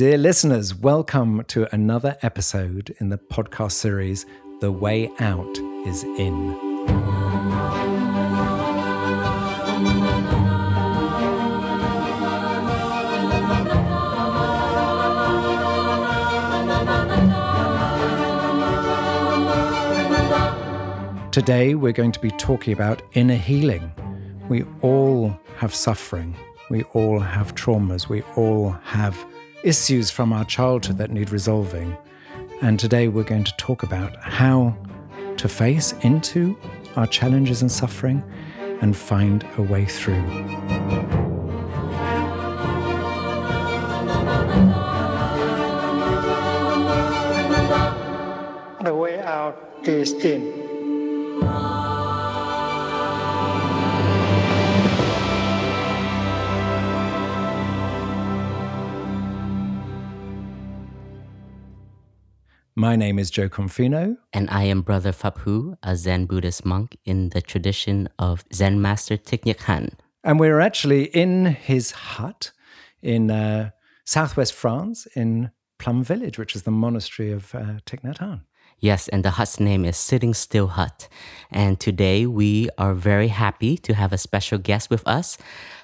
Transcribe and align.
Dear 0.00 0.16
listeners, 0.16 0.74
welcome 0.74 1.44
to 1.48 1.68
another 1.74 2.16
episode 2.22 2.96
in 3.00 3.10
the 3.10 3.18
podcast 3.18 3.72
series 3.72 4.24
The 4.62 4.72
Way 4.72 5.10
Out 5.18 5.58
is 5.86 6.04
In. 6.04 6.56
Today, 21.30 21.74
we're 21.74 21.92
going 21.92 22.12
to 22.12 22.20
be 22.20 22.30
talking 22.38 22.72
about 22.72 23.02
inner 23.12 23.34
healing. 23.34 23.92
We 24.48 24.64
all 24.80 25.38
have 25.58 25.74
suffering, 25.74 26.34
we 26.70 26.84
all 26.94 27.20
have 27.20 27.54
traumas, 27.54 28.08
we 28.08 28.22
all 28.34 28.70
have 28.70 29.26
issues 29.62 30.10
from 30.10 30.32
our 30.32 30.44
childhood 30.44 30.98
that 30.98 31.10
need 31.10 31.30
resolving. 31.30 31.96
And 32.62 32.78
today 32.78 33.08
we're 33.08 33.24
going 33.24 33.44
to 33.44 33.56
talk 33.56 33.82
about 33.82 34.16
how 34.16 34.76
to 35.36 35.48
face 35.48 35.92
into 36.02 36.56
our 36.96 37.06
challenges 37.06 37.62
and 37.62 37.70
suffering 37.70 38.22
and 38.80 38.96
find 38.96 39.46
a 39.56 39.62
way 39.62 39.84
through. 39.84 40.22
The 48.82 48.94
way 48.94 49.20
out 49.20 49.56
is 49.84 50.12
in. 50.12 50.59
My 62.80 62.96
name 62.96 63.18
is 63.18 63.30
Jo 63.30 63.46
Confino. 63.50 64.16
And 64.32 64.48
I 64.48 64.62
am 64.62 64.80
Brother 64.80 65.12
Phap 65.12 65.76
a 65.82 65.96
Zen 65.96 66.24
Buddhist 66.24 66.64
monk 66.64 66.96
in 67.04 67.28
the 67.28 67.42
tradition 67.42 68.08
of 68.18 68.42
Zen 68.54 68.80
Master 68.80 69.18
Thich 69.18 69.42
Nhat 69.42 69.58
Hanh. 69.66 69.92
And 70.24 70.40
we're 70.40 70.60
actually 70.60 71.04
in 71.08 71.44
his 71.44 71.90
hut 71.90 72.52
in 73.02 73.30
uh, 73.30 73.72
southwest 74.06 74.54
France 74.54 75.06
in 75.14 75.50
Plum 75.78 76.02
Village, 76.02 76.38
which 76.38 76.56
is 76.56 76.62
the 76.62 76.70
monastery 76.70 77.30
of 77.30 77.54
uh, 77.54 77.58
Thich 77.84 78.00
Nhat 78.00 78.16
Hanh. 78.16 78.40
Yes, 78.78 79.08
and 79.08 79.22
the 79.22 79.32
hut's 79.32 79.60
name 79.60 79.84
is 79.84 79.98
Sitting 79.98 80.32
Still 80.32 80.68
Hut. 80.68 81.06
And 81.50 81.78
today 81.78 82.24
we 82.24 82.70
are 82.78 82.94
very 82.94 83.28
happy 83.28 83.76
to 83.76 83.92
have 83.92 84.10
a 84.10 84.16
special 84.16 84.56
guest 84.56 84.88
with 84.88 85.06
us, 85.06 85.36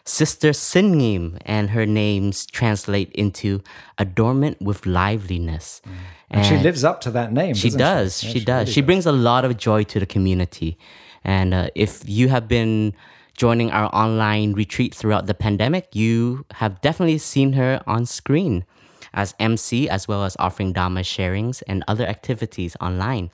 Sister 0.06 0.54
Sinh 0.54 0.94
Nghiem, 0.94 1.36
and 1.44 1.70
her 1.70 1.84
names 1.84 2.46
translate 2.46 3.12
into 3.12 3.62
adornment 3.98 4.62
with 4.62 4.86
liveliness. 4.86 5.82
Mm. 5.84 5.92
And, 6.30 6.40
and, 6.40 6.46
she 6.46 6.62
lives 6.62 6.84
up 6.84 7.00
to 7.02 7.10
that 7.12 7.32
name. 7.32 7.54
She 7.54 7.70
does. 7.70 8.20
She, 8.20 8.26
yeah, 8.26 8.32
she, 8.32 8.38
she 8.40 8.44
does. 8.44 8.60
Really 8.64 8.72
she 8.72 8.80
brings 8.82 9.06
a 9.06 9.12
lot 9.12 9.44
of 9.44 9.56
joy 9.56 9.84
to 9.84 10.00
the 10.00 10.06
community. 10.06 10.78
And 11.24 11.54
uh, 11.54 11.70
if 11.74 12.08
you 12.08 12.28
have 12.28 12.48
been 12.48 12.94
joining 13.36 13.70
our 13.70 13.94
online 13.94 14.52
retreat 14.54 14.94
throughout 14.94 15.26
the 15.26 15.34
pandemic, 15.34 15.94
you 15.94 16.44
have 16.54 16.80
definitely 16.80 17.18
seen 17.18 17.52
her 17.52 17.82
on 17.86 18.06
screen 18.06 18.64
as 19.12 19.34
MC, 19.38 19.88
as 19.88 20.06
well 20.06 20.24
as 20.24 20.36
offering 20.38 20.72
Dharma 20.72 21.00
sharings 21.00 21.62
and 21.66 21.82
other 21.88 22.06
activities 22.06 22.76
online. 22.80 23.30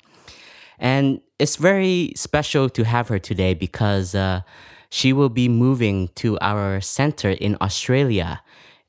And 0.79 1.21
it's 1.39 1.57
very 1.57 2.13
special 2.17 2.69
to 2.71 2.85
have 2.85 3.09
her 3.09 3.19
today 3.19 3.55
because 3.55 4.15
uh, 4.15 4.43
she 4.91 5.13
will 5.13 5.29
be 5.29 5.49
moving 5.49 6.09
to 6.17 6.39
our 6.41 6.81
center 6.81 7.31
in 7.31 7.57
Australia. 7.61 8.43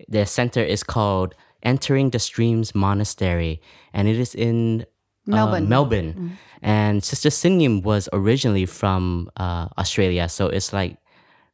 The 0.07 0.25
center 0.25 0.61
is 0.61 0.83
called 0.83 1.35
Entering 1.63 2.09
the 2.09 2.19
Streams 2.19 2.75
Monastery, 2.75 3.61
and 3.93 4.07
it 4.07 4.19
is 4.19 4.35
in 4.35 4.85
uh, 5.27 5.31
Melbourne. 5.31 5.69
Melbourne. 5.69 6.13
Mm-hmm. 6.13 6.27
And 6.61 7.03
Sister 7.03 7.29
Sinh 7.29 7.59
Nghiem 7.59 7.83
was 7.83 8.07
originally 8.13 8.65
from 8.65 9.29
uh, 9.37 9.67
Australia, 9.77 10.29
so 10.29 10.47
it's 10.47 10.71
like 10.71 10.97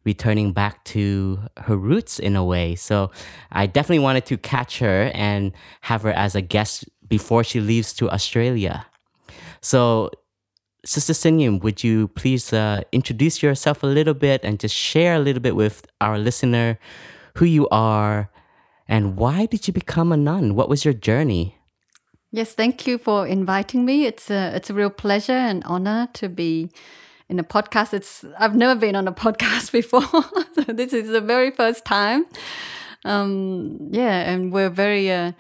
returning 0.05 0.53
back 0.53 0.83
to 0.85 1.39
her 1.57 1.75
roots 1.75 2.19
in 2.19 2.35
a 2.35 2.43
way. 2.43 2.75
So 2.75 3.11
I 3.51 3.65
definitely 3.65 4.03
wanted 4.03 4.25
to 4.27 4.37
catch 4.37 4.79
her 4.79 5.11
and 5.13 5.51
have 5.81 6.03
her 6.03 6.11
as 6.11 6.35
a 6.35 6.41
guest 6.41 6.85
before 7.07 7.43
she 7.43 7.59
leaves 7.59 7.93
to 7.93 8.09
Australia. 8.09 8.85
So, 9.61 10.09
Sister 10.85 11.13
Sinh 11.13 11.39
Nghiem, 11.39 11.61
would 11.61 11.83
you 11.83 12.07
please 12.09 12.53
uh, 12.53 12.83
introduce 12.93 13.43
yourself 13.43 13.83
a 13.83 13.87
little 13.87 14.13
bit 14.13 14.41
and 14.43 14.59
just 14.59 14.73
share 14.73 15.15
a 15.15 15.19
little 15.19 15.41
bit 15.41 15.55
with 15.55 15.85
our 15.99 16.17
listener 16.17 16.79
who 17.35 17.45
you 17.45 17.67
are 17.69 18.31
and 18.89 19.15
why 19.15 19.45
did 19.45 19.67
you 19.67 19.73
become 19.73 20.11
a 20.11 20.17
nun? 20.17 20.55
What 20.55 20.67
was 20.67 20.83
your 20.83 20.95
journey? 20.95 21.55
Yes, 22.31 22.53
thank 22.53 22.87
you 22.87 22.97
for 22.97 23.27
inviting 23.27 23.85
me. 23.85 24.05
It's 24.05 24.29
a 24.31 24.51
it's 24.55 24.69
a 24.69 24.73
real 24.73 24.89
pleasure 24.89 25.31
and 25.49 25.63
honor 25.63 26.09
to 26.13 26.27
be 26.27 26.71
in 27.29 27.39
a 27.39 27.43
podcast. 27.43 27.93
It's 27.93 28.25
I've 28.39 28.55
never 28.55 28.75
been 28.75 28.95
on 28.95 29.07
a 29.07 29.13
podcast 29.25 29.71
before, 29.71 30.01
so 30.55 30.73
this 30.73 30.91
is 30.91 31.09
the 31.09 31.21
very 31.21 31.51
first 31.51 31.85
time. 31.85 32.25
Um, 33.05 33.89
yeah, 33.91 34.29
and 34.29 34.51
we're 34.51 34.71
very. 34.71 35.11
Uh, 35.11 35.31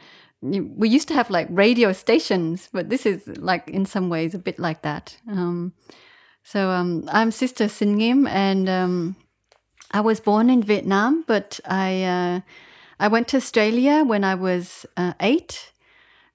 we 0.41 0.87
used 0.87 1.09
to 1.09 1.15
have 1.15 1.29
like 1.29 1.47
radio 1.49 1.91
stations, 1.91 2.69
but 2.71 2.89
this 2.89 3.05
is 3.05 3.27
like 3.39 3.67
in 3.67 3.85
some 3.85 4.09
ways 4.09 4.33
a 4.33 4.39
bit 4.39 4.57
like 4.57 4.83
that. 4.83 5.17
Um, 5.27 5.73
so 6.43 6.69
um, 6.69 7.09
I'm 7.11 7.31
Sister 7.31 7.67
Sinh 7.67 7.97
Nghiem, 7.97 8.29
and 8.29 8.69
um, 8.69 9.15
I 9.91 10.01
was 10.01 10.19
born 10.19 10.49
in 10.49 10.63
Vietnam, 10.63 11.25
but 11.27 11.59
I 11.65 12.03
uh, 12.03 12.39
I 12.99 13.07
went 13.07 13.29
to 13.29 13.37
Australia 13.37 14.03
when 14.03 14.23
I 14.23 14.35
was 14.35 14.85
uh, 14.97 15.13
eight 15.21 15.71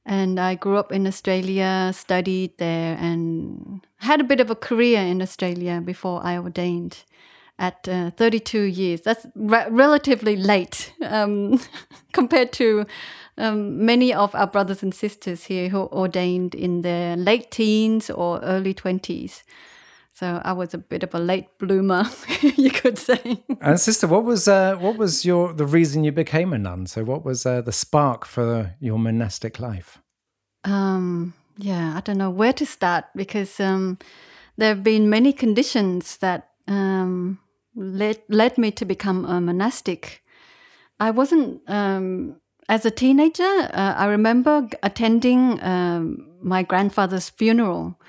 and 0.07 0.39
I 0.39 0.55
grew 0.55 0.77
up 0.77 0.93
in 0.93 1.07
Australia, 1.07 1.93
studied 1.95 2.59
there, 2.59 2.97
and 3.01 3.81
had 3.99 4.21
a 4.21 4.25
bit 4.25 4.41
of 4.41 4.51
a 4.51 4.55
career 4.55 5.01
in 5.01 5.23
Australia 5.23 5.81
before 5.83 6.21
I 6.23 6.37
ordained 6.37 7.05
at 7.59 7.89
uh, 7.89 8.11
32 8.11 8.63
years. 8.63 9.01
That's 9.03 9.27
re- 9.35 9.67
relatively 9.71 10.37
late 10.37 10.93
um, 11.03 11.61
compared 12.13 12.53
to 12.55 12.87
um, 13.39 13.85
many 13.85 14.13
of 14.13 14.35
our 14.35 14.47
brothers 14.47 14.83
and 14.83 14.95
sisters 14.95 15.45
here 15.45 15.69
who 15.69 15.81
ordained 15.81 16.55
in 16.55 16.83
their 16.83 17.17
late 17.17 17.51
teens 17.51 18.11
or 18.11 18.41
early 18.41 18.75
20s. 18.75 19.43
So 20.25 20.41
I 20.43 20.55
was 20.55 20.73
a 20.73 20.79
bit 20.79 21.03
of 21.03 21.15
a 21.15 21.19
late 21.19 21.59
bloomer, 21.59 22.05
you 22.41 22.71
could 22.71 22.97
say. 22.97 23.45
And 23.61 23.79
sister, 23.79 24.07
what 24.07 24.25
was 24.25 24.49
uh, 24.49 24.75
what 24.77 24.97
was 24.97 25.23
your 25.27 25.53
the 25.53 25.67
reason 25.67 26.03
you 26.03 26.13
became 26.13 26.55
a 26.55 26.59
nun? 26.59 26.87
So 26.87 27.05
what 27.05 27.27
was 27.27 27.45
uh, 27.45 27.61
the 27.61 27.73
spark 27.73 28.25
for 28.25 28.75
your 28.81 28.99
monastic 28.99 29.61
life? 29.61 29.99
Um, 30.65 31.35
yeah, 31.59 31.95
I 31.95 32.01
don't 32.01 32.17
know 32.17 32.31
where 32.31 32.55
to 32.55 32.65
start 32.65 33.05
because 33.15 33.61
um, 33.61 33.99
there 34.57 34.71
have 34.71 34.83
been 34.83 35.11
many 35.11 35.35
conditions 35.35 36.17
that 36.19 36.49
um, 36.69 37.39
led 37.77 38.23
led 38.31 38.57
me 38.57 38.71
to 38.71 38.87
become 38.87 39.27
a 39.27 39.43
monastic. 39.43 40.23
I 40.99 41.11
wasn't 41.11 41.61
um, 41.69 42.41
as 42.71 42.87
a 42.87 42.91
teenager. 42.91 43.69
Uh, 43.75 43.93
I 43.95 44.07
remember 44.07 44.71
attending 44.83 45.63
um, 45.63 46.31
my 46.41 46.63
grandfather's 46.63 47.29
funeral 47.29 48.01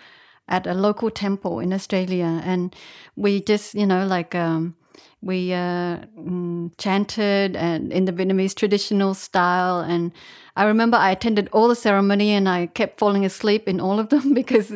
at 0.48 0.68
a 0.68 0.74
local 0.74 1.10
temple 1.10 1.60
in 1.60 1.74
Australia, 1.74 2.42
and 2.44 2.76
we 3.16 3.42
just, 3.42 3.74
you 3.74 3.86
know, 3.86 4.06
like 4.06 4.36
um, 4.36 4.76
we 5.22 5.54
uh, 5.54 5.98
mm, 6.18 6.72
chanted 6.78 7.56
and 7.56 7.92
in 7.92 8.06
the 8.06 8.14
Vietnamese 8.14 8.56
traditional 8.56 9.14
style. 9.14 9.80
And 9.80 10.12
I 10.56 10.66
remember 10.66 10.98
I 10.98 11.12
attended 11.12 11.50
all 11.52 11.68
the 11.68 11.76
ceremony, 11.76 12.32
and 12.32 12.48
I 12.48 12.68
kept 12.68 13.00
falling 13.00 13.26
asleep 13.26 13.68
in 13.68 13.80
all 13.80 14.00
of 14.00 14.10
them 14.10 14.34
because 14.42 14.72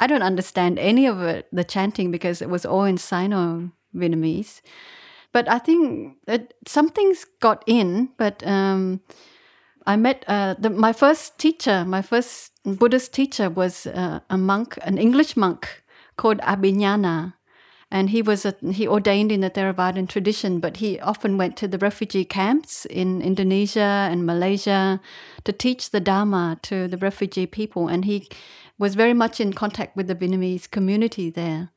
I 0.00 0.06
don't 0.06 0.22
understand 0.22 0.78
any 0.78 1.06
of 1.06 1.20
it, 1.20 1.46
the 1.52 1.64
chanting, 1.64 2.10
because 2.10 2.40
it 2.40 2.48
was 2.48 2.64
all 2.64 2.84
in 2.84 2.98
Sino 2.98 3.70
Vietnamese. 3.94 4.62
But 5.32 5.48
I 5.48 5.58
think 5.58 6.16
that 6.26 6.54
something's 6.66 7.24
got 7.40 7.62
in, 7.66 8.10
but. 8.16 8.46
Um, 8.46 9.00
I 9.86 9.96
met 9.96 10.24
uh, 10.28 10.54
the, 10.58 10.70
my 10.70 10.92
first 10.92 11.38
teacher, 11.38 11.84
my 11.84 12.02
first 12.02 12.52
Buddhist 12.64 13.12
teacher 13.12 13.48
was 13.48 13.86
uh, 13.86 14.20
a 14.28 14.36
monk, 14.36 14.78
an 14.82 14.98
English 14.98 15.36
monk 15.36 15.82
called 16.16 16.38
Abhignana. 16.40 17.34
And 17.92 18.10
he 18.10 18.22
was 18.22 18.46
a, 18.46 18.54
he 18.70 18.86
ordained 18.86 19.32
in 19.32 19.40
the 19.40 19.50
Theravadan 19.50 20.08
tradition, 20.08 20.60
but 20.60 20.76
he 20.76 21.00
often 21.00 21.36
went 21.36 21.56
to 21.56 21.66
the 21.66 21.78
refugee 21.78 22.24
camps 22.24 22.84
in 22.84 23.20
Indonesia 23.20 24.06
and 24.10 24.24
Malaysia 24.24 25.00
to 25.42 25.52
teach 25.52 25.90
the 25.90 25.98
Dharma 25.98 26.58
to 26.62 26.86
the 26.86 26.98
refugee 26.98 27.46
people. 27.46 27.88
And 27.88 28.04
he 28.04 28.28
was 28.78 28.94
very 28.94 29.14
much 29.14 29.40
in 29.40 29.52
contact 29.52 29.96
with 29.96 30.06
the 30.06 30.14
Vietnamese 30.14 30.70
community 30.70 31.30
there. 31.30 31.70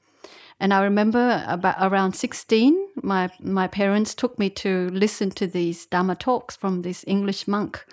And 0.59 0.73
I 0.73 0.83
remember 0.83 1.43
about 1.47 1.75
around 1.79 2.13
16, 2.13 2.89
my, 3.01 3.29
my 3.39 3.67
parents 3.67 4.13
took 4.13 4.37
me 4.39 4.49
to 4.51 4.89
listen 4.91 5.31
to 5.31 5.47
these 5.47 5.85
Dharma 5.85 6.15
talks 6.15 6.55
from 6.55 6.81
this 6.81 7.03
English 7.07 7.47
monk. 7.47 7.85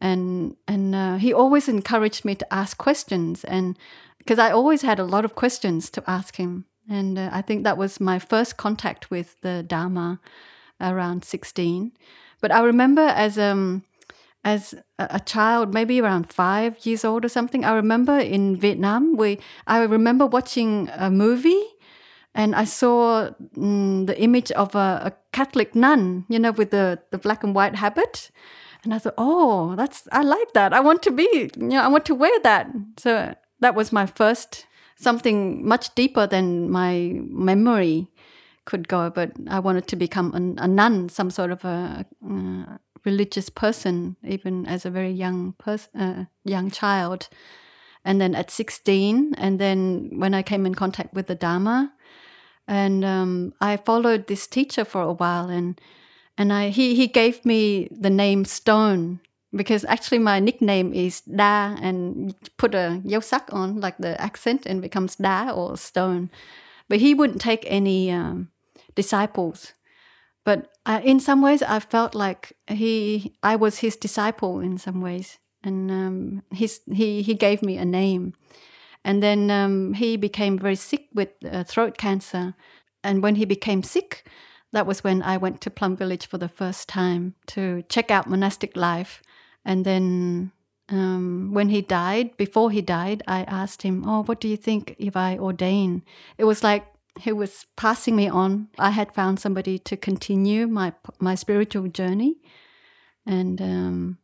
And, 0.00 0.56
and 0.68 0.94
uh, 0.94 1.16
he 1.16 1.32
always 1.32 1.68
encouraged 1.68 2.24
me 2.24 2.34
to 2.34 2.54
ask 2.54 2.76
questions. 2.76 3.44
And 3.44 3.78
because 4.18 4.38
I 4.38 4.50
always 4.50 4.82
had 4.82 4.98
a 4.98 5.04
lot 5.04 5.24
of 5.24 5.34
questions 5.34 5.88
to 5.90 6.02
ask 6.06 6.36
him. 6.36 6.66
And 6.88 7.18
uh, 7.18 7.30
I 7.32 7.42
think 7.42 7.64
that 7.64 7.78
was 7.78 8.00
my 8.00 8.18
first 8.18 8.56
contact 8.56 9.10
with 9.10 9.40
the 9.40 9.62
Dharma 9.62 10.20
around 10.80 11.24
16. 11.24 11.92
But 12.40 12.52
I 12.52 12.60
remember 12.60 13.00
as, 13.00 13.38
um, 13.38 13.84
as 14.44 14.74
a, 14.98 15.18
child, 15.18 15.74
maybe 15.74 16.00
around 16.00 16.30
five 16.30 16.86
years 16.86 17.04
old 17.04 17.24
or 17.24 17.28
something. 17.28 17.64
I 17.64 17.74
remember 17.74 18.18
in 18.18 18.56
Vietnam, 18.56 19.16
we 19.16 19.38
I 19.66 19.82
remember 19.82 20.24
watching 20.24 20.88
a 20.94 21.10
movie 21.10 21.64
and 22.36 22.54
I 22.54 22.64
saw 22.64 23.30
mm, 23.56 24.06
the 24.06 24.20
image 24.20 24.52
of 24.52 24.74
a, 24.74 25.00
a, 25.04 25.12
Catholic 25.32 25.74
nun, 25.74 26.24
you 26.28 26.38
know, 26.38 26.52
with 26.52 26.70
the, 26.70 26.98
the 27.10 27.18
black 27.18 27.42
and 27.42 27.54
white 27.54 27.74
habit. 27.74 28.30
And 28.84 28.94
I 28.94 28.98
thought, 28.98 29.14
oh, 29.18 29.74
that's 29.74 30.06
I 30.12 30.22
like 30.22 30.52
that. 30.52 30.72
I 30.72 30.80
want 30.80 31.02
to 31.02 31.10
be, 31.10 31.50
you 31.56 31.68
know, 31.68 31.80
I 31.80 31.88
want 31.88 32.04
to 32.06 32.14
wear 32.14 32.38
that. 32.42 32.70
So 32.98 33.34
that 33.60 33.74
was 33.74 33.90
my 33.90 34.06
first 34.06 34.66
something 34.96 35.66
much 35.66 35.94
deeper 35.94 36.26
than 36.26 36.70
my 36.70 37.12
memory 37.28 38.08
could 38.64 38.88
go. 38.88 39.10
But 39.10 39.32
I 39.48 39.58
wanted 39.58 39.88
to 39.88 39.96
become 39.96 40.56
a, 40.58 40.64
a 40.64 40.68
nun, 40.68 41.08
some 41.08 41.30
sort 41.30 41.50
of 41.50 41.64
a, 41.64 42.06
uh, 42.26 42.76
religious 43.04 43.48
person, 43.48 44.16
even 44.26 44.66
as 44.66 44.84
a 44.84 44.90
very 44.90 45.12
young 45.12 45.54
person, 45.58 46.00
uh, 46.00 46.24
young 46.44 46.70
child. 46.70 47.28
And 48.04 48.20
then 48.20 48.34
at 48.34 48.50
16, 48.50 49.34
and 49.36 49.58
then 49.58 50.10
when 50.14 50.32
I 50.32 50.42
came 50.42 50.64
in 50.64 50.74
contact 50.74 51.12
with 51.12 51.26
the 51.26 51.34
Dharma, 51.34 51.92
and 52.68 53.04
um, 53.04 53.54
I 53.60 53.76
followed 53.76 54.26
this 54.26 54.46
teacher 54.46 54.84
for 54.84 55.02
a 55.02 55.12
while, 55.12 55.48
and 55.48 55.80
and 56.36 56.52
I 56.52 56.68
he 56.70 56.94
he 56.94 57.06
gave 57.06 57.44
me 57.44 57.88
the 57.90 58.10
name 58.10 58.44
Stone 58.44 59.20
because 59.54 59.84
actually 59.84 60.18
my 60.18 60.40
nickname 60.40 60.92
is 60.92 61.20
Da, 61.22 61.76
and 61.80 62.34
put 62.56 62.74
a 62.74 63.00
yosak 63.04 63.52
on 63.52 63.80
like 63.80 63.98
the 63.98 64.20
accent 64.20 64.66
and 64.66 64.82
becomes 64.82 65.16
Da 65.16 65.50
or 65.50 65.76
Stone, 65.76 66.30
but 66.88 67.00
he 67.00 67.14
wouldn't 67.14 67.40
take 67.40 67.64
any 67.66 68.10
um, 68.10 68.50
disciples. 68.94 69.72
But 70.44 70.68
I, 70.84 71.00
in 71.00 71.18
some 71.18 71.42
ways, 71.42 71.62
I 71.62 71.80
felt 71.80 72.14
like 72.14 72.52
he 72.68 73.34
I 73.42 73.56
was 73.56 73.78
his 73.78 73.96
disciple 73.96 74.60
in 74.60 74.78
some 74.78 75.00
ways, 75.00 75.38
and 75.62 75.90
um, 75.90 76.42
his 76.52 76.80
he 76.92 77.22
he 77.22 77.34
gave 77.34 77.62
me 77.62 77.76
a 77.76 77.84
name. 77.84 78.34
And 79.06 79.22
then 79.22 79.52
um, 79.52 79.94
he 79.94 80.16
became 80.16 80.58
very 80.58 80.74
sick 80.74 81.06
with 81.14 81.28
uh, 81.48 81.62
throat 81.62 81.96
cancer. 81.96 82.54
And 83.04 83.22
when 83.22 83.36
he 83.36 83.44
became 83.44 83.84
sick, 83.84 84.28
that 84.72 84.84
was 84.84 85.04
when 85.04 85.22
I 85.22 85.36
went 85.36 85.60
to 85.60 85.70
Plum 85.70 85.96
Village 85.96 86.26
for 86.26 86.38
the 86.38 86.48
first 86.48 86.88
time 86.88 87.36
to 87.46 87.84
check 87.88 88.10
out 88.10 88.28
monastic 88.28 88.76
life. 88.76 89.22
And 89.64 89.84
then 89.84 90.50
um, 90.88 91.50
when 91.52 91.68
he 91.68 91.82
died, 91.82 92.36
before 92.36 92.72
he 92.72 92.82
died, 92.82 93.22
I 93.28 93.42
asked 93.44 93.82
him, 93.82 94.02
Oh, 94.04 94.24
what 94.24 94.40
do 94.40 94.48
you 94.48 94.56
think 94.56 94.96
if 94.98 95.16
I 95.16 95.38
ordain? 95.38 96.02
It 96.36 96.44
was 96.44 96.64
like 96.64 96.84
he 97.20 97.30
was 97.30 97.66
passing 97.76 98.16
me 98.16 98.28
on. 98.28 98.70
I 98.76 98.90
had 98.90 99.14
found 99.14 99.38
somebody 99.38 99.78
to 99.78 99.96
continue 99.96 100.66
my 100.66 100.92
my 101.20 101.36
spiritual 101.36 101.86
journey, 101.88 102.36
and 103.24 103.62
um, 103.62 104.18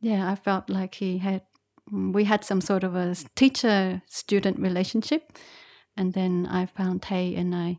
yeah, 0.00 0.30
I 0.30 0.34
felt 0.34 0.68
like 0.68 0.96
he 0.96 1.18
had 1.18 1.42
we 1.92 2.24
had 2.24 2.44
some 2.44 2.60
sort 2.60 2.84
of 2.84 2.94
a 2.94 3.14
teacher 3.34 4.02
student 4.06 4.58
relationship. 4.58 5.32
And 5.96 6.12
then 6.12 6.46
I 6.50 6.66
found 6.66 7.02
Thay 7.02 7.34
and 7.34 7.54
I 7.54 7.78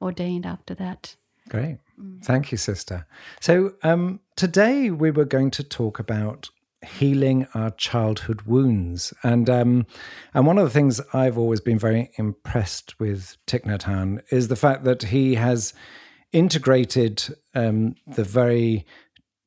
ordained 0.00 0.46
after 0.46 0.74
that. 0.74 1.16
Great. 1.48 1.78
Mm. 2.00 2.24
Thank 2.24 2.52
you, 2.52 2.58
sister. 2.58 3.06
So 3.40 3.74
um, 3.82 4.20
today 4.36 4.90
we 4.90 5.10
were 5.10 5.24
going 5.24 5.50
to 5.52 5.64
talk 5.64 5.98
about 5.98 6.50
healing 6.84 7.46
our 7.54 7.70
childhood 7.70 8.42
wounds. 8.42 9.12
And 9.22 9.48
um, 9.48 9.86
and 10.34 10.46
one 10.46 10.58
of 10.58 10.64
the 10.64 10.70
things 10.70 11.00
I've 11.12 11.38
always 11.38 11.60
been 11.60 11.78
very 11.78 12.10
impressed 12.16 12.98
with 13.00 13.36
Thich 13.46 13.64
Nhat 13.64 13.82
Hanh 13.82 14.22
is 14.30 14.48
the 14.48 14.56
fact 14.56 14.84
that 14.84 15.04
he 15.04 15.34
has 15.34 15.72
integrated 16.32 17.34
um, 17.54 17.94
the 18.06 18.24
very 18.24 18.84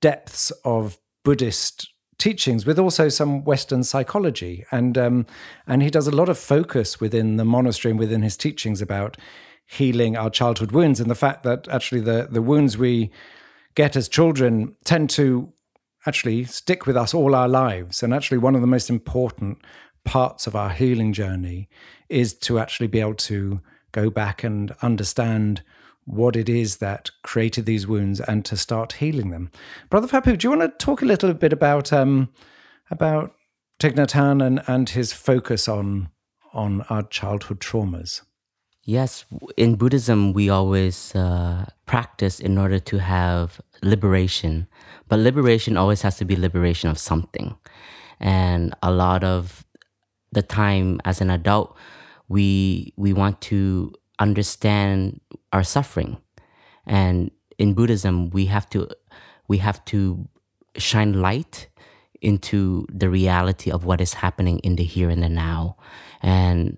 depths 0.02 0.52
of 0.64 0.98
Buddhist 1.24 1.90
teachings 2.20 2.66
with 2.66 2.78
also 2.78 3.10
some 3.10 3.44
Western 3.44 3.84
psychology, 3.84 4.66
and 4.72 4.98
um, 4.98 5.26
and 5.66 5.82
he 5.82 5.90
does 5.90 6.08
a 6.08 6.16
lot 6.16 6.30
of 6.30 6.38
focus 6.38 7.00
within 7.00 7.38
the 7.38 7.46
monastery 7.46 7.92
and 7.92 8.00
within 8.00 8.22
his 8.22 8.38
teachings 8.38 8.82
about 8.82 9.18
healing 9.66 10.16
our 10.18 10.30
childhood 10.30 10.72
wounds 10.72 11.00
and 11.00 11.10
the 11.10 11.16
fact 11.16 11.44
that 11.44 11.68
actually 11.70 12.02
the 12.02 12.28
the 12.30 12.42
wounds 12.42 12.78
we 12.78 13.10
get 13.76 13.96
as 13.96 14.08
children 14.08 14.76
tend 14.84 15.10
to 15.10 15.54
actually 16.06 16.44
stick 16.44 16.86
with 16.86 16.98
us 16.98 17.14
all 17.14 17.34
our 17.34 17.48
lives, 17.48 18.04
and 18.04 18.14
actually 18.14 18.38
one 18.38 18.56
of 18.56 18.62
the 18.62 18.68
most 18.68 18.90
important 18.90 19.58
parts 20.06 20.48
of 20.48 20.56
our 20.56 20.70
healing 20.70 21.14
journey 21.14 21.70
is 22.10 22.34
to 22.34 22.60
actually 22.60 22.88
be 22.88 23.00
able 23.00 23.16
to 23.16 23.62
go 23.92 24.10
back 24.10 24.44
and 24.44 24.74
understand 24.82 25.62
what 26.10 26.36
it 26.36 26.50
is 26.50 26.78
that 26.78 27.12
created 27.22 27.66
these 27.66 27.86
wounds 27.86 28.20
and 28.20 28.44
to 28.44 28.58
start 28.58 28.94
healing 28.94 29.30
them. 29.30 29.52
Brother 29.92 30.08
Phap 30.08 30.26
Huu, 30.26 30.38
do 30.38 30.46
you 30.48 30.58
want 30.58 30.80
to 30.80 30.86
talk 30.86 31.04
a 31.04 31.06
little 31.06 31.34
bit 31.34 31.54
about 31.54 31.94
um, 31.94 32.30
about 32.90 33.36
Thich 33.80 33.94
Nhat 33.94 34.12
Hanh 34.12 34.44
and, 34.46 34.62
and 34.68 34.90
his 34.90 35.14
focus 35.14 35.68
on 35.68 36.10
on 36.52 36.82
our 36.90 37.04
childhood 37.04 37.60
traumas? 37.60 38.22
Yes, 38.84 39.24
in 39.56 39.76
Buddhism, 39.76 40.34
we 40.34 40.50
always 40.50 41.14
uh, 41.14 41.70
practice 41.86 42.40
in 42.40 42.58
order 42.58 42.80
to 42.80 42.98
have 42.98 43.62
liberation, 43.84 44.68
but 45.08 45.20
liberation 45.20 45.78
always 45.78 46.02
has 46.02 46.18
to 46.18 46.26
be 46.26 46.36
liberation 46.36 46.90
of 46.90 46.98
something. 46.98 47.56
And 48.20 48.74
a 48.82 48.92
lot 48.92 49.24
of 49.24 49.64
the 50.32 50.42
time, 50.42 51.00
as 51.06 51.22
an 51.22 51.30
adult, 51.30 51.78
we 52.30 52.94
we 52.98 53.14
want 53.14 53.42
to 53.42 53.94
understand 54.18 55.22
our 55.52 55.64
suffering. 55.64 56.18
And 56.86 57.32
in 57.58 57.74
Buddhism, 57.74 58.30
we 58.30 58.46
have 58.46 58.70
to 58.70 58.90
we 59.48 59.58
have 59.58 59.84
to 59.86 60.28
shine 60.78 61.22
light 61.22 61.68
into 62.22 62.86
the 62.92 63.10
reality 63.10 63.72
of 63.72 63.86
what 63.86 64.02
is 64.02 64.16
happening 64.16 64.60
in 64.60 64.76
the 64.76 64.84
here 64.84 65.10
and 65.10 65.24
the 65.24 65.30
now. 65.30 65.78
And 66.22 66.78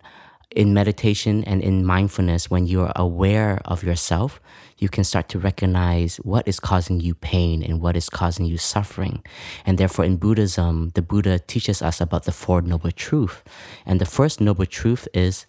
in 0.52 0.74
meditation 0.74 1.44
and 1.46 1.62
in 1.62 1.86
mindfulness, 1.86 2.50
when 2.50 2.68
you're 2.68 2.92
aware 2.96 3.62
of 3.66 3.84
yourself, 3.84 4.42
you 4.78 4.90
can 4.90 5.04
start 5.04 5.30
to 5.30 5.40
recognize 5.40 6.18
what 6.18 6.48
is 6.48 6.60
causing 6.60 7.00
you 7.00 7.14
pain 7.14 7.64
and 7.64 7.82
what 7.82 7.96
is 7.96 8.10
causing 8.10 8.46
you 8.46 8.58
suffering. 8.58 9.24
And 9.66 9.78
therefore, 9.78 10.06
in 10.06 10.18
Buddhism, 10.18 10.92
the 10.96 11.02
Buddha 11.02 11.40
teaches 11.40 11.82
us 11.82 12.02
about 12.02 12.26
the 12.26 12.32
Four 12.32 12.62
Noble 12.62 12.92
Truths. 12.92 13.42
And 13.86 14.02
the 14.02 14.06
first 14.06 14.42
Noble 14.42 14.66
Truth 14.66 15.08
is 15.14 15.46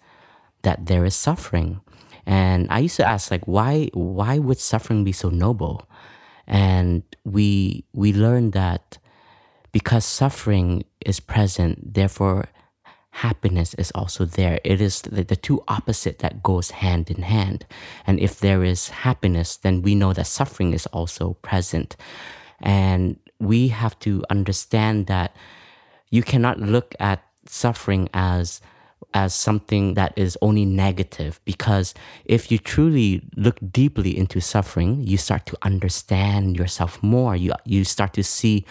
that 0.61 0.85
there 0.85 1.03
is 1.05 1.15
suffering. 1.15 1.81
And 2.25 2.67
I 2.69 2.79
used 2.79 2.97
to 2.97 3.07
ask 3.07 3.31
like 3.31 3.45
why 3.45 3.89
why 3.93 4.39
would 4.39 4.59
suffering 4.59 5.03
be 5.03 5.11
so 5.11 5.29
noble? 5.29 5.89
And 6.47 7.03
we 7.23 7.85
we 7.93 8.13
learned 8.13 8.53
that 8.53 8.97
because 9.71 10.05
suffering 10.05 10.83
is 11.05 11.19
present, 11.19 11.93
therefore 11.93 12.45
happiness 13.13 13.75
is 13.75 13.91
also 13.91 14.25
there. 14.25 14.59
It 14.63 14.81
is 14.81 15.01
the, 15.01 15.23
the 15.23 15.35
two 15.35 15.63
opposite 15.67 16.19
that 16.19 16.41
goes 16.41 16.71
hand 16.71 17.11
in 17.11 17.21
hand. 17.21 17.65
And 18.07 18.19
if 18.19 18.39
there 18.39 18.63
is 18.63 18.89
happiness, 18.89 19.57
then 19.57 19.81
we 19.83 19.93
know 19.93 20.13
that 20.13 20.25
suffering 20.25 20.73
is 20.73 20.87
also 20.87 21.33
present. 21.41 21.95
And 22.59 23.19
we 23.39 23.67
have 23.67 23.97
to 23.99 24.23
understand 24.29 25.07
that 25.07 25.35
you 26.09 26.23
cannot 26.23 26.59
look 26.59 26.95
at 26.99 27.23
suffering 27.45 28.09
as 28.13 28.61
as 29.13 29.33
something 29.33 29.93
that 29.93 30.13
is 30.15 30.37
only 30.41 30.65
negative 30.65 31.39
because 31.45 31.93
if 32.25 32.51
you 32.51 32.57
truly 32.57 33.21
look 33.35 33.57
deeply 33.71 34.17
into 34.17 34.39
suffering 34.39 35.01
you 35.03 35.17
start 35.17 35.45
to 35.45 35.57
understand 35.61 36.57
yourself 36.57 37.01
more 37.03 37.35
you 37.35 37.51
you 37.65 37.83
start 37.83 38.13
to 38.13 38.23
see 38.23 38.65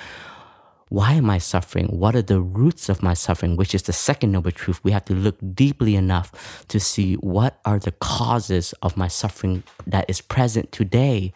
why 0.92 1.12
am 1.12 1.30
I 1.30 1.38
suffering? 1.38 1.86
What 1.86 2.14
are 2.14 2.20
the 2.20 2.42
roots 2.42 2.90
of 2.90 3.02
my 3.02 3.14
suffering? 3.14 3.56
Which 3.56 3.74
is 3.74 3.84
the 3.84 3.94
second 3.94 4.30
noble 4.30 4.50
truth. 4.50 4.78
We 4.84 4.90
have 4.90 5.06
to 5.06 5.14
look 5.14 5.38
deeply 5.54 5.96
enough 5.96 6.66
to 6.68 6.78
see 6.78 7.14
what 7.14 7.58
are 7.64 7.78
the 7.78 7.92
causes 7.92 8.74
of 8.82 8.94
my 8.94 9.08
suffering 9.08 9.62
that 9.86 10.04
is 10.10 10.20
present 10.20 10.70
today. 10.70 11.32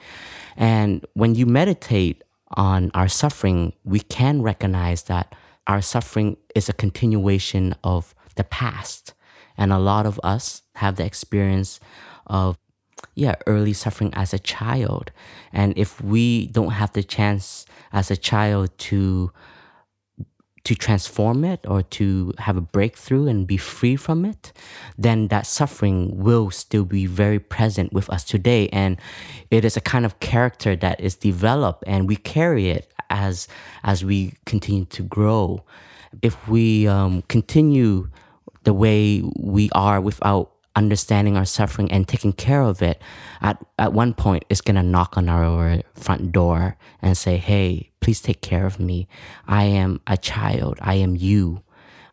And 0.58 1.06
when 1.14 1.36
you 1.36 1.46
meditate 1.46 2.22
on 2.50 2.90
our 2.92 3.08
suffering, 3.08 3.72
we 3.82 4.00
can 4.00 4.42
recognize 4.42 5.04
that 5.04 5.34
our 5.66 5.80
suffering 5.80 6.36
is 6.54 6.68
a 6.68 6.74
continuation 6.74 7.74
of 7.82 8.14
the 8.36 8.44
past. 8.44 9.14
And 9.58 9.72
a 9.72 9.78
lot 9.78 10.06
of 10.06 10.20
us 10.22 10.62
have 10.76 10.96
the 10.96 11.04
experience 11.04 11.80
of, 12.26 12.58
yeah, 13.14 13.34
early 13.46 13.72
suffering 13.72 14.12
as 14.14 14.32
a 14.32 14.38
child. 14.38 15.10
And 15.52 15.72
if 15.76 16.00
we 16.02 16.46
don't 16.48 16.72
have 16.72 16.92
the 16.92 17.02
chance 17.02 17.66
as 17.92 18.10
a 18.10 18.16
child 18.16 18.76
to 18.78 19.32
to 20.66 20.74
transform 20.74 21.44
it 21.44 21.60
or 21.68 21.80
to 21.80 22.32
have 22.38 22.56
a 22.56 22.60
breakthrough 22.60 23.28
and 23.28 23.46
be 23.46 23.56
free 23.56 23.94
from 23.94 24.24
it, 24.24 24.52
then 24.98 25.28
that 25.28 25.46
suffering 25.46 26.16
will 26.16 26.50
still 26.50 26.84
be 26.84 27.06
very 27.06 27.38
present 27.38 27.92
with 27.92 28.10
us 28.10 28.24
today. 28.24 28.68
And 28.72 28.98
it 29.52 29.64
is 29.64 29.76
a 29.76 29.80
kind 29.80 30.04
of 30.04 30.18
character 30.18 30.74
that 30.74 31.00
is 31.00 31.14
developed 31.14 31.84
and 31.86 32.08
we 32.08 32.16
carry 32.16 32.68
it 32.70 32.92
as 33.10 33.46
as 33.84 34.04
we 34.04 34.34
continue 34.44 34.86
to 34.86 35.04
grow. 35.04 35.64
If 36.20 36.48
we 36.48 36.88
um, 36.88 37.22
continue 37.28 38.08
the 38.66 38.74
way 38.74 39.22
we 39.38 39.70
are 39.70 40.00
without 40.00 40.50
understanding 40.74 41.36
our 41.36 41.44
suffering 41.44 41.90
and 41.90 42.06
taking 42.06 42.32
care 42.32 42.62
of 42.62 42.82
it, 42.82 43.00
at, 43.40 43.64
at 43.78 43.92
one 43.92 44.12
point 44.12 44.44
it's 44.50 44.60
going 44.60 44.74
to 44.74 44.82
knock 44.82 45.16
on 45.16 45.28
our 45.28 45.80
front 45.94 46.32
door 46.32 46.76
and 47.00 47.16
say, 47.16 47.36
Hey, 47.36 47.90
please 48.00 48.20
take 48.20 48.42
care 48.42 48.66
of 48.66 48.80
me. 48.80 49.06
I 49.46 49.64
am 49.64 50.00
a 50.08 50.16
child. 50.16 50.78
I 50.82 50.94
am 50.96 51.14
you. 51.14 51.62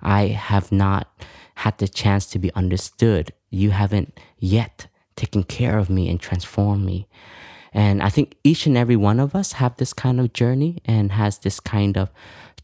I 0.02 0.28
have 0.28 0.72
not 0.72 1.12
had 1.56 1.78
the 1.80 1.88
chance 1.88 2.28
to 2.28 2.40
be 2.40 2.54
understood. 2.54 3.34
You 3.50 3.72
haven't 3.72 4.20
yet 4.38 4.88
taken 5.16 5.44
care 5.44 5.80
of 5.80 5.90
me 5.90 6.08
and 6.08 6.20
transformed 6.22 6.86
me. 6.86 7.08
And 7.74 8.04
I 8.04 8.10
think 8.10 8.36
each 8.44 8.68
and 8.68 8.78
every 8.78 8.96
one 8.96 9.20
of 9.20 9.36
us 9.36 9.54
have 9.54 9.78
this 9.78 9.94
kind 9.94 10.20
of 10.20 10.34
journey 10.34 10.82
and 10.86 11.12
has 11.14 11.40
this 11.40 11.60
kind 11.60 11.98
of 11.98 12.12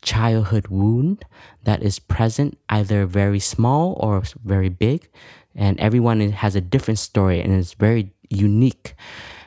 childhood 0.02 0.68
wound 0.68 1.26
that 1.64 1.82
is 1.84 2.00
present, 2.00 2.58
either 2.70 3.06
very 3.06 3.40
small 3.40 3.98
or 4.00 4.24
very 4.44 4.70
big. 4.70 5.10
And 5.56 5.80
everyone 5.80 6.20
has 6.32 6.56
a 6.56 6.62
different 6.62 7.00
story 7.00 7.42
and 7.42 7.54
is 7.54 7.74
very 7.74 8.14
unique. 8.30 8.96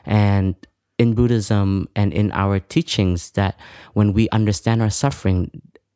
And 0.05 0.55
in 0.97 1.13
Buddhism 1.13 1.89
and 1.95 2.13
in 2.13 2.31
our 2.31 2.59
teachings, 2.59 3.31
that 3.31 3.59
when 3.93 4.13
we 4.13 4.29
understand 4.29 4.81
our 4.81 4.89
suffering, 4.89 5.49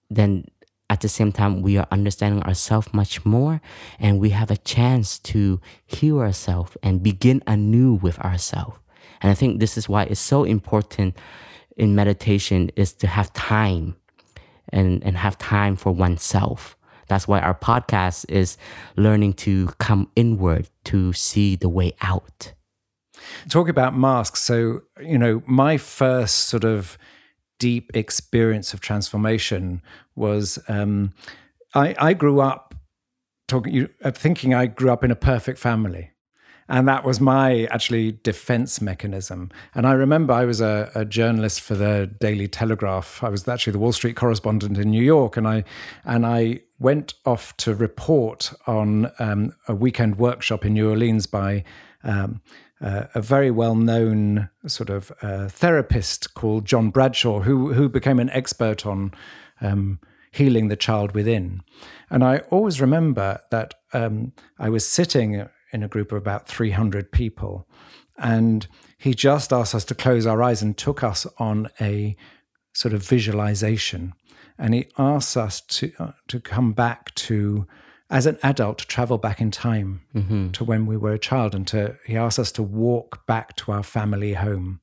then 0.10 0.46
at 0.90 1.02
the 1.02 1.10
same 1.10 1.32
time, 1.32 1.62
we 1.62 1.78
are 1.78 1.88
understanding 1.92 2.42
ourselves 2.44 2.94
much 2.94 3.26
more 3.26 3.62
and 4.00 4.20
we 4.20 4.30
have 4.30 4.50
a 4.50 4.58
chance 4.58 5.20
to 5.20 5.60
heal 5.86 6.20
ourselves 6.20 6.78
and 6.82 7.04
begin 7.04 7.44
anew 7.46 7.94
with 7.94 8.18
ourselves. 8.20 8.78
And 9.22 9.32
I 9.32 9.36
think 9.36 9.60
this 9.60 9.78
is 9.78 9.90
why 9.90 10.04
it's 10.04 10.20
so 10.20 10.44
important 10.44 11.18
in 11.76 11.96
meditation 11.96 12.72
is 12.76 12.94
to 12.94 13.08
have 13.08 13.34
time 13.34 13.96
and, 14.70 15.04
and 15.04 15.18
have 15.18 15.38
time 15.38 15.76
for 15.76 15.92
oneself. 15.92 16.78
That's 17.08 17.28
why 17.28 17.40
our 17.40 17.56
podcast 17.56 18.26
is 18.30 18.58
learning 18.96 19.34
to 19.34 19.68
come 19.80 20.12
inward 20.16 20.70
to 20.86 21.14
see 21.14 21.56
the 21.56 21.70
way 21.70 21.94
out. 22.02 22.54
Talk 23.50 23.70
about 23.70 23.98
masks. 23.98 24.42
So, 24.42 24.82
you 25.02 25.18
know, 25.18 25.42
my 25.46 25.78
first 25.78 26.36
sort 26.36 26.64
of 26.64 26.98
deep 27.60 27.96
experience 27.96 28.74
of 28.74 28.82
transformation 28.82 29.82
was 30.16 30.60
um, 30.68 31.14
I, 31.74 31.96
I 31.98 32.14
grew 32.14 32.42
up 32.42 32.76
talking, 33.48 33.74
you, 33.74 33.90
thinking 34.12 34.54
I 34.54 34.68
grew 34.68 34.92
up 34.92 35.04
in 35.04 35.12
a 35.12 35.16
perfect 35.16 35.60
family. 35.60 36.12
And 36.70 36.88
that 36.88 37.06
was 37.06 37.22
my 37.22 37.66
actually 37.66 38.20
defense 38.24 38.82
mechanism. 38.82 39.52
And 39.74 39.88
I 39.88 39.94
remember 39.94 40.34
I 40.34 40.46
was 40.46 40.60
a, 40.60 40.92
a, 40.94 41.06
journalist 41.06 41.62
for 41.62 41.76
the 41.76 42.12
Daily 42.20 42.48
Telegraph. 42.48 43.24
I 43.24 43.30
was 43.30 43.48
actually 43.48 43.74
the 43.74 43.80
Wall 43.80 43.94
Street 43.94 44.18
correspondent 44.18 44.78
in 44.78 44.92
New 44.92 45.04
York, 45.04 45.38
and 45.38 45.48
I 45.48 45.64
and 46.04 46.26
I 46.26 46.62
went 46.80 47.14
off 47.26 47.56
to 47.58 47.74
report 47.74 48.54
on 48.68 49.12
um, 49.20 49.54
a 49.68 49.76
weekend 49.76 50.18
workshop 50.18 50.66
in 50.66 50.74
New 50.74 50.90
Orleans 50.90 51.26
by 51.26 51.64
um, 52.04 52.42
uh, 52.82 53.06
a 53.16 53.22
very 53.22 53.52
well 53.52 53.76
known 53.76 54.50
sort 54.68 54.90
of 54.90 55.12
uh, 55.22 55.48
therapist 55.48 56.34
called 56.34 56.66
John 56.66 56.90
Bradshaw, 56.90 57.42
who, 57.42 57.74
who 57.74 57.90
became 57.90 58.20
an 58.20 58.30
expert 58.30 58.86
on 58.86 59.14
um, 59.62 60.00
healing 60.32 60.68
the 60.68 60.76
child 60.76 61.14
within. 61.14 61.64
And 62.10 62.24
I 62.24 62.40
always 62.50 62.80
remember 62.80 63.42
that 63.50 63.74
um, 63.94 64.34
I 64.60 64.70
was 64.70 64.88
sitting 64.88 65.48
in 65.78 65.84
a 65.84 65.88
group 65.88 66.12
of 66.12 66.18
about 66.18 66.48
300 66.48 67.12
people, 67.12 67.68
and 68.18 68.68
he 68.98 69.14
just 69.14 69.54
asked 69.54 69.76
us 69.76 69.86
to 69.86 69.96
close 69.96 70.26
our 70.26 70.42
eyes 70.42 70.62
and 70.62 70.76
took 70.76 71.04
us 71.04 71.28
on 71.38 71.70
a 71.80 72.16
sort 72.74 72.94
of 72.94 73.04
visualization. 73.04 74.14
And 74.58 74.74
he 74.74 74.88
asked 74.98 75.38
us 75.38 75.62
to, 75.62 75.92
uh, 76.00 76.12
to 76.30 76.40
come 76.40 76.74
back 76.74 77.14
to 77.16 77.68
as 78.10 78.26
an 78.26 78.38
adult 78.42 78.80
to 78.80 78.88
travel 78.88 79.18
back 79.18 79.40
in 79.42 79.52
time 79.52 80.02
mm-hmm. 80.16 80.50
to 80.52 80.64
when 80.64 80.86
we 80.86 80.98
were 80.98 81.14
a 81.14 81.20
child 81.20 81.54
and 81.54 81.68
to 81.68 81.98
he 82.06 82.16
asked 82.16 82.40
us 82.40 82.52
to 82.54 82.64
walk 82.64 83.26
back 83.26 83.56
to 83.56 83.72
our 83.72 83.84
family 83.84 84.34
home 84.34 84.80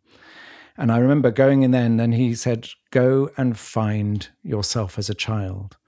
and 0.76 0.92
i 0.92 0.98
remember 0.98 1.30
going 1.30 1.62
in 1.62 1.70
then 1.70 1.98
and 1.98 2.14
he 2.14 2.34
said 2.34 2.68
go 2.90 3.30
and 3.38 3.58
find 3.58 4.28
yourself 4.42 4.98
as 4.98 5.08
a 5.08 5.14
child 5.14 5.78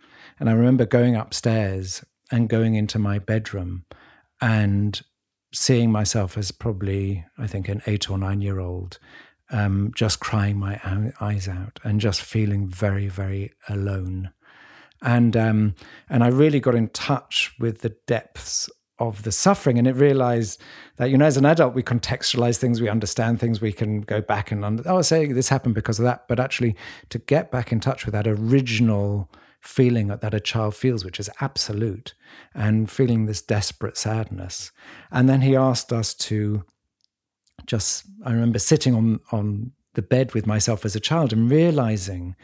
and 0.40 0.48
i 0.48 0.52
remember 0.52 0.86
going 0.86 1.14
upstairs 1.14 2.02
and 2.30 2.48
going 2.48 2.75
into 2.75 2.98
my 2.98 3.18
bedroom 3.18 3.84
and 4.40 5.02
seeing 5.52 5.90
myself 5.90 6.37
as 6.37 6.50
probably 6.50 7.25
i 7.38 7.47
think 7.47 7.69
an 7.69 7.81
eight 7.87 8.11
or 8.11 8.19
nine 8.19 8.40
year 8.40 8.59
old 8.59 8.99
um, 9.50 9.93
just 9.95 10.21
crying 10.21 10.59
my 10.59 10.81
eyes 11.21 11.49
out 11.49 11.78
and 11.85 12.00
just 12.00 12.21
feeling 12.21 12.69
very 12.69 13.09
very 13.09 13.52
alone. 13.69 14.31
And 15.02 15.37
um, 15.37 15.75
and 16.09 16.25
I 16.25 16.28
really 16.28 16.61
got 16.61 16.75
in 16.75 16.88
touch 16.88 17.55
with 17.59 17.81
the 17.81 17.90
depths 18.07 18.69
of 18.99 19.25
the 19.25 19.33
suffering, 19.33 19.78
and 19.78 19.87
it 19.87 19.95
realized 19.95 20.61
that 20.97 21.11
you 21.11 21.19
know, 21.19 21.26
as 21.26 21.37
an 21.37 21.45
adult, 21.45 21.75
we 21.75 21.83
contextualize 21.83 22.57
things, 22.57 22.81
we 22.81 22.88
understand 22.88 23.38
things, 23.38 23.61
we 23.61 23.73
can 23.73 24.00
go 24.00 24.21
back 24.23 24.50
and 24.50 24.64
under, 24.64 24.83
oh, 24.87 25.02
say 25.02 25.31
this 25.33 25.50
happened 25.50 25.75
because 25.75 25.99
of 25.99 26.05
that, 26.05 26.26
but 26.28 26.40
actually 26.40 26.75
to 27.11 27.19
get 27.19 27.50
back 27.50 27.73
in 27.73 27.78
touch 27.78 28.07
with 28.07 28.12
that 28.14 28.26
original 28.26 29.31
feeling 29.60 30.08
that 30.08 30.34
a 30.34 30.40
child 30.40 30.75
feels, 30.75 31.04
which 31.04 31.20
is 31.20 31.30
absolute, 31.40 32.14
and 32.54 32.90
feeling 32.90 33.26
this 33.26 33.42
desperate 33.42 33.96
sadness, 33.96 34.72
and 35.10 35.28
then 35.28 35.40
he 35.40 35.56
asked 35.56 35.92
us 35.92 36.14
to 36.14 36.64
just. 37.66 38.04
I 38.25 38.32
remember 38.32 38.58
sitting 38.58 38.94
on 38.94 39.20
on 39.32 39.72
the 39.94 40.02
bed 40.02 40.34
with 40.34 40.46
myself 40.46 40.84
as 40.84 40.94
a 40.94 41.00
child 41.00 41.32
and 41.32 41.50
realizing 41.50 42.36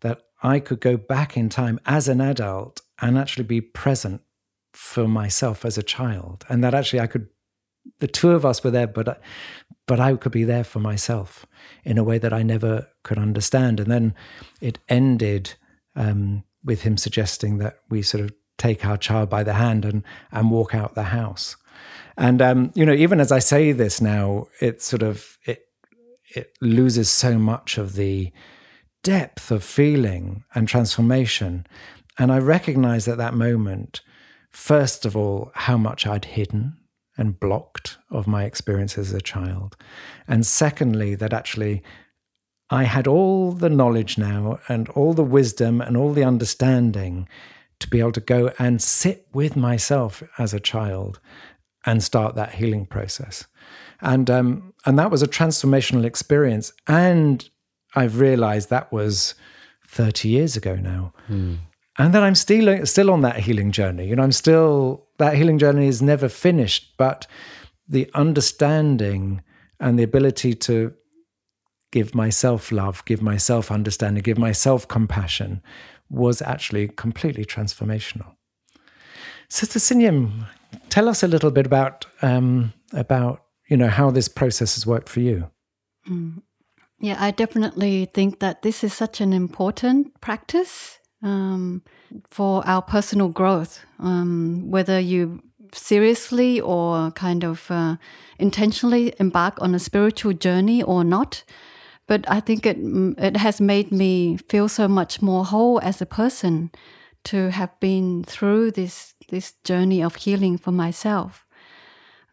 that 0.00 0.22
I 0.42 0.60
could 0.60 0.80
go 0.80 0.96
back 0.96 1.36
in 1.36 1.48
time 1.48 1.80
as 1.86 2.08
an 2.08 2.20
adult 2.20 2.80
and 3.00 3.18
actually 3.18 3.44
be 3.44 3.60
present 3.60 4.20
for 4.72 5.08
myself 5.08 5.64
as 5.64 5.76
a 5.76 5.82
child. 5.82 6.44
And 6.48 6.62
that 6.62 6.74
actually 6.74 7.00
I 7.00 7.06
could, 7.06 7.28
the 7.98 8.06
two 8.06 8.30
of 8.30 8.46
us 8.46 8.62
were 8.62 8.70
there, 8.70 8.86
but, 8.86 9.20
but 9.86 9.98
I 9.98 10.14
could 10.14 10.32
be 10.32 10.44
there 10.44 10.64
for 10.64 10.78
myself 10.78 11.46
in 11.84 11.98
a 11.98 12.04
way 12.04 12.18
that 12.18 12.32
I 12.32 12.42
never 12.42 12.88
could 13.02 13.18
understand. 13.18 13.80
And 13.80 13.90
then 13.90 14.14
it 14.60 14.78
ended 14.88 15.54
um, 15.96 16.44
with 16.64 16.82
him 16.82 16.96
suggesting 16.96 17.58
that 17.58 17.78
we 17.88 18.02
sort 18.02 18.24
of 18.24 18.32
take 18.58 18.84
our 18.84 18.96
child 18.96 19.30
by 19.30 19.42
the 19.42 19.54
hand 19.54 19.84
and, 19.84 20.02
and 20.32 20.50
walk 20.50 20.74
out 20.74 20.94
the 20.94 21.04
house. 21.04 21.56
And, 22.16 22.42
um, 22.42 22.72
you 22.74 22.84
know, 22.84 22.92
even 22.92 23.20
as 23.20 23.32
I 23.32 23.38
say 23.38 23.72
this 23.72 24.00
now, 24.00 24.48
it 24.60 24.82
sort 24.82 25.02
of, 25.02 25.38
it, 25.46 25.66
it 26.34 26.52
loses 26.60 27.08
so 27.08 27.38
much 27.38 27.78
of 27.78 27.94
the, 27.94 28.32
depth 29.02 29.50
of 29.50 29.64
feeling 29.64 30.44
and 30.54 30.68
transformation. 30.68 31.66
And 32.18 32.30
I 32.30 32.38
recognized 32.38 33.08
at 33.08 33.18
that 33.18 33.34
moment, 33.34 34.00
first 34.50 35.06
of 35.06 35.16
all, 35.16 35.52
how 35.54 35.78
much 35.78 36.06
I'd 36.06 36.26
hidden 36.26 36.76
and 37.16 37.38
blocked 37.38 37.98
of 38.10 38.26
my 38.26 38.44
experience 38.44 38.96
as 38.98 39.12
a 39.12 39.20
child. 39.20 39.76
And 40.28 40.46
secondly, 40.46 41.14
that 41.16 41.32
actually 41.32 41.82
I 42.70 42.84
had 42.84 43.06
all 43.06 43.52
the 43.52 43.68
knowledge 43.68 44.16
now 44.16 44.60
and 44.68 44.88
all 44.90 45.12
the 45.12 45.24
wisdom 45.24 45.80
and 45.80 45.96
all 45.96 46.12
the 46.12 46.24
understanding 46.24 47.28
to 47.80 47.88
be 47.88 47.98
able 47.98 48.12
to 48.12 48.20
go 48.20 48.52
and 48.58 48.80
sit 48.80 49.26
with 49.32 49.56
myself 49.56 50.22
as 50.38 50.54
a 50.54 50.60
child 50.60 51.18
and 51.84 52.02
start 52.02 52.34
that 52.36 52.54
healing 52.54 52.86
process. 52.86 53.46
And 54.00 54.30
um, 54.30 54.72
and 54.86 54.98
that 54.98 55.10
was 55.10 55.22
a 55.22 55.26
transformational 55.26 56.04
experience. 56.04 56.72
And 56.86 57.48
I've 57.94 58.20
realized 58.20 58.70
that 58.70 58.92
was 58.92 59.34
30 59.86 60.28
years 60.28 60.56
ago 60.56 60.76
now. 60.76 61.12
Mm. 61.28 61.58
And 61.98 62.14
that 62.14 62.22
I'm 62.22 62.34
still 62.34 62.86
still 62.86 63.10
on 63.10 63.22
that 63.22 63.40
healing 63.40 63.72
journey. 63.72 64.06
You 64.06 64.16
know, 64.16 64.22
I'm 64.22 64.32
still 64.32 65.06
that 65.18 65.34
healing 65.34 65.58
journey 65.58 65.88
is 65.88 66.00
never 66.00 66.28
finished, 66.28 66.94
but 66.96 67.26
the 67.88 68.08
understanding 68.14 69.42
and 69.80 69.98
the 69.98 70.02
ability 70.02 70.54
to 70.54 70.94
give 71.90 72.14
myself 72.14 72.72
love, 72.72 73.04
give 73.04 73.22
myself 73.22 73.70
understanding, 73.70 74.22
give 74.22 74.38
myself 74.38 74.86
compassion 74.88 75.62
was 76.08 76.42
actually 76.42 76.88
completely 76.88 77.44
transformational. 77.44 78.34
Sister 79.48 79.78
Sinh 79.78 80.00
Nghiem, 80.00 80.46
tell 80.88 81.08
us 81.08 81.22
a 81.22 81.28
little 81.28 81.50
bit 81.50 81.66
about 81.66 82.06
um, 82.22 82.72
about 82.92 83.44
you 83.68 83.76
know 83.76 83.88
how 83.88 84.10
this 84.10 84.28
process 84.28 84.74
has 84.74 84.86
worked 84.86 85.08
for 85.08 85.20
you. 85.20 85.50
Mm. 86.08 86.42
Yeah, 87.00 87.16
I 87.18 87.30
definitely 87.30 88.10
think 88.12 88.40
that 88.40 88.62
this 88.62 88.84
is 88.84 88.92
such 88.92 89.20
an 89.20 89.32
important 89.32 90.20
practice 90.20 90.98
um, 91.22 91.82
for 92.30 92.66
our 92.66 92.82
personal 92.82 93.28
growth. 93.28 93.84
Um, 93.98 94.70
whether 94.70 95.00
you 95.00 95.40
seriously 95.72 96.60
or 96.60 97.10
kind 97.12 97.44
of 97.44 97.70
uh, 97.70 97.96
intentionally 98.38 99.14
embark 99.18 99.60
on 99.62 99.74
a 99.74 99.78
spiritual 99.78 100.32
journey 100.32 100.82
or 100.82 101.04
not, 101.04 101.44
but 102.10 102.24
I 102.28 102.40
think 102.40 102.66
it 102.66 102.76
it 103.18 103.36
has 103.36 103.60
made 103.60 103.92
me 103.92 104.36
feel 104.36 104.68
so 104.68 104.88
much 104.88 105.22
more 105.22 105.44
whole 105.44 105.78
as 105.80 106.02
a 106.02 106.06
person 106.06 106.70
to 107.22 107.50
have 107.50 107.78
been 107.78 108.24
through 108.24 108.72
this 108.72 109.14
this 109.28 109.52
journey 109.62 110.02
of 110.02 110.16
healing 110.16 110.58
for 110.58 110.72
myself. 110.72 111.46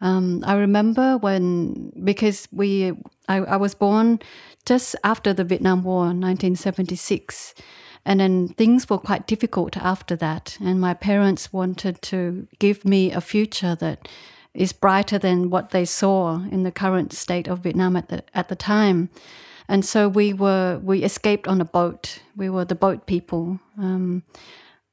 Um, 0.01 0.43
I 0.47 0.55
remember 0.55 1.17
when 1.19 1.91
because 2.03 2.47
we 2.51 2.91
I, 3.27 3.37
I 3.37 3.57
was 3.57 3.75
born 3.75 4.19
just 4.65 4.95
after 5.03 5.31
the 5.31 5.43
Vietnam 5.43 5.83
War, 5.83 6.05
1976. 6.05 7.53
And 8.03 8.19
then 8.19 8.47
things 8.47 8.89
were 8.89 8.97
quite 8.97 9.27
difficult 9.27 9.77
after 9.77 10.15
that. 10.15 10.57
And 10.59 10.81
my 10.81 10.95
parents 10.95 11.53
wanted 11.53 12.01
to 12.01 12.47
give 12.57 12.83
me 12.83 13.11
a 13.11 13.21
future 13.21 13.75
that 13.75 14.07
is 14.53 14.73
brighter 14.73 15.19
than 15.19 15.51
what 15.51 15.69
they 15.69 15.85
saw 15.85 16.41
in 16.51 16.63
the 16.63 16.71
current 16.71 17.13
state 17.13 17.47
of 17.47 17.59
Vietnam 17.59 17.95
at 17.95 18.07
the 18.07 18.23
at 18.33 18.47
the 18.47 18.55
time. 18.55 19.09
And 19.67 19.83
so 19.83 20.07
we 20.07 20.33
were 20.33 20.79
we 20.81 21.03
escaped 21.03 21.47
on 21.47 21.61
a 21.61 21.65
boat. 21.65 22.19
We 22.35 22.49
were 22.49 22.65
the 22.65 22.75
boat 22.75 23.05
people. 23.05 23.59
Um, 23.77 24.23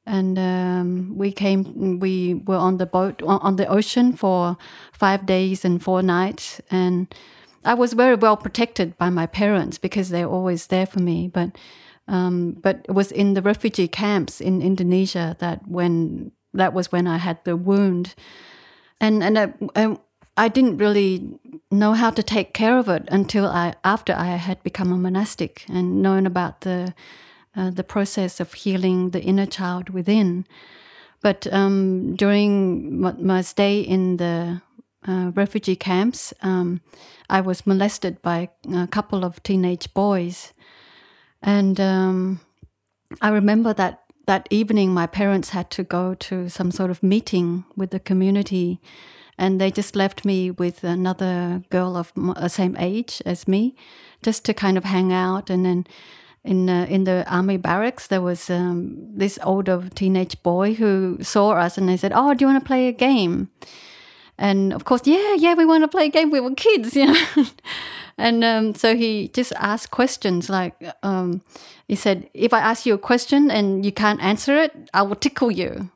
and 0.05 0.37
um, 0.37 1.17
we 1.17 1.31
came 1.31 1.99
we 1.99 2.35
were 2.35 2.57
on 2.57 2.77
the 2.77 2.85
boat 2.85 3.21
on 3.23 3.55
the 3.55 3.67
ocean 3.67 4.13
for 4.13 4.57
five 4.93 5.25
days 5.25 5.65
and 5.65 5.81
four 5.81 6.03
nights 6.03 6.61
and 6.69 7.13
i 7.63 7.73
was 7.73 7.93
very 7.93 8.15
well 8.15 8.37
protected 8.37 8.97
by 8.97 9.09
my 9.09 9.25
parents 9.25 9.77
because 9.77 10.09
they're 10.09 10.29
always 10.29 10.67
there 10.67 10.85
for 10.85 10.99
me 10.99 11.27
but 11.27 11.57
um, 12.07 12.51
but 12.61 12.85
it 12.87 12.91
was 12.91 13.11
in 13.11 13.33
the 13.33 13.41
refugee 13.41 13.87
camps 13.87 14.39
in 14.39 14.61
indonesia 14.61 15.35
that 15.39 15.67
when 15.67 16.31
that 16.53 16.73
was 16.73 16.91
when 16.91 17.07
i 17.07 17.17
had 17.17 17.43
the 17.43 17.55
wound 17.55 18.13
and 19.01 19.23
and 19.23 19.37
I, 19.37 19.53
I, 19.75 19.97
I 20.37 20.49
didn't 20.49 20.77
really 20.77 21.39
know 21.71 21.93
how 21.93 22.09
to 22.11 22.23
take 22.23 22.53
care 22.53 22.77
of 22.77 22.89
it 22.89 23.03
until 23.09 23.45
I 23.45 23.73
after 23.83 24.13
I 24.13 24.35
had 24.35 24.61
become 24.63 24.91
a 24.91 24.97
monastic 24.97 25.65
and 25.69 26.01
known 26.01 26.25
about 26.25 26.61
the 26.61 26.93
uh, 27.55 27.69
the 27.69 27.83
process 27.83 28.39
of 28.39 28.53
healing 28.53 29.11
the 29.11 29.21
inner 29.21 29.45
child 29.45 29.89
within. 29.89 30.45
But 31.21 31.51
um, 31.51 32.15
during 32.15 33.01
my, 33.01 33.41
stay 33.41 33.79
in 33.79 34.17
the 34.17 34.61
uh, 35.07 35.31
refugee 35.33 35.75
camps, 35.75 36.33
um, 36.41 36.81
I 37.29 37.41
was 37.41 37.65
molested 37.65 38.21
by 38.21 38.49
a 38.71 38.87
couple 38.87 39.25
of 39.25 39.41
teenage 39.41 39.91
boys. 39.93 40.53
And 41.41 41.79
um, 41.79 42.41
I 43.21 43.29
remember 43.29 43.73
that 43.73 44.03
that 44.27 44.47
evening, 44.49 44.93
my 44.93 45.07
parents 45.07 45.49
had 45.49 45.69
to 45.71 45.83
go 45.83 46.15
to 46.15 46.49
some 46.49 46.71
sort 46.71 46.91
of 46.91 47.01
meeting 47.03 47.63
with 47.75 47.91
the 47.91 47.99
community, 47.99 48.79
and 49.37 49.59
they 49.59 49.71
just 49.71 49.95
left 49.95 50.25
me 50.25 50.51
with 50.51 50.83
another 50.83 51.63
girl 51.69 51.97
of 51.97 52.13
the 52.15 52.33
uh, 52.35 52.47
same 52.47 52.75
age 52.79 53.21
as 53.25 53.47
me, 53.47 53.75
just 54.23 54.45
to 54.45 54.53
kind 54.53 54.77
of 54.77 54.83
hang 54.83 55.11
out. 55.11 55.49
And 55.49 55.65
then 55.65 55.85
in 56.43 56.69
uh, 56.69 56.85
in 56.89 57.03
the 57.03 57.25
army 57.27 57.57
barracks, 57.57 58.07
there 58.07 58.21
was 58.21 58.49
um, 58.49 58.95
this 59.17 59.39
older 59.43 59.89
teenage 59.95 60.41
boy 60.43 60.75
who 60.75 61.17
saw 61.21 61.51
us 61.51 61.77
and 61.77 61.89
they 61.89 61.97
said, 61.97 62.13
"Oh, 62.15 62.33
do 62.33 62.43
you 62.45 62.47
want 62.51 62.63
to 62.63 62.67
play 62.67 62.87
a 62.87 62.93
game?" 62.93 63.49
And 64.37 64.73
of 64.73 64.85
course, 64.85 65.01
yeah, 65.05 65.33
yeah, 65.35 65.53
we 65.53 65.65
want 65.65 65.83
to 65.83 65.87
play 65.87 66.05
a 66.05 66.09
game. 66.09 66.29
We 66.29 66.39
were 66.39 66.53
kids, 66.53 66.95
you 66.95 67.05
know. 67.07 67.45
and 68.17 68.43
um, 68.43 68.75
so 68.75 68.95
he 68.95 69.29
just 69.29 69.53
asked 69.55 69.91
questions 69.91 70.49
like 70.49 70.75
um, 71.03 71.41
he 71.87 71.95
said, 71.95 72.29
"If 72.33 72.53
I 72.53 72.59
ask 72.59 72.85
you 72.85 72.93
a 72.93 72.97
question 72.99 73.51
and 73.51 73.85
you 73.85 73.91
can't 73.91 74.21
answer 74.21 74.55
it, 74.55 74.89
I 74.93 75.01
will 75.01 75.15
tickle 75.15 75.51
you." 75.51 75.89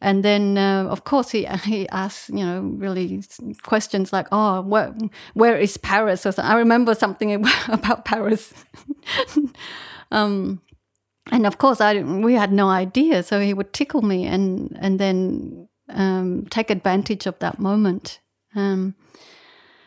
And 0.00 0.24
then, 0.24 0.56
uh, 0.56 0.84
of 0.84 1.04
course, 1.04 1.30
he 1.30 1.44
he 1.64 1.88
asks, 1.90 2.30
you 2.30 2.44
know, 2.44 2.60
really 2.60 3.22
questions 3.62 4.12
like, 4.12 4.26
"Oh, 4.32 4.62
where 4.62 4.94
where 5.34 5.56
is 5.56 5.76
Paris?" 5.76 6.24
Or 6.26 6.32
something. 6.32 6.50
I 6.50 6.56
remember 6.56 6.94
something 6.94 7.46
about 7.68 8.04
Paris. 8.04 8.54
um, 10.10 10.62
and 11.30 11.46
of 11.46 11.58
course, 11.58 11.80
I 11.80 12.02
we 12.02 12.34
had 12.34 12.52
no 12.52 12.68
idea. 12.68 13.22
So 13.22 13.40
he 13.40 13.54
would 13.54 13.72
tickle 13.72 14.02
me, 14.02 14.26
and 14.26 14.76
and 14.80 14.98
then 14.98 15.68
um, 15.90 16.46
take 16.50 16.70
advantage 16.70 17.26
of 17.26 17.38
that 17.40 17.58
moment. 17.58 18.20
Um, 18.54 18.94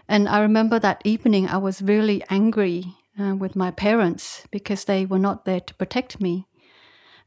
and 0.08 0.28
I 0.28 0.42
remember 0.42 0.80
that 0.80 1.02
evening, 1.04 1.48
I 1.48 1.58
was 1.58 1.82
really 1.82 2.24
angry 2.30 2.94
uh, 3.20 3.36
with 3.36 3.56
my 3.56 3.72
parents 3.72 4.46
because 4.52 4.86
they 4.86 5.06
were 5.06 5.20
not 5.20 5.46
there 5.46 5.62
to 5.62 5.74
protect 5.76 6.22
me. 6.22 6.48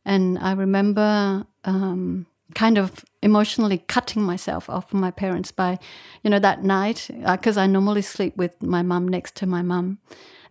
And 0.04 0.38
I 0.38 0.52
remember 0.52 1.46
um, 1.64 2.26
kind 2.54 2.78
of 2.78 3.04
emotionally 3.22 3.78
cutting 3.78 4.22
myself 4.22 4.70
off 4.70 4.90
from 4.90 5.00
my 5.00 5.10
parents 5.10 5.50
by, 5.50 5.78
you 6.22 6.30
know, 6.30 6.38
that 6.38 6.62
night, 6.62 7.10
because 7.32 7.56
uh, 7.56 7.62
I 7.62 7.66
normally 7.66 8.02
sleep 8.02 8.36
with 8.36 8.62
my 8.62 8.82
mum 8.82 9.08
next 9.08 9.34
to 9.36 9.46
my 9.46 9.62
mum. 9.62 9.98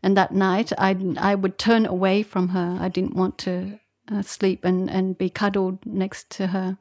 And 0.04 0.16
that 0.18 0.34
night, 0.34 0.72
I, 0.78 0.96
I 1.18 1.36
would 1.36 1.58
turn 1.58 1.86
away 1.86 2.22
from 2.22 2.50
her. 2.50 2.78
I 2.80 2.90
didn't 2.90 3.16
want 3.16 3.38
to 3.40 3.80
uh, 4.12 4.22
sleep 4.22 4.66
and, 4.66 4.90
and 4.90 5.18
be 5.18 5.30
cuddled 5.30 5.86
next 5.86 6.30
to 6.32 6.48
her. 6.48 6.78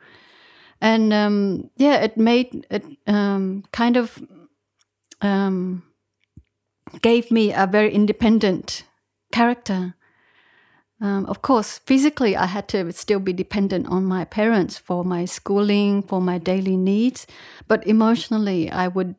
And 0.80 1.12
um, 1.12 1.70
yeah, 1.76 2.02
it 2.02 2.16
made 2.16 2.66
it 2.70 2.84
um, 3.06 3.64
kind 3.72 3.96
of 3.96 4.22
um, 5.22 5.84
gave 7.00 7.30
me 7.30 7.52
a 7.52 7.66
very 7.66 7.92
independent 7.94 8.84
character 9.32 9.94
um, 11.04 11.26
of 11.26 11.42
course, 11.42 11.80
physically, 11.80 12.34
I 12.34 12.46
had 12.46 12.66
to 12.68 12.90
still 12.92 13.20
be 13.20 13.34
dependent 13.34 13.86
on 13.88 14.06
my 14.06 14.24
parents 14.24 14.78
for 14.78 15.04
my 15.04 15.26
schooling, 15.26 16.02
for 16.02 16.18
my 16.18 16.38
daily 16.38 16.78
needs. 16.78 17.26
But 17.68 17.86
emotionally, 17.86 18.70
I 18.70 18.88
would 18.88 19.14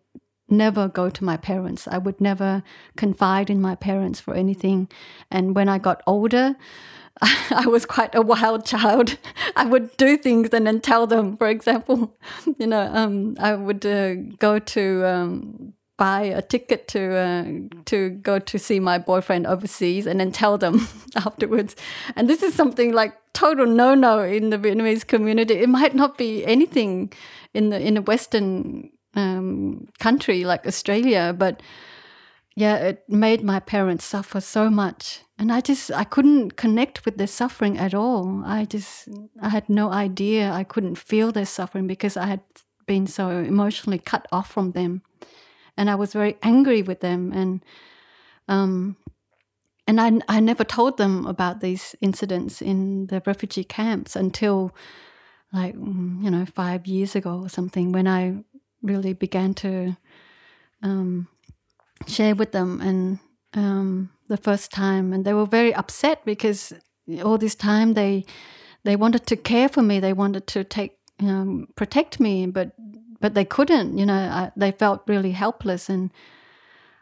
never 0.49 0.87
go 0.87 1.11
to 1.11 1.23
my 1.23 1.37
parents. 1.37 1.87
I 1.87 1.99
would 1.99 2.19
never 2.19 2.63
confide 2.97 3.51
in 3.51 3.61
my 3.61 3.75
parents 3.75 4.19
for 4.19 4.33
anything. 4.33 4.89
And 5.29 5.55
when 5.55 5.69
I 5.69 5.77
got 5.77 6.01
older, 6.07 6.55
I 7.51 7.67
was 7.67 7.85
quite 7.85 8.15
a 8.15 8.21
wild 8.23 8.65
child. 8.65 9.19
I 9.55 9.65
would 9.65 9.95
do 9.97 10.17
things 10.17 10.49
and 10.53 10.65
then 10.65 10.81
tell 10.81 11.05
them. 11.05 11.37
For 11.37 11.47
example, 11.47 12.17
you 12.57 12.65
know, 12.65 12.89
um, 12.95 13.37
I 13.39 13.53
would 13.53 13.85
uh, 13.85 14.15
go 14.39 14.57
to 14.57 15.05
um, 15.05 15.73
buy 15.97 16.21
a 16.21 16.41
ticket 16.41 16.87
to 16.89 17.15
uh, 17.15 17.45
to 17.85 18.09
go 18.09 18.39
to 18.39 18.59
see 18.59 18.79
my 18.79 18.97
boyfriend 18.97 19.47
overseas 19.47 20.05
and 20.05 20.19
then 20.19 20.31
tell 20.31 20.57
them 20.57 20.87
afterwards. 21.15 21.75
And 22.15 22.29
this 22.29 22.43
is 22.43 22.53
something 22.53 22.93
like 22.93 23.15
total 23.33 23.65
no 23.65 23.95
no 23.95 24.21
in 24.21 24.49
the 24.49 24.57
Vietnamese 24.57 25.07
community. 25.07 25.55
It 25.55 25.69
might 25.69 25.95
not 25.95 26.17
be 26.17 26.45
anything 26.45 27.13
in 27.53 27.69
the 27.69 27.79
in 27.79 27.97
a 27.97 28.01
Western 28.01 28.89
um, 29.13 29.87
country 29.99 30.43
like 30.43 30.67
Australia, 30.67 31.33
but 31.37 31.61
yeah, 32.55 32.75
it 32.77 33.03
made 33.09 33.43
my 33.43 33.59
parents 33.59 34.05
suffer 34.05 34.41
so 34.41 34.69
much. 34.69 35.21
And 35.37 35.51
I 35.51 35.61
just 35.61 35.91
I 35.91 36.03
couldn't 36.03 36.55
connect 36.57 37.05
with 37.05 37.17
their 37.17 37.27
suffering 37.27 37.77
at 37.77 37.93
all. 37.93 38.43
I 38.45 38.65
just 38.65 39.07
I 39.41 39.49
had 39.49 39.69
no 39.69 39.91
idea. 39.91 40.51
I 40.51 40.63
couldn't 40.63 40.97
feel 40.97 41.31
their 41.31 41.45
suffering 41.45 41.87
because 41.87 42.17
I 42.17 42.25
had 42.25 42.41
been 42.85 43.07
so 43.07 43.29
emotionally 43.29 43.97
cut 43.97 44.27
off 44.31 44.51
from 44.51 44.71
them 44.71 45.01
and 45.77 45.89
I 45.89 45.95
was 45.95 46.13
very 46.13 46.37
angry 46.41 46.81
with 46.81 46.99
them 47.01 47.31
and 47.33 47.63
um, 48.47 48.97
and 49.87 49.99
I 50.01 50.19
I 50.27 50.39
never 50.39 50.63
told 50.63 50.97
them 50.97 51.25
about 51.25 51.59
these 51.59 51.95
incidents 52.01 52.61
in 52.61 53.07
the 53.07 53.21
refugee 53.25 53.63
camps 53.63 54.15
until 54.15 54.75
like 55.51 55.75
mm, 55.75 56.23
you 56.23 56.31
know 56.31 56.45
five 56.45 56.87
years 56.87 57.15
ago 57.15 57.41
or 57.43 57.49
something 57.49 57.91
when 57.91 58.07
I 58.07 58.43
really 58.81 59.13
began 59.13 59.53
to 59.55 59.97
um, 60.83 61.27
share 62.07 62.35
with 62.35 62.51
them 62.51 62.81
and 62.81 63.19
um, 63.53 64.09
the 64.27 64.37
first 64.37 64.71
time. 64.71 65.13
And 65.13 65.25
they 65.25 65.33
were 65.33 65.45
very 65.45 65.73
upset 65.73 66.23
because 66.25 66.73
all 67.23 67.37
this 67.37 67.55
time 67.55 67.93
they 67.93 68.25
they 68.83 68.95
wanted 68.95 69.25
to 69.27 69.35
care 69.35 69.69
for 69.69 69.81
me. 69.81 69.99
They 69.99 70.13
wanted 70.13 70.47
to 70.47 70.63
take 70.63 70.97
um, 71.21 71.67
protect 71.75 72.19
me 72.19 72.45
but 72.45 72.71
but 73.19 73.33
they 73.33 73.45
couldn't. 73.45 73.97
You 73.97 74.05
know, 74.05 74.13
I, 74.13 74.51
they 74.55 74.71
felt 74.71 75.03
really 75.07 75.31
helpless. 75.31 75.89
And 75.89 76.11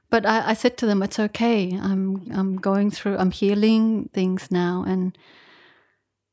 but 0.10 0.26
I, 0.26 0.49
I 0.49 0.54
said 0.54 0.78
to 0.78 0.86
them, 0.86 1.04
"It's 1.04 1.19
okay. 1.19 1.78
I'm 1.82 2.32
I'm 2.32 2.58
going 2.58 2.91
through. 2.91 3.17
I'm 3.17 3.32
healing 3.32 4.10
things 4.13 4.52
now, 4.52 4.84
and 4.88 5.17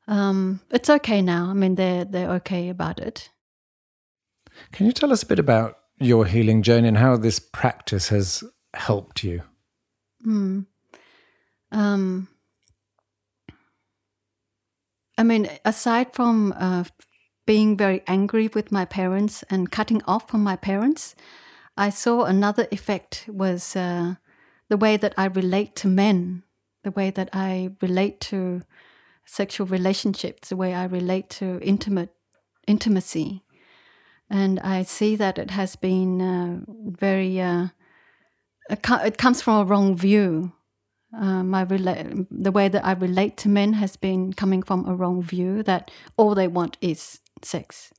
um, 0.06 0.60
it's 0.70 0.90
okay 0.90 1.22
now. 1.22 1.46
I 1.50 1.54
mean, 1.54 1.76
they're 1.76 2.04
they're 2.04 2.32
okay 2.32 2.68
about 2.68 2.98
it." 2.98 3.30
Can 4.72 4.86
you 4.86 4.92
tell 4.92 5.12
us 5.12 5.22
a 5.22 5.26
bit 5.26 5.38
about 5.38 5.78
your 5.98 6.26
healing 6.26 6.62
journey 6.62 6.88
and 6.88 6.98
how 6.98 7.16
this 7.16 7.38
practice 7.38 8.08
has 8.08 8.42
helped 8.74 9.22
you? 9.22 9.42
Hmm. 10.22 10.60
Um, 11.72 12.28
I 15.16 15.22
mean, 15.22 15.48
aside 15.64 16.14
from 16.14 16.54
uh, 16.56 16.84
being 17.50 17.76
very 17.76 18.00
angry 18.06 18.48
with 18.54 18.70
my 18.70 18.84
parents 18.84 19.42
and 19.50 19.72
cutting 19.72 20.00
off 20.06 20.28
from 20.28 20.40
my 20.40 20.54
parents, 20.54 21.16
I 21.76 21.90
saw 21.90 22.22
another 22.22 22.68
effect 22.70 23.24
was 23.26 23.74
uh, 23.74 24.14
the 24.68 24.76
way 24.76 24.96
that 24.96 25.14
I 25.18 25.24
relate 25.24 25.74
to 25.82 25.88
men, 25.88 26.44
the 26.84 26.92
way 26.92 27.10
that 27.10 27.28
I 27.32 27.72
relate 27.82 28.20
to 28.30 28.62
sexual 29.24 29.66
relationships, 29.66 30.50
the 30.50 30.56
way 30.56 30.74
I 30.74 30.84
relate 30.84 31.28
to 31.40 31.58
intimate 31.60 32.14
intimacy, 32.68 33.42
and 34.30 34.60
I 34.60 34.84
see 34.84 35.16
that 35.16 35.36
it 35.36 35.50
has 35.50 35.74
been 35.74 36.22
uh, 36.22 36.60
very. 37.00 37.40
Uh, 37.40 37.68
it 38.70 39.18
comes 39.18 39.42
from 39.42 39.56
a 39.58 39.64
wrong 39.64 39.96
view. 39.96 40.52
Uh, 41.12 41.42
my 41.42 41.64
rela- 41.64 42.28
the 42.30 42.52
way 42.52 42.68
that 42.68 42.86
I 42.86 42.92
relate 42.92 43.36
to 43.38 43.48
men 43.48 43.72
has 43.72 43.96
been 43.96 44.32
coming 44.32 44.62
from 44.62 44.86
a 44.86 44.94
wrong 44.94 45.20
view 45.20 45.64
that 45.64 45.90
all 46.16 46.36
they 46.36 46.46
want 46.46 46.76
is 46.80 47.19
sex. 47.44 47.92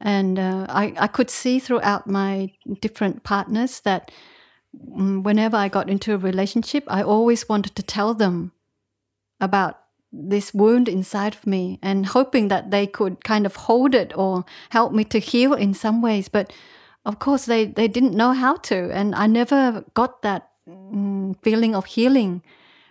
And 0.00 0.38
uh, 0.38 0.66
I, 0.68 0.94
I 0.98 1.06
could 1.06 1.30
see 1.30 1.58
throughout 1.58 2.06
my 2.06 2.52
different 2.80 3.22
partners 3.22 3.80
that 3.80 4.10
mm, 4.76 5.22
whenever 5.22 5.56
I 5.56 5.68
got 5.68 5.88
into 5.88 6.14
a 6.14 6.18
relationship, 6.18 6.84
I 6.86 7.02
always 7.02 7.48
wanted 7.48 7.74
to 7.76 7.82
tell 7.82 8.14
them 8.14 8.52
about 9.40 9.80
this 10.12 10.54
wound 10.54 10.88
inside 10.88 11.34
of 11.34 11.46
me 11.46 11.78
and 11.82 12.06
hoping 12.06 12.48
that 12.48 12.70
they 12.70 12.86
could 12.86 13.24
kind 13.24 13.44
of 13.46 13.56
hold 13.56 13.94
it 13.94 14.12
or 14.16 14.44
help 14.70 14.92
me 14.92 15.04
to 15.04 15.18
heal 15.18 15.52
in 15.54 15.74
some 15.74 16.00
ways. 16.02 16.28
But 16.28 16.52
of 17.04 17.18
course, 17.18 17.46
they, 17.46 17.66
they 17.66 17.88
didn't 17.88 18.14
know 18.14 18.32
how 18.32 18.56
to. 18.56 18.90
And 18.92 19.14
I 19.14 19.26
never 19.26 19.84
got 19.94 20.22
that 20.22 20.50
mm, 20.68 21.36
feeling 21.42 21.74
of 21.74 21.86
healing 21.86 22.42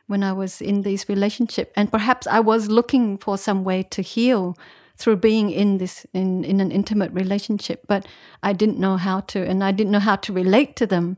when 0.07 0.23
I 0.23 0.33
was 0.33 0.61
in 0.61 0.81
this 0.81 1.09
relationship. 1.09 1.71
And 1.75 1.91
perhaps 1.91 2.27
I 2.27 2.39
was 2.39 2.69
looking 2.69 3.17
for 3.17 3.37
some 3.37 3.63
way 3.63 3.83
to 3.83 4.01
heal 4.01 4.57
through 4.97 5.17
being 5.17 5.49
in 5.51 5.77
this 5.77 6.05
in, 6.13 6.43
in 6.43 6.59
an 6.59 6.71
intimate 6.71 7.11
relationship, 7.11 7.83
but 7.87 8.07
I 8.43 8.53
didn't 8.53 8.79
know 8.79 8.97
how 8.97 9.21
to, 9.21 9.45
and 9.45 9.63
I 9.63 9.71
didn't 9.71 9.91
know 9.91 9.99
how 9.99 10.15
to 10.17 10.33
relate 10.33 10.75
to 10.77 10.87
them. 10.87 11.17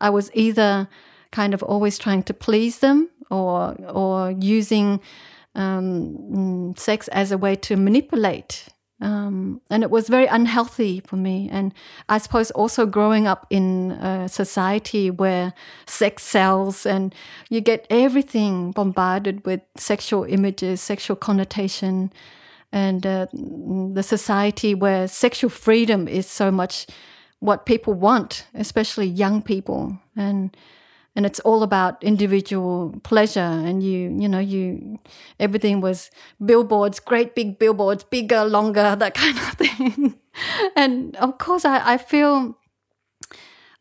I 0.00 0.10
was 0.10 0.30
either 0.34 0.88
kind 1.32 1.54
of 1.54 1.62
always 1.62 1.98
trying 1.98 2.22
to 2.24 2.34
please 2.34 2.78
them 2.78 3.10
or 3.30 3.74
or 3.88 4.30
using 4.30 5.00
um, 5.54 6.18
mm, 6.32 6.78
sex 6.78 7.08
as 7.08 7.32
a 7.32 7.38
way 7.38 7.56
to 7.56 7.76
manipulate 7.76 8.68
um, 9.00 9.60
and 9.68 9.82
it 9.82 9.90
was 9.90 10.08
very 10.08 10.26
unhealthy 10.26 11.00
for 11.00 11.16
me. 11.16 11.48
And 11.52 11.74
I 12.08 12.18
suppose 12.18 12.50
also 12.52 12.86
growing 12.86 13.26
up 13.26 13.46
in 13.50 13.92
a 13.92 14.28
society 14.28 15.10
where 15.10 15.52
sex 15.86 16.22
sells 16.22 16.86
and 16.86 17.14
you 17.50 17.60
get 17.60 17.86
everything 17.90 18.72
bombarded 18.72 19.44
with 19.44 19.60
sexual 19.76 20.24
images, 20.24 20.80
sexual 20.80 21.16
connotation, 21.16 22.10
and 22.76 23.06
uh, 23.06 23.26
the 23.32 24.02
society 24.02 24.74
where 24.74 25.08
sexual 25.08 25.48
freedom 25.48 26.06
is 26.06 26.26
so 26.28 26.50
much 26.50 26.86
what 27.40 27.64
people 27.64 27.94
want, 27.94 28.44
especially 28.54 29.06
young 29.06 29.40
people. 29.40 29.98
And 30.14 30.54
and 31.14 31.24
it's 31.24 31.40
all 31.40 31.62
about 31.62 32.04
individual 32.04 32.94
pleasure. 33.02 33.40
And 33.40 33.82
you 33.82 34.14
you 34.20 34.28
know 34.28 34.38
you 34.38 34.98
everything 35.40 35.80
was 35.80 36.10
billboards 36.44 37.00
great 37.00 37.34
big 37.34 37.58
billboards 37.58 38.04
bigger 38.04 38.44
longer 38.44 38.94
that 38.94 39.14
kind 39.22 39.38
of 39.38 39.54
thing. 39.54 40.20
And 40.76 41.16
of 41.16 41.38
course 41.38 41.64
i 41.64 41.94
i 41.94 41.96
feel 41.96 42.58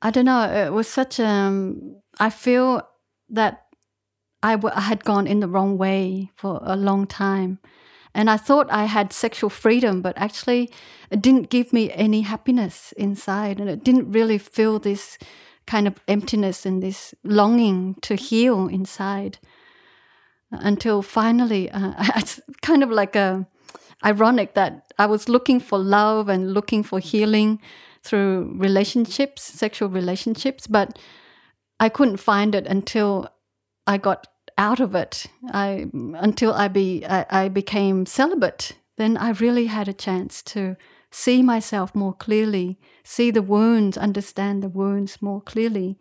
i 0.01 0.09
don't 0.09 0.23
know 0.25 0.43
it 0.67 0.71
was 0.71 0.87
such 0.87 1.19
um 1.19 1.97
i 2.19 2.29
feel 2.29 2.81
that 3.27 3.61
I, 4.43 4.51
w- 4.55 4.75
I 4.75 4.81
had 4.81 5.03
gone 5.03 5.27
in 5.27 5.39
the 5.39 5.47
wrong 5.47 5.77
way 5.77 6.29
for 6.35 6.61
a 6.63 6.75
long 6.75 7.07
time 7.07 7.59
and 8.15 8.29
i 8.29 8.37
thought 8.37 8.67
i 8.71 8.85
had 8.85 9.13
sexual 9.13 9.49
freedom 9.49 10.01
but 10.01 10.17
actually 10.17 10.71
it 11.11 11.21
didn't 11.21 11.49
give 11.49 11.71
me 11.71 11.91
any 11.93 12.21
happiness 12.21 12.91
inside. 12.97 13.59
And 13.59 13.69
it 13.69 13.83
didn't 13.83 14.11
really 14.11 14.37
feel 14.37 14.79
this 14.79 15.17
kind 15.67 15.87
of 15.87 15.95
emptiness 16.07 16.65
and 16.65 16.81
this 16.81 17.15
longing 17.23 17.95
to 18.01 18.15
heal 18.15 18.67
inside 18.67 19.39
until 20.51 21.01
finally 21.01 21.71
uh, 21.71 21.93
it's 22.15 22.39
kind 22.61 22.83
of 22.83 22.91
like 22.91 23.15
a 23.15 23.47
ironic 24.05 24.53
that 24.53 24.93
I 24.99 25.07
was 25.07 25.27
looking 25.27 25.59
for 25.59 25.79
love 25.79 26.29
and 26.29 26.53
looking 26.53 26.83
for 26.83 26.99
healing 26.99 27.59
through 28.03 28.53
relationships, 28.55 29.41
sexual 29.41 29.89
relationships, 29.89 30.67
but 30.67 30.99
I 31.79 31.89
couldn't 31.89 32.17
find 32.17 32.53
it 32.53 32.67
until 32.67 33.27
I 33.87 33.97
got 33.97 34.27
out 34.57 34.79
of 34.79 34.95
it. 34.95 35.25
I 35.51 35.87
until 35.93 36.53
I 36.53 36.67
be 36.67 37.05
I, 37.05 37.25
I 37.29 37.49
became 37.49 38.05
celibate. 38.05 38.73
Then 38.97 39.17
I 39.17 39.31
really 39.31 39.65
had 39.65 39.87
a 39.87 39.93
chance 39.93 40.41
to 40.43 40.77
see 41.11 41.41
myself 41.41 41.95
more 41.95 42.13
clearly, 42.13 42.77
see 43.03 43.31
the 43.31 43.41
wounds, 43.41 43.97
understand 43.97 44.61
the 44.61 44.69
wounds 44.69 45.21
more 45.21 45.41
clearly, 45.41 45.97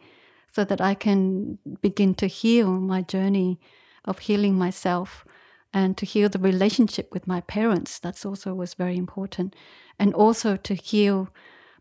so 0.52 0.64
that 0.64 0.80
I 0.80 0.94
can 0.94 1.58
begin 1.82 2.14
to 2.16 2.26
heal 2.26 2.68
my 2.80 3.02
journey 3.02 3.60
of 4.04 4.20
healing 4.20 4.54
myself 4.54 5.24
and 5.72 5.96
to 5.96 6.06
heal 6.06 6.28
the 6.28 6.38
relationship 6.38 7.12
with 7.12 7.26
my 7.26 7.40
parents. 7.40 7.98
That's 7.98 8.24
also 8.24 8.54
was 8.54 8.74
very 8.74 8.96
important. 8.96 9.56
And 9.98 10.14
also 10.14 10.56
to 10.56 10.74
heal 10.74 11.28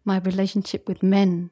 my 0.03 0.19
relationship 0.19 0.87
with 0.87 1.03
men, 1.03 1.51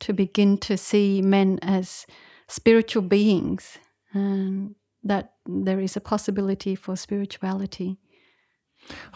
to 0.00 0.12
begin 0.12 0.58
to 0.58 0.76
see 0.76 1.20
men 1.22 1.58
as 1.60 2.06
spiritual 2.48 3.02
beings, 3.02 3.78
and 4.12 4.74
that 5.04 5.34
there 5.46 5.80
is 5.80 5.96
a 5.96 6.00
possibility 6.00 6.74
for 6.74 6.96
spirituality. 6.96 7.98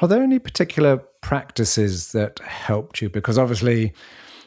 Are 0.01 0.09
there 0.09 0.23
any 0.23 0.39
particular 0.39 0.99
practices 1.21 2.13
that 2.13 2.41
helped 2.41 3.01
you? 3.01 3.09
Because 3.09 3.39
obviously, 3.39 3.93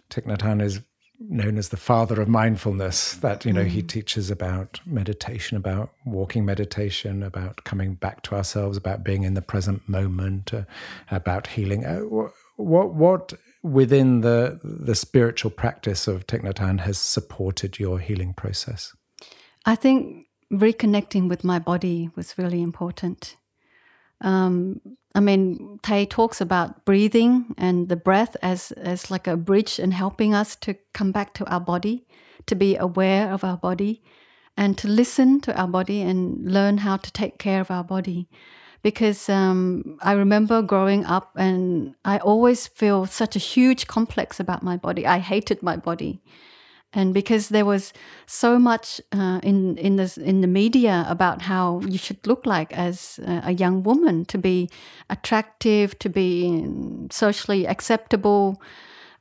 Thich 0.09 0.25
Nhat 0.25 0.39
Hanh 0.39 0.61
is 0.61 0.81
known 1.19 1.57
as 1.57 1.69
the 1.69 1.77
father 1.77 2.21
of 2.21 2.27
mindfulness. 2.27 3.13
That 3.15 3.45
you 3.45 3.53
know 3.53 3.63
mm. 3.63 3.69
he 3.69 3.81
teaches 3.81 4.29
about 4.29 4.81
meditation, 4.85 5.57
about 5.57 5.91
walking 6.05 6.45
meditation, 6.45 7.23
about 7.23 7.63
coming 7.63 7.95
back 7.95 8.21
to 8.23 8.35
ourselves, 8.35 8.77
about 8.77 9.03
being 9.03 9.23
in 9.23 9.33
the 9.33 9.41
present 9.41 9.87
moment, 9.87 10.53
uh, 10.53 10.63
about 11.09 11.47
healing. 11.47 11.85
Uh, 11.85 12.01
what 12.57 12.93
what 12.93 13.33
within 13.63 14.21
the 14.21 14.59
the 14.63 14.95
spiritual 14.95 15.51
practice 15.51 16.07
of 16.07 16.27
Thich 16.27 16.43
Nhat 16.43 16.55
Hanh 16.55 16.81
has 16.81 16.97
supported 16.97 17.79
your 17.79 17.99
healing 17.99 18.33
process? 18.33 18.93
I 19.65 19.75
think 19.75 20.27
reconnecting 20.59 21.29
with 21.29 21.43
my 21.43 21.59
body 21.59 22.09
was 22.15 22.37
really 22.37 22.61
important. 22.61 23.37
Um, 24.21 24.81
I 25.13 25.19
mean, 25.19 25.79
Thay 25.83 26.05
talks 26.05 26.41
about 26.41 26.83
breathing 26.85 27.55
and 27.57 27.89
the 27.89 27.95
breath 27.95 28.35
as, 28.41 28.71
as 28.73 29.11
like 29.11 29.27
a 29.27 29.37
bridge 29.37 29.79
and 29.79 29.93
helping 29.93 30.33
us 30.33 30.55
to 30.57 30.75
come 30.93 31.11
back 31.11 31.33
to 31.35 31.45
our 31.45 31.59
body, 31.59 32.05
to 32.47 32.55
be 32.55 32.75
aware 32.75 33.31
of 33.31 33.43
our 33.43 33.57
body, 33.57 34.03
and 34.57 34.77
to 34.77 34.87
listen 34.87 35.41
to 35.41 35.57
our 35.59 35.67
body 35.67 36.01
and 36.01 36.51
learn 36.51 36.79
how 36.79 36.97
to 36.97 37.11
take 37.11 37.37
care 37.37 37.61
of 37.61 37.71
our 37.71 37.83
body. 37.83 38.29
Because 38.81 39.29
um, 39.29 39.97
I 40.01 40.11
remember 40.11 40.61
growing 40.61 41.05
up 41.05 41.31
and 41.35 41.95
I 42.05 42.19
always 42.19 42.67
feel 42.67 43.05
such 43.05 43.35
a 43.35 43.39
huge 43.39 43.87
complex 43.87 44.39
about 44.39 44.63
my 44.63 44.77
body. 44.77 45.07
I 45.07 45.19
hated 45.19 45.63
my 45.63 45.75
body 45.75 46.21
and 46.95 47.13
because 47.13 47.49
there 47.49 47.65
was 47.65 47.93
so 48.25 48.57
much 48.57 49.01
uh, 49.11 49.39
in 49.43 49.77
in 49.77 49.97
the 49.97 50.17
in 50.23 50.41
the 50.41 50.47
media 50.47 51.05
about 51.09 51.41
how 51.41 51.81
you 51.81 51.97
should 51.97 52.25
look 52.25 52.45
like 52.45 52.71
as 52.73 53.19
a 53.27 53.51
young 53.51 53.83
woman 53.83 54.25
to 54.25 54.37
be 54.37 54.69
attractive, 55.09 55.99
to 55.99 56.09
be 56.09 56.65
socially 57.11 57.67
acceptable, 57.67 58.61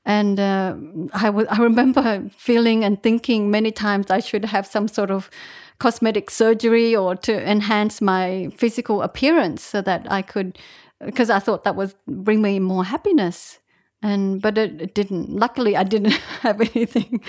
and 0.05 0.39
uh, 0.39 0.77
I, 1.13 1.27
w- 1.27 1.47
I 1.51 1.59
remember 1.59 2.29
feeling 2.37 2.85
and 2.85 3.03
thinking 3.03 3.51
many 3.51 3.73
times 3.73 4.11
I 4.11 4.21
should 4.21 4.45
have 4.45 4.67
some 4.67 4.89
sort 4.89 5.11
of 5.11 5.31
cosmetic 5.79 6.31
surgery 6.31 6.95
or 6.95 7.17
to 7.17 7.51
enhance 7.51 8.01
my 8.01 8.51
physical 8.57 9.03
appearance 9.03 9.63
so 9.63 9.83
that 9.83 10.07
I 10.11 10.23
could, 10.23 10.59
because 11.05 11.31
I 11.31 11.41
thought 11.41 11.65
that 11.65 11.75
would 11.75 11.95
bring 12.07 12.41
me 12.41 12.61
more 12.61 12.85
happiness 12.85 13.59
and 14.05 14.43
but 14.43 14.59
it, 14.59 14.83
it, 14.83 14.95
didn't 14.95 15.31
luckily 15.31 15.77
i 15.77 15.83
didn't 15.83 16.13
have 16.43 16.61
anything 16.61 17.21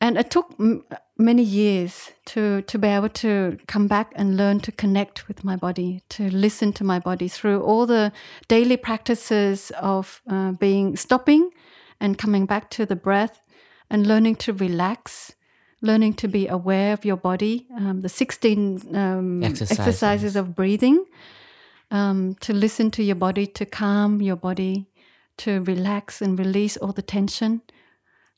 and 0.00 0.16
it 0.16 0.30
took 0.30 0.54
m- 0.58 0.84
many 1.18 1.42
years 1.42 2.12
to 2.24 2.62
to 2.62 2.78
be 2.78 2.88
able 2.88 3.08
to 3.08 3.58
come 3.66 3.88
back 3.88 4.12
and 4.14 4.36
learn 4.36 4.60
to 4.60 4.72
connect 4.72 5.26
with 5.26 5.42
my 5.42 5.56
body 5.56 6.00
to 6.08 6.30
listen 6.30 6.72
to 6.72 6.84
my 6.84 6.98
body 6.98 7.28
through 7.28 7.60
all 7.60 7.86
the 7.86 8.12
daily 8.46 8.76
practices 8.76 9.72
of 9.80 10.22
uh, 10.28 10.52
being 10.52 10.96
stopping 10.96 11.50
and 12.00 12.16
coming 12.16 12.46
back 12.46 12.70
to 12.70 12.86
the 12.86 12.96
breath 12.96 13.42
and 13.90 14.06
learning 14.06 14.36
to 14.36 14.52
relax 14.52 15.32
learning 15.82 16.14
to 16.14 16.28
be 16.28 16.46
aware 16.46 16.92
of 16.92 17.04
your 17.04 17.16
body 17.16 17.66
um, 17.76 18.00
the 18.02 18.08
16 18.08 18.96
um, 18.96 19.42
exercises. 19.42 19.78
exercises. 19.78 20.36
of 20.36 20.54
breathing 20.54 21.04
um, 21.90 22.36
to 22.40 22.52
listen 22.52 22.90
to 22.92 23.02
your 23.02 23.16
body 23.16 23.46
to 23.46 23.66
calm 23.66 24.22
your 24.22 24.36
body 24.36 24.86
to 25.40 25.62
relax 25.62 26.22
and 26.22 26.38
release 26.38 26.76
all 26.76 26.92
the 26.92 27.02
tension. 27.02 27.62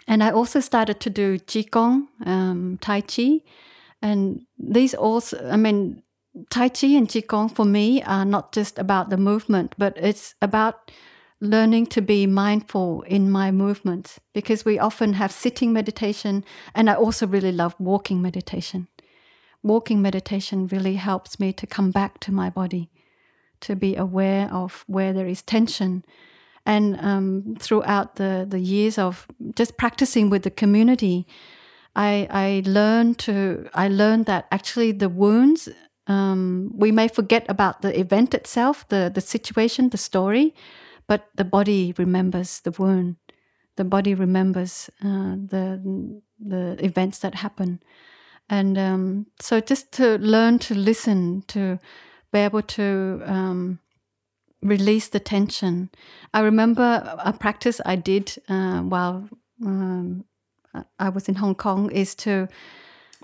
And 0.06 0.22
I 0.22 0.30
also 0.30 0.60
started 0.60 1.00
to 1.00 1.10
do 1.10 1.38
Qigong, 1.38 2.06
um, 2.24 2.78
Tai 2.80 3.02
Chi. 3.02 3.40
And 4.00 4.42
these 4.58 4.94
also, 4.94 5.36
I 5.48 5.56
mean, 5.56 6.02
Tai 6.50 6.68
Chi 6.68 6.88
and 6.88 7.08
Qigong 7.08 7.54
for 7.54 7.64
me 7.64 8.02
are 8.02 8.24
not 8.24 8.52
just 8.52 8.78
about 8.78 9.10
the 9.10 9.16
movement, 9.16 9.74
but 9.78 9.96
it's 9.96 10.34
about 10.40 10.90
learning 11.40 11.86
to 11.86 12.00
be 12.00 12.26
mindful 12.26 13.02
in 13.02 13.30
my 13.30 13.50
movements 13.50 14.20
because 14.32 14.64
we 14.64 14.78
often 14.78 15.14
have 15.14 15.32
sitting 15.32 15.72
meditation. 15.72 16.44
And 16.74 16.88
I 16.88 16.94
also 16.94 17.26
really 17.26 17.52
love 17.52 17.74
walking 17.78 18.22
meditation. 18.22 18.88
Walking 19.62 20.02
meditation 20.02 20.68
really 20.68 20.96
helps 20.96 21.38
me 21.38 21.52
to 21.52 21.66
come 21.66 21.90
back 21.90 22.18
to 22.20 22.32
my 22.32 22.50
body, 22.50 22.90
to 23.60 23.76
be 23.76 23.96
aware 23.96 24.48
of 24.52 24.84
where 24.86 25.12
there 25.12 25.28
is 25.28 25.42
tension 25.42 26.04
and 26.64 26.98
um, 27.00 27.56
throughout 27.58 28.16
the, 28.16 28.46
the 28.48 28.60
years 28.60 28.98
of 28.98 29.26
just 29.56 29.76
practicing 29.76 30.30
with 30.30 30.42
the 30.42 30.50
community, 30.50 31.26
I, 31.94 32.26
I 32.30 32.62
learned 32.64 33.18
to 33.20 33.68
I 33.74 33.88
learned 33.88 34.26
that 34.26 34.46
actually 34.50 34.92
the 34.92 35.08
wounds 35.08 35.68
um, 36.06 36.72
we 36.74 36.90
may 36.90 37.08
forget 37.08 37.44
about 37.48 37.82
the 37.82 37.98
event 37.98 38.34
itself, 38.34 38.88
the 38.88 39.10
the 39.12 39.20
situation, 39.20 39.90
the 39.90 39.98
story, 39.98 40.54
but 41.06 41.28
the 41.34 41.44
body 41.44 41.94
remembers 41.98 42.60
the 42.60 42.72
wound. 42.72 43.16
The 43.76 43.84
body 43.84 44.14
remembers 44.14 44.90
uh, 45.02 45.36
the 45.36 46.20
the 46.38 46.76
events 46.84 47.18
that 47.20 47.36
happen, 47.36 47.80
and 48.48 48.76
um, 48.78 49.26
so 49.40 49.60
just 49.60 49.92
to 49.92 50.18
learn 50.18 50.58
to 50.60 50.74
listen, 50.74 51.42
to 51.48 51.78
be 52.32 52.40
able 52.40 52.62
to 52.62 53.22
um, 53.24 53.78
release 54.62 55.08
the 55.08 55.20
tension. 55.20 55.90
I 56.32 56.40
remember 56.40 57.16
a 57.18 57.32
practice 57.32 57.80
I 57.84 57.96
did 57.96 58.36
uh, 58.48 58.80
while 58.80 59.28
um, 59.64 60.24
I 60.98 61.08
was 61.08 61.28
in 61.28 61.36
Hong 61.36 61.54
Kong 61.54 61.90
is 61.90 62.14
to 62.16 62.48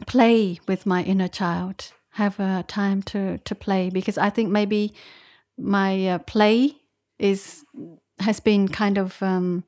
play 0.07 0.61
with 0.67 0.87
my 0.87 1.03
inner 1.03 1.29
child, 1.29 1.93
have 2.11 2.39
a 2.41 2.65
time 2.67 3.03
to 3.03 3.39
to 3.39 3.55
play 3.55 3.91
because 3.91 4.19
I 4.19 4.31
think 4.31 4.51
maybe 4.51 4.93
my 5.57 6.09
uh, 6.09 6.19
play 6.19 6.77
is 7.19 7.65
has 8.21 8.41
been 8.41 8.69
kind 8.69 8.99
of 8.99 9.23
um, 9.23 9.65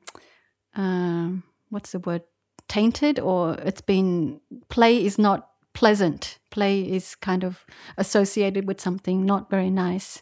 uh, 0.75 1.29
what's 1.69 1.91
the 1.91 1.99
word 1.99 2.23
tainted 2.67 3.19
or 3.19 3.55
it's 3.55 3.81
been 3.81 4.39
play 4.69 5.03
is 5.03 5.17
not 5.17 5.49
pleasant. 5.73 6.37
Play 6.49 6.81
is 6.81 7.15
kind 7.15 7.43
of 7.43 7.65
associated 7.97 8.67
with 8.67 8.81
something 8.81 9.25
not 9.25 9.49
very 9.49 9.69
nice. 9.69 10.21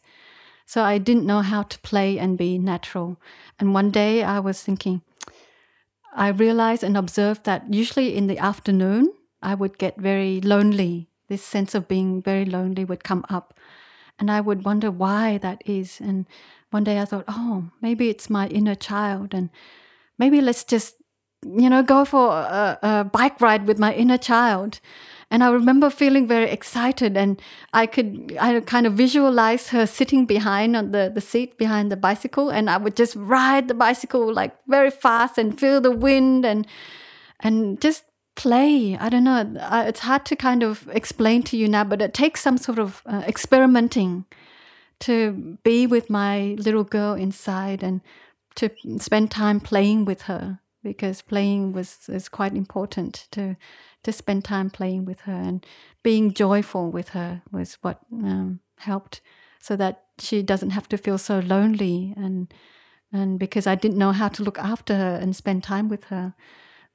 So 0.69 0.83
I 0.83 0.99
didn't 0.99 1.25
know 1.25 1.41
how 1.41 1.63
to 1.63 1.79
play 1.79 2.19
and 2.19 2.37
be 2.37 2.59
natural. 2.59 3.19
And 3.57 3.73
one 3.73 3.89
day 3.89 4.21
I 4.21 4.37
was 4.37 4.61
thinking, 4.61 5.01
I 6.13 6.27
realized 6.27 6.83
and 6.83 6.95
observed 6.95 7.43
that 7.45 7.73
usually 7.73 8.15
in 8.15 8.27
the 8.27 8.37
afternoon, 8.37 9.11
I 9.41 9.55
would 9.55 9.79
get 9.79 9.97
very 9.97 10.39
lonely. 10.41 11.09
This 11.27 11.43
sense 11.43 11.73
of 11.73 11.87
being 11.87 12.21
very 12.21 12.45
lonely 12.45 12.85
would 12.85 13.03
come 13.03 13.25
up. 13.31 13.55
And 14.19 14.29
I 14.29 14.41
would 14.41 14.63
wonder 14.63 14.91
why 14.91 15.39
that 15.39 15.63
is. 15.65 15.99
And 15.99 16.27
one 16.69 16.83
day 16.83 16.99
I 16.99 17.05
thought, 17.05 17.25
oh, 17.27 17.71
maybe 17.81 18.09
it's 18.09 18.29
my 18.29 18.47
inner 18.49 18.75
child. 18.75 19.33
And 19.33 19.49
maybe 20.19 20.39
let's 20.39 20.63
just, 20.63 20.97
you 21.41 21.67
know, 21.71 21.81
go 21.81 22.05
for 22.05 22.29
a, 22.29 22.77
a 22.83 23.03
bike 23.05 23.41
ride 23.41 23.65
with 23.65 23.79
my 23.79 23.91
inner 23.95 24.19
child. 24.19 24.81
And 25.31 25.43
I 25.43 25.51
remember 25.51 25.91
feeling 25.91 26.27
very 26.27 26.49
excited, 26.49 27.15
and 27.15 27.39
I 27.71 27.85
could 27.85 28.35
I 28.39 28.59
kind 28.61 28.87
of 28.87 28.93
visualize 28.93 29.69
her 29.69 29.85
sitting 29.85 30.25
behind 30.25 30.75
on 30.75 30.91
the, 30.91 31.11
the 31.13 31.21
seat 31.21 31.57
behind 31.57 31.91
the 31.91 31.97
bicycle, 31.97 32.49
and 32.49 32.69
I 32.69 32.77
would 32.77 32.95
just 32.95 33.15
ride 33.15 33.67
the 33.67 33.75
bicycle 33.75 34.33
like 34.33 34.55
very 34.67 34.89
fast 34.89 35.37
and 35.37 35.59
feel 35.59 35.81
the 35.81 35.91
wind 35.91 36.45
and 36.45 36.65
and 37.41 37.79
just 37.79 38.05
play. 38.35 38.97
I 38.97 39.09
don't 39.09 39.25
know. 39.25 39.53
It's 39.85 39.99
hard 39.99 40.25
to 40.25 40.35
kind 40.35 40.63
of 40.63 40.87
explain 40.91 41.43
to 41.43 41.57
you 41.57 41.67
now, 41.67 41.83
but 41.83 42.01
it 42.01 42.13
takes 42.13 42.41
some 42.41 42.57
sort 42.57 42.79
of 42.79 43.03
uh, 43.05 43.23
experimenting 43.27 44.25
to 45.01 45.57
be 45.63 45.85
with 45.85 46.09
my 46.09 46.55
little 46.57 46.83
girl 46.83 47.13
inside 47.13 47.83
and 47.83 48.01
to 48.55 48.69
spend 48.97 49.29
time 49.29 49.59
playing 49.59 50.05
with 50.05 50.23
her 50.23 50.59
because 50.83 51.21
playing 51.21 51.73
was 51.73 52.07
is 52.07 52.29
quite 52.29 52.55
important 52.55 53.27
to 53.31 53.55
to 54.03 54.11
spend 54.11 54.45
time 54.45 54.69
playing 54.69 55.05
with 55.05 55.21
her 55.21 55.33
and 55.33 55.65
being 56.03 56.33
joyful 56.33 56.89
with 56.91 57.09
her 57.09 57.41
was 57.51 57.77
what 57.81 57.99
um, 58.13 58.59
helped 58.77 59.21
so 59.59 59.75
that 59.75 60.03
she 60.19 60.41
doesn't 60.41 60.71
have 60.71 60.87
to 60.89 60.97
feel 60.97 61.17
so 61.17 61.39
lonely 61.39 62.13
and 62.15 62.53
and 63.11 63.39
because 63.39 63.65
I 63.65 63.73
didn't 63.73 63.97
know 63.97 64.11
how 64.11 64.27
to 64.27 64.43
look 64.43 64.59
after 64.59 64.95
her 64.95 65.17
and 65.19 65.35
spend 65.35 65.63
time 65.63 65.89
with 65.89 66.05
her 66.05 66.35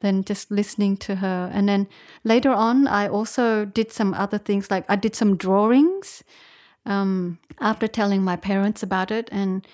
then 0.05 0.23
just 0.23 0.51
listening 0.51 0.97
to 0.99 1.17
her. 1.17 1.51
And 1.53 1.69
then 1.69 1.89
later 2.23 2.51
on 2.51 2.87
I 2.87 3.09
also 3.09 3.65
did 3.65 3.91
some 3.91 4.15
other 4.15 4.39
things 4.39 4.71
like 4.71 4.85
I 4.89 4.97
did 4.97 5.17
some 5.17 5.37
drawings 5.37 6.23
um, 6.87 7.39
after 7.61 7.89
telling 7.89 8.23
my 8.23 8.37
parents 8.37 8.83
about 8.83 9.11
it 9.11 9.29
and 9.33 9.67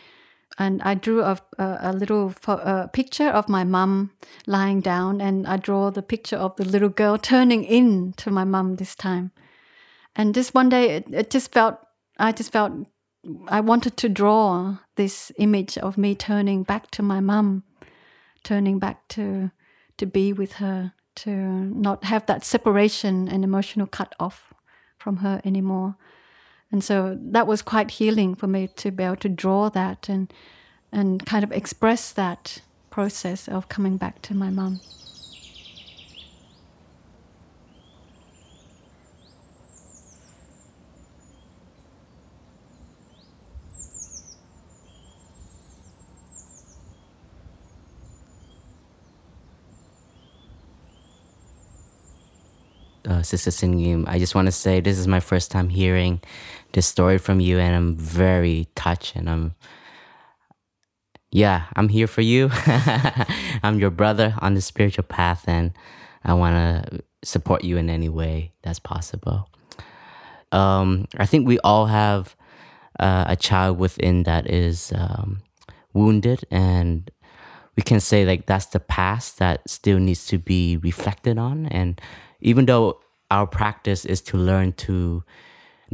and 0.58 0.82
I 0.82 0.94
drew 0.94 1.22
a, 1.22 1.38
a, 1.58 1.92
little 1.92 2.34
a 2.46 2.88
picture 2.92 3.28
of 3.28 3.48
my 3.48 3.64
mum 3.64 4.12
lying 4.46 4.80
down, 4.80 5.20
and 5.20 5.46
I 5.46 5.56
draw 5.56 5.90
the 5.90 6.02
picture 6.02 6.36
of 6.36 6.56
the 6.56 6.64
little 6.64 6.88
girl 6.88 7.18
turning 7.18 7.64
in 7.64 8.12
to 8.18 8.30
my 8.30 8.44
mum 8.44 8.76
this 8.76 8.94
time. 8.94 9.32
And 10.16 10.34
just 10.34 10.54
one 10.54 10.68
day, 10.68 10.90
it, 10.96 11.12
it 11.12 11.30
just 11.30 11.52
felt 11.52 11.78
I 12.18 12.32
just 12.32 12.52
felt 12.52 12.72
I 13.48 13.60
wanted 13.60 13.96
to 13.98 14.08
draw 14.08 14.78
this 14.96 15.32
image 15.38 15.78
of 15.78 15.96
me 15.96 16.14
turning 16.14 16.62
back 16.62 16.90
to 16.92 17.02
my 17.02 17.20
mum, 17.20 17.64
turning 18.44 18.78
back 18.78 19.08
to 19.08 19.50
to 19.96 20.06
be 20.06 20.32
with 20.32 20.54
her, 20.54 20.92
to 21.16 21.30
not 21.30 22.04
have 22.04 22.26
that 22.26 22.44
separation 22.44 23.28
and 23.28 23.44
emotional 23.44 23.86
cut 23.86 24.14
off 24.18 24.52
from 24.98 25.18
her 25.18 25.40
anymore. 25.44 25.96
And 26.72 26.84
so 26.84 27.18
that 27.20 27.46
was 27.46 27.62
quite 27.62 27.92
healing 27.92 28.34
for 28.34 28.46
me 28.46 28.68
to 28.76 28.90
be 28.90 29.02
able 29.02 29.16
to 29.16 29.28
draw 29.28 29.68
that 29.70 30.08
and 30.08 30.32
and 30.92 31.24
kind 31.24 31.44
of 31.44 31.52
express 31.52 32.12
that 32.12 32.62
process 32.90 33.48
of 33.48 33.68
coming 33.68 33.96
back 33.96 34.20
to 34.22 34.34
my 34.34 34.50
mum. 34.50 34.80
Sister 53.30 53.52
Sinh 53.52 53.74
Nghiem, 53.74 54.08
I 54.08 54.18
just 54.18 54.34
want 54.34 54.46
to 54.46 54.52
say 54.52 54.80
this 54.80 54.98
is 54.98 55.06
my 55.06 55.20
first 55.20 55.52
time 55.52 55.68
hearing 55.68 56.20
this 56.72 56.86
story 56.86 57.16
from 57.18 57.38
you, 57.38 57.60
and 57.60 57.76
I'm 57.76 57.96
very 57.96 58.66
touched, 58.74 59.14
and 59.14 59.30
I'm 59.30 59.54
yeah, 61.30 61.66
I'm 61.76 61.88
here 61.88 62.08
for 62.08 62.22
you. 62.22 62.50
I'm 63.62 63.78
your 63.78 63.90
brother 63.90 64.34
on 64.38 64.54
the 64.54 64.60
spiritual 64.60 65.04
path, 65.04 65.44
and 65.46 65.72
I 66.24 66.34
want 66.34 66.56
to 66.56 67.00
support 67.22 67.62
you 67.62 67.76
in 67.76 67.88
any 67.88 68.08
way 68.08 68.52
that's 68.62 68.80
possible. 68.80 69.48
Um, 70.50 71.06
I 71.16 71.26
think 71.26 71.46
we 71.46 71.60
all 71.60 71.86
have 71.86 72.34
uh, 72.98 73.26
a 73.28 73.36
child 73.36 73.78
within 73.78 74.24
that 74.24 74.50
is 74.50 74.92
um, 74.96 75.42
wounded, 75.94 76.44
and 76.50 77.08
we 77.76 77.84
can 77.84 78.00
say 78.00 78.24
like 78.24 78.46
that's 78.46 78.66
the 78.66 78.80
past 78.80 79.38
that 79.38 79.68
still 79.70 80.00
needs 80.00 80.26
to 80.26 80.38
be 80.38 80.78
reflected 80.78 81.38
on. 81.38 81.66
And 81.66 82.00
even 82.40 82.66
though 82.66 82.98
our 83.30 83.46
practice 83.46 84.04
is 84.04 84.20
to 84.22 84.36
learn 84.36 84.72
to 84.72 85.22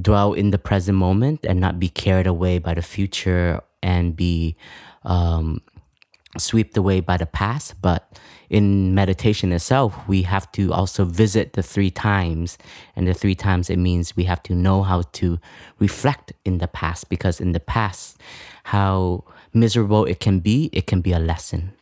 dwell 0.01 0.33
in 0.33 0.51
the 0.51 0.59
present 0.59 0.99
moment 0.99 1.45
and 1.45 1.61
not 1.61 1.79
be 1.79 1.89
carried 1.89 2.27
away 2.27 2.59
by 2.59 2.75
the 2.75 2.83
future 2.83 3.61
and 3.83 4.17
be 4.17 4.57
um, 5.05 5.61
swept 6.39 6.77
away 6.77 7.01
by 7.01 7.17
the 7.17 7.27
past. 7.27 7.81
But 7.81 8.19
in 8.51 8.95
meditation 8.95 9.53
itself, 9.53 9.97
we 10.07 10.23
have 10.23 10.51
to 10.53 10.73
also 10.73 11.05
visit 11.05 11.55
the 11.55 11.63
three 11.63 11.91
times. 11.91 12.59
And 12.95 13.07
the 13.07 13.15
three 13.15 13.35
times 13.35 13.71
it 13.71 13.79
means 13.79 14.17
we 14.17 14.25
have 14.25 14.43
to 14.45 14.55
know 14.55 14.83
how 14.83 15.03
to 15.13 15.39
reflect 15.79 16.33
in 16.45 16.59
the 16.59 16.69
past 16.69 17.09
because 17.09 17.41
in 17.41 17.53
the 17.53 17.61
past, 17.61 18.19
how 18.65 19.25
miserable 19.53 20.05
it 20.05 20.21
can 20.21 20.41
be, 20.41 20.71
it 20.73 20.87
can 20.87 21.01
be 21.01 21.13
a 21.13 21.19
lesson. 21.19 21.73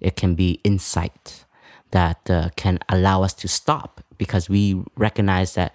It 0.00 0.16
can 0.16 0.34
be 0.34 0.60
insight 0.64 1.44
that 1.90 2.30
uh, 2.30 2.50
can 2.56 2.78
allow 2.88 3.22
us 3.22 3.34
to 3.34 3.48
stop 3.48 4.00
because 4.20 4.50
we 4.50 4.78
recognize 4.96 5.54
that 5.54 5.74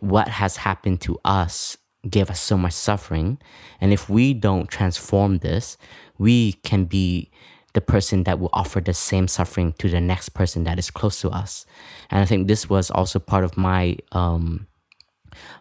what 0.00 0.28
has 0.28 0.58
happened 0.58 1.00
to 1.00 1.18
us 1.24 1.78
gave 2.08 2.28
us 2.28 2.38
so 2.38 2.58
much 2.58 2.74
suffering. 2.74 3.38
And 3.80 3.94
if 3.94 4.10
we 4.10 4.34
don't 4.34 4.68
transform 4.68 5.38
this, 5.38 5.78
we 6.18 6.52
can 6.64 6.84
be 6.84 7.30
the 7.72 7.80
person 7.80 8.24
that 8.24 8.38
will 8.38 8.50
offer 8.52 8.78
the 8.82 8.92
same 8.92 9.26
suffering 9.26 9.72
to 9.78 9.88
the 9.88 10.02
next 10.02 10.28
person 10.30 10.64
that 10.64 10.78
is 10.78 10.90
close 10.90 11.22
to 11.22 11.30
us. 11.30 11.64
And 12.10 12.20
I 12.20 12.26
think 12.26 12.46
this 12.46 12.68
was 12.68 12.90
also 12.90 13.18
part 13.18 13.42
of 13.42 13.56
my 13.56 13.96
um, 14.12 14.66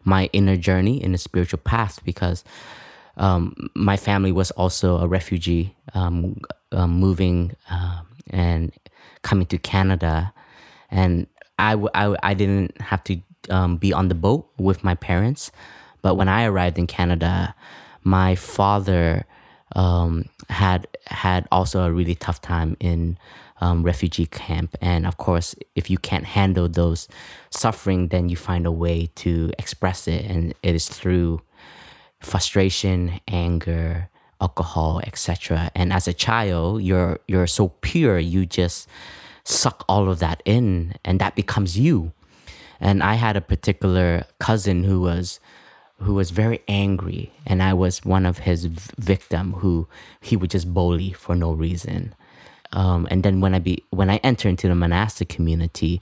my 0.04 0.30
inner 0.34 0.58
journey 0.58 1.02
in 1.02 1.14
the 1.14 1.18
spiritual 1.18 1.60
path 1.64 2.04
because 2.04 2.44
um, 3.16 3.56
my 3.74 3.96
family 3.96 4.34
was 4.34 4.52
also 4.52 4.98
a 4.98 5.08
refugee 5.08 5.78
um, 5.94 6.42
uh, 6.74 6.88
moving 6.88 7.56
uh, 7.70 8.02
and 8.32 8.74
coming 9.22 9.46
to 9.46 9.58
Canada, 9.58 10.34
and 10.90 11.28
I, 11.62 11.72
w- 11.72 11.90
I, 11.94 12.16
I 12.24 12.34
didn't 12.34 12.80
have 12.82 13.04
to 13.06 13.20
um, 13.50 13.78
be 13.78 13.94
on 13.94 14.08
the 14.10 14.16
boat 14.16 14.50
with 14.58 14.84
my 14.84 14.96
parents, 14.96 15.52
but 16.02 16.16
when 16.16 16.28
I 16.28 16.46
arrived 16.46 16.78
in 16.78 16.88
Canada, 16.88 17.56
my 18.04 18.36
father 18.36 19.26
um, 19.76 20.26
had 20.50 20.88
had 21.08 21.48
also 21.52 21.84
a 21.84 21.92
really 21.92 22.16
tough 22.16 22.42
time 22.42 22.76
in 22.80 23.18
um, 23.62 23.84
refugee 23.84 24.26
camp. 24.26 24.76
And 24.82 25.06
of 25.06 25.18
course, 25.18 25.56
if 25.76 25.90
you 25.90 25.98
can't 25.98 26.26
handle 26.26 26.68
those 26.68 27.08
suffering, 27.52 28.08
then 28.10 28.28
you 28.28 28.36
find 28.36 28.66
a 28.66 28.72
way 28.72 29.10
to 29.16 29.52
express 29.60 30.08
it, 30.08 30.26
and 30.26 30.54
it 30.64 30.76
is 30.76 30.90
through 30.90 31.42
frustration, 32.20 33.20
anger, 33.28 34.10
alcohol, 34.42 35.02
etc. 35.06 35.72
And 35.76 35.94
as 35.94 36.08
a 36.08 36.14
child, 36.14 36.82
you're 36.82 37.20
you're 37.28 37.48
so 37.48 37.70
pure, 37.82 38.20
you 38.20 38.46
just 38.46 38.88
suck 39.44 39.84
all 39.88 40.10
of 40.10 40.20
that 40.20 40.42
in, 40.46 40.96
and 41.04 41.20
that 41.20 41.36
becomes 41.36 41.78
you. 41.78 42.12
And 42.80 43.04
I 43.04 43.16
had 43.16 43.38
a 43.38 43.42
particular 43.42 44.26
cousin 44.40 44.84
who 44.84 45.02
was 45.02 45.40
who 46.02 46.16
was 46.16 46.32
very 46.32 46.62
angry 46.68 47.32
and 47.46 47.62
I 47.62 47.74
was 47.74 48.04
one 48.04 48.26
of 48.26 48.40
his 48.40 48.66
victim 48.66 49.54
who 49.54 49.88
he 50.20 50.36
would 50.36 50.50
just 50.50 50.74
bully 50.74 51.12
for 51.12 51.36
no 51.36 51.52
reason. 51.52 52.16
Um, 52.74 53.08
and 53.12 53.22
then 53.22 53.40
when 53.40 53.54
I 53.54 53.60
be 53.60 53.84
when 53.92 54.10
I 54.10 54.18
enter 54.24 54.50
into 54.50 54.68
the 54.68 54.74
monastic 54.74 55.30
community, 55.30 56.02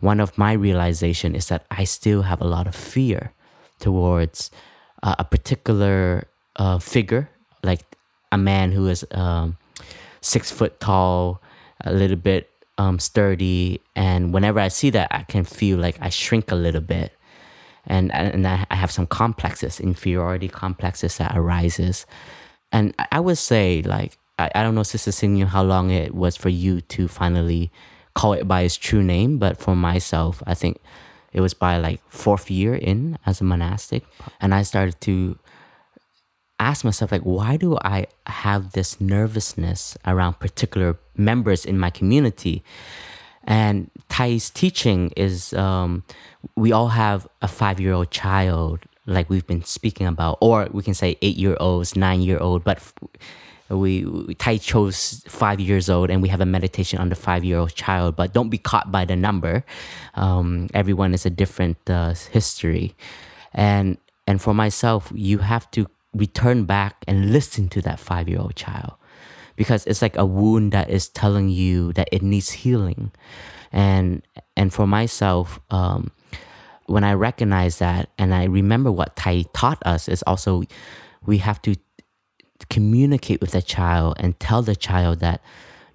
one 0.00 0.20
of 0.20 0.38
my 0.38 0.52
realization 0.52 1.34
is 1.34 1.48
that 1.48 1.64
I 1.70 1.84
still 1.84 2.22
have 2.22 2.40
a 2.40 2.46
lot 2.46 2.68
of 2.68 2.76
fear 2.76 3.32
towards 3.80 4.52
uh, 5.02 5.16
a 5.18 5.24
particular 5.24 6.28
uh, 6.56 6.78
figure 6.78 7.28
like 7.64 7.96
a 8.30 8.38
man 8.38 8.72
who 8.72 8.86
is 8.86 9.04
um, 9.12 9.56
six 10.20 10.50
foot 10.50 10.78
tall, 10.80 11.40
a 11.80 11.92
little 11.92 12.16
bit 12.16 12.50
um, 12.78 12.98
sturdy, 12.98 13.80
and 13.94 14.32
whenever 14.32 14.60
I 14.60 14.68
see 14.68 14.90
that, 14.90 15.08
I 15.10 15.22
can 15.22 15.44
feel 15.44 15.78
like 15.78 15.98
I 16.00 16.08
shrink 16.08 16.50
a 16.50 16.56
little 16.56 16.80
bit, 16.80 17.12
and 17.86 18.12
and 18.14 18.46
I 18.46 18.66
have 18.70 18.90
some 18.90 19.06
complexes, 19.06 19.80
inferiority 19.80 20.48
complexes 20.48 21.18
that 21.18 21.36
arises, 21.36 22.06
and 22.72 22.94
I 23.12 23.20
would 23.20 23.38
say 23.38 23.82
like 23.82 24.18
I, 24.38 24.50
I 24.54 24.62
don't 24.62 24.74
know, 24.74 24.82
Sister 24.82 25.12
Sinh 25.12 25.36
Nghiem, 25.36 25.46
how 25.46 25.62
long 25.62 25.90
it 25.90 26.14
was 26.14 26.36
for 26.36 26.48
you 26.48 26.80
to 26.80 27.08
finally 27.08 27.70
call 28.14 28.32
it 28.32 28.46
by 28.46 28.62
its 28.62 28.76
true 28.76 29.02
name, 29.02 29.38
but 29.38 29.58
for 29.58 29.74
myself, 29.76 30.42
I 30.46 30.54
think 30.54 30.80
it 31.32 31.40
was 31.40 31.54
by 31.54 31.78
like 31.78 32.00
fourth 32.08 32.50
year 32.50 32.74
in 32.74 33.18
as 33.26 33.40
a 33.40 33.44
monastic, 33.44 34.04
and 34.40 34.54
I 34.54 34.62
started 34.62 35.00
to 35.02 35.38
ask 36.60 36.84
myself 36.84 37.10
like 37.12 37.22
why 37.22 37.56
do 37.56 37.76
i 37.82 38.06
have 38.26 38.72
this 38.72 39.00
nervousness 39.00 39.96
around 40.06 40.38
particular 40.38 40.96
members 41.16 41.64
in 41.64 41.78
my 41.78 41.90
community 41.90 42.62
and 43.46 43.90
Thay's 44.08 44.50
teaching 44.50 45.12
is 45.16 45.52
um, 45.52 46.02
we 46.56 46.72
all 46.72 46.88
have 46.88 47.28
a 47.42 47.48
five 47.48 47.78
year 47.78 47.92
old 47.92 48.10
child, 48.10 48.80
like 49.06 49.28
we've 49.28 49.46
been 49.46 49.64
speaking 49.64 50.06
about, 50.06 50.38
or 50.40 50.68
we 50.72 50.82
can 50.82 50.94
say 50.94 51.18
eight 51.20 51.36
year 51.36 51.56
olds, 51.60 51.94
nine 51.94 52.22
year 52.22 52.38
old, 52.38 52.64
but 52.64 52.80
we, 53.68 54.34
Thay 54.38 54.58
chose 54.58 55.22
five 55.28 55.60
years 55.60 55.90
old 55.90 56.10
and 56.10 56.22
we 56.22 56.28
have 56.28 56.40
a 56.40 56.46
meditation 56.46 56.98
on 56.98 57.10
the 57.10 57.14
five 57.14 57.44
year 57.44 57.58
old 57.58 57.74
child, 57.74 58.16
but 58.16 58.32
don't 58.32 58.48
be 58.48 58.58
caught 58.58 58.90
by 58.90 59.04
the 59.04 59.16
number. 59.16 59.64
Um, 60.14 60.68
everyone 60.72 61.12
is 61.12 61.26
a 61.26 61.30
different 61.30 61.78
uh, 61.88 62.14
history. 62.30 62.94
And, 63.52 63.98
and 64.26 64.40
for 64.40 64.54
myself, 64.54 65.12
you 65.14 65.38
have 65.38 65.70
to 65.72 65.86
return 66.14 66.64
back 66.64 67.04
and 67.06 67.32
listen 67.32 67.68
to 67.70 67.82
that 67.82 68.00
five 68.00 68.28
year 68.28 68.38
old 68.38 68.56
child. 68.56 68.94
Because 69.56 69.86
it's 69.86 70.02
like 70.02 70.16
a 70.16 70.26
wound 70.26 70.72
that 70.72 70.90
is 70.90 71.08
telling 71.08 71.48
you 71.48 71.92
that 71.92 72.08
it 72.10 72.22
needs 72.22 72.50
healing. 72.50 73.12
And 73.72 74.22
and 74.56 74.72
for 74.72 74.86
myself 74.86 75.58
um, 75.70 76.10
when 76.86 77.02
i 77.02 77.12
recognize 77.12 77.78
that 77.78 78.10
and 78.18 78.34
i 78.34 78.44
remember 78.44 78.92
what 78.92 79.16
Thay 79.16 79.44
taught 79.52 79.84
us 79.84 80.08
is 80.08 80.22
also 80.24 80.62
we 81.26 81.38
have 81.38 81.60
to 81.62 81.74
communicate 82.68 83.40
with 83.40 83.52
the 83.52 83.62
child 83.62 84.16
and 84.18 84.38
tell 84.38 84.62
the 84.62 84.76
child 84.76 85.20
that 85.20 85.40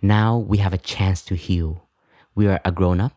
now 0.02 0.38
we 0.38 0.58
have 0.58 0.74
a 0.74 0.78
chance 0.78 1.22
to 1.24 1.36
heal. 1.36 1.88
We 2.36 2.48
are 2.48 2.60
a 2.64 2.72
grown-up. 2.72 3.14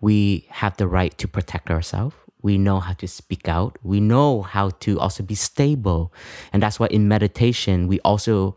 We 0.00 0.46
have 0.50 0.76
the 0.76 0.86
right 0.86 1.16
to 1.18 1.28
protect 1.28 1.70
ourselves 1.70 2.14
we 2.42 2.58
know 2.58 2.80
how 2.80 2.92
to 2.94 3.08
speak 3.08 3.48
out. 3.48 3.76
We 3.82 4.00
know 4.00 4.42
how 4.42 4.70
to 4.80 4.98
also 5.00 5.22
be 5.22 5.34
stable. 5.34 6.12
And 6.52 6.62
that's 6.62 6.78
why 6.78 6.86
in 6.88 7.08
meditation, 7.08 7.88
we 7.88 8.00
also, 8.00 8.56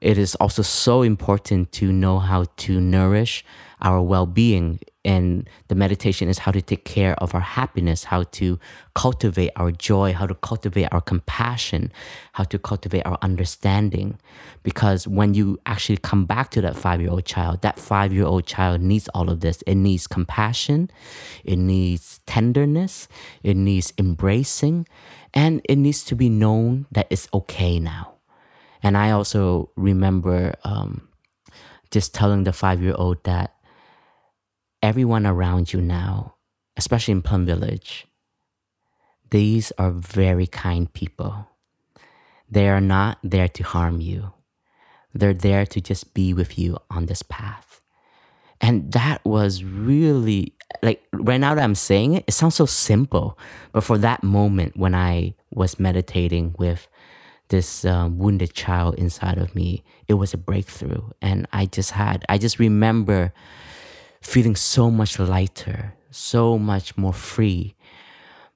it 0.00 0.18
is 0.18 0.34
also 0.36 0.62
so 0.62 1.02
important 1.02 1.72
to 1.72 1.92
know 1.92 2.18
how 2.18 2.46
to 2.58 2.80
nourish 2.80 3.44
our 3.80 4.02
well 4.02 4.26
being 4.26 4.80
and 5.08 5.48
the 5.68 5.74
meditation 5.74 6.28
is 6.28 6.38
how 6.38 6.52
to 6.52 6.60
take 6.60 6.84
care 6.84 7.14
of 7.14 7.34
our 7.34 7.40
happiness, 7.40 8.04
how 8.04 8.24
to 8.24 8.58
cultivate 8.94 9.50
our 9.56 9.70
joy, 9.70 10.12
how 10.12 10.26
to 10.26 10.34
cultivate 10.34 10.88
our 10.92 11.00
compassion, 11.00 11.90
how 12.32 12.44
to 12.44 12.58
cultivate 12.58 13.06
our 13.06 13.16
understanding. 13.22 14.18
Because 14.62 15.08
when 15.08 15.32
you 15.32 15.58
actually 15.64 15.96
come 15.96 16.26
back 16.26 16.50
to 16.50 16.60
that 16.60 16.76
five 16.76 17.00
year 17.00 17.10
old 17.10 17.24
child, 17.24 17.62
that 17.62 17.78
five 17.78 18.12
year 18.12 18.26
old 18.26 18.44
child 18.44 18.82
needs 18.82 19.08
all 19.14 19.30
of 19.30 19.40
this. 19.40 19.62
It 19.62 19.76
needs 19.76 20.06
compassion, 20.06 20.90
it 21.42 21.56
needs 21.56 22.20
tenderness, 22.26 23.08
it 23.42 23.56
needs 23.56 23.94
embracing, 23.96 24.86
and 25.32 25.62
it 25.68 25.76
needs 25.76 26.04
to 26.04 26.16
be 26.16 26.28
known 26.28 26.86
that 26.92 27.06
it's 27.08 27.28
okay 27.32 27.80
now. 27.80 28.14
And 28.82 28.96
I 28.96 29.12
also 29.12 29.70
remember 29.74 30.54
um, 30.64 31.08
just 31.90 32.14
telling 32.14 32.44
the 32.44 32.52
five 32.52 32.82
year 32.82 32.94
old 32.94 33.24
that 33.24 33.54
everyone 34.82 35.26
around 35.26 35.72
you 35.72 35.80
now, 35.80 36.34
especially 36.76 37.12
in 37.12 37.22
Plum 37.22 37.46
Village, 37.46 38.06
these 39.30 39.72
are 39.78 39.90
very 39.90 40.46
kind 40.46 40.92
people. 40.92 41.48
They 42.50 42.68
are 42.68 42.80
not 42.80 43.18
there 43.22 43.48
to 43.48 43.62
harm 43.62 44.00
you. 44.00 44.32
They're 45.12 45.34
there 45.34 45.66
to 45.66 45.80
just 45.80 46.14
be 46.14 46.32
with 46.32 46.58
you 46.58 46.78
on 46.90 47.06
this 47.06 47.22
path. 47.22 47.80
And 48.60 48.92
that 48.92 49.24
was 49.24 49.62
really 49.62 50.54
like 50.82 51.02
right 51.12 51.38
now 51.38 51.54
that 51.54 51.62
I'm 51.62 51.74
saying 51.74 52.14
it, 52.14 52.24
it 52.26 52.32
sounds 52.32 52.56
so 52.56 52.66
simple. 52.66 53.38
But 53.72 53.84
for 53.84 53.98
that 53.98 54.22
moment 54.22 54.76
when 54.76 54.94
I 54.94 55.34
was 55.50 55.78
meditating 55.78 56.56
with 56.58 56.88
this 57.48 57.84
um, 57.84 58.18
wounded 58.18 58.52
child 58.54 58.94
inside 58.96 59.38
of 59.38 59.54
me, 59.54 59.84
it 60.06 60.14
was 60.14 60.34
a 60.34 60.38
breakthrough. 60.38 61.10
And 61.22 61.46
I 61.52 61.66
just 61.66 61.92
had, 61.92 62.24
I 62.28 62.38
just 62.38 62.58
remember 62.58 63.32
feeling 64.20 64.56
so 64.56 64.90
much 64.90 65.18
lighter, 65.18 65.94
so 66.10 66.58
much 66.58 66.96
more 66.96 67.12
free. 67.12 67.74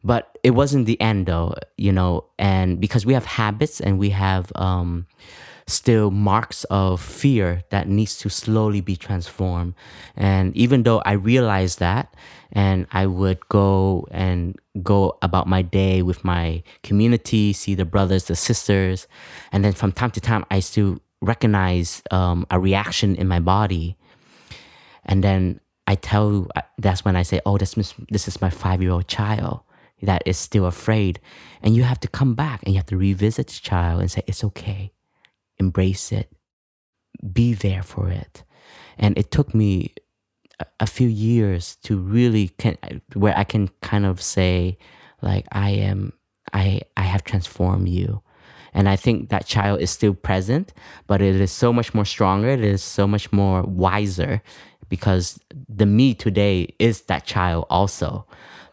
But 0.04 0.36
it 0.42 0.50
wasn't 0.50 0.86
the 0.86 1.00
end 1.00 1.26
though, 1.26 1.54
you 1.76 1.92
know, 1.92 2.24
and 2.38 2.80
because 2.80 3.06
we 3.06 3.14
have 3.14 3.24
habits 3.24 3.80
and 3.80 3.98
we 3.98 4.10
have 4.10 4.50
um, 4.56 5.06
still 5.66 6.10
marks 6.10 6.64
of 6.64 7.00
fear 7.00 7.62
that 7.70 7.88
needs 7.88 8.18
to 8.18 8.28
slowly 8.28 8.80
be 8.80 8.96
transformed. 8.96 9.74
And 10.16 10.56
even 10.56 10.82
though 10.82 11.00
I 11.06 11.12
realized 11.12 11.78
that, 11.78 12.14
and 12.52 12.86
I 12.92 13.06
would 13.06 13.48
go 13.48 14.06
and 14.10 14.56
go 14.82 15.16
about 15.22 15.46
my 15.46 15.62
day 15.62 16.02
with 16.02 16.24
my 16.24 16.62
community, 16.82 17.52
see 17.52 17.74
the 17.74 17.84
brothers, 17.84 18.24
the 18.24 18.36
sisters, 18.36 19.06
and 19.52 19.64
then 19.64 19.72
from 19.72 19.92
time 19.92 20.10
to 20.12 20.20
time, 20.20 20.44
I 20.50 20.60
still 20.60 20.98
recognize 21.20 22.02
um, 22.10 22.46
a 22.50 22.58
reaction 22.58 23.14
in 23.14 23.28
my 23.28 23.40
body 23.40 23.96
and 25.04 25.22
then 25.24 25.60
I 25.86 25.94
tell 25.96 26.48
that's 26.78 27.04
when 27.04 27.16
I 27.16 27.22
say, 27.22 27.40
"Oh, 27.46 27.58
this 27.58 27.74
this 28.10 28.28
is 28.28 28.40
my 28.40 28.50
five 28.50 28.82
year 28.82 28.92
old 28.92 29.08
child 29.08 29.60
that 30.02 30.22
is 30.26 30.38
still 30.38 30.66
afraid," 30.66 31.20
and 31.62 31.74
you 31.76 31.82
have 31.84 32.00
to 32.00 32.08
come 32.08 32.34
back 32.34 32.62
and 32.62 32.74
you 32.74 32.78
have 32.78 32.86
to 32.86 32.96
revisit 32.96 33.48
the 33.48 33.60
child 33.60 34.00
and 34.00 34.10
say, 34.10 34.22
"It's 34.26 34.44
okay, 34.44 34.92
embrace 35.58 36.12
it, 36.12 36.30
be 37.32 37.54
there 37.54 37.82
for 37.82 38.08
it," 38.10 38.44
and 38.98 39.16
it 39.18 39.30
took 39.30 39.54
me 39.54 39.94
a 40.80 40.86
few 40.86 41.08
years 41.08 41.76
to 41.84 41.98
really 41.98 42.48
can 42.48 42.76
where 43.14 43.36
I 43.36 43.44
can 43.44 43.68
kind 43.80 44.06
of 44.06 44.20
say, 44.22 44.78
like, 45.20 45.46
I 45.52 45.70
am, 45.70 46.12
I 46.52 46.82
I 46.96 47.02
have 47.02 47.24
transformed 47.24 47.88
you. 47.88 48.21
And 48.74 48.88
I 48.88 48.96
think 48.96 49.28
that 49.28 49.46
child 49.46 49.80
is 49.80 49.90
still 49.90 50.14
present, 50.14 50.72
but 51.06 51.20
it 51.20 51.36
is 51.36 51.52
so 51.52 51.72
much 51.72 51.94
more 51.94 52.04
stronger. 52.04 52.48
It 52.48 52.64
is 52.64 52.82
so 52.82 53.06
much 53.06 53.32
more 53.32 53.62
wiser 53.62 54.42
because 54.88 55.40
the 55.68 55.86
me 55.86 56.14
today 56.14 56.68
is 56.78 57.02
that 57.02 57.24
child 57.26 57.66
also. 57.68 58.24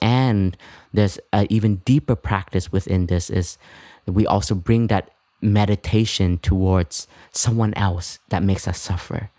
And 0.01 0.55
there's 0.93 1.19
an 1.33 1.47
even 1.49 1.77
deeper 1.85 2.15
practice 2.15 2.71
within 2.71 3.07
this 3.07 3.29
is 3.29 3.57
we 4.05 4.25
also 4.25 4.55
bring 4.55 4.87
that 4.87 5.11
meditation 5.41 6.37
towards 6.39 7.07
someone 7.31 7.73
else 7.75 8.19
that 8.29 8.43
makes 8.43 8.67
us 8.67 8.79
suffer. 8.79 9.29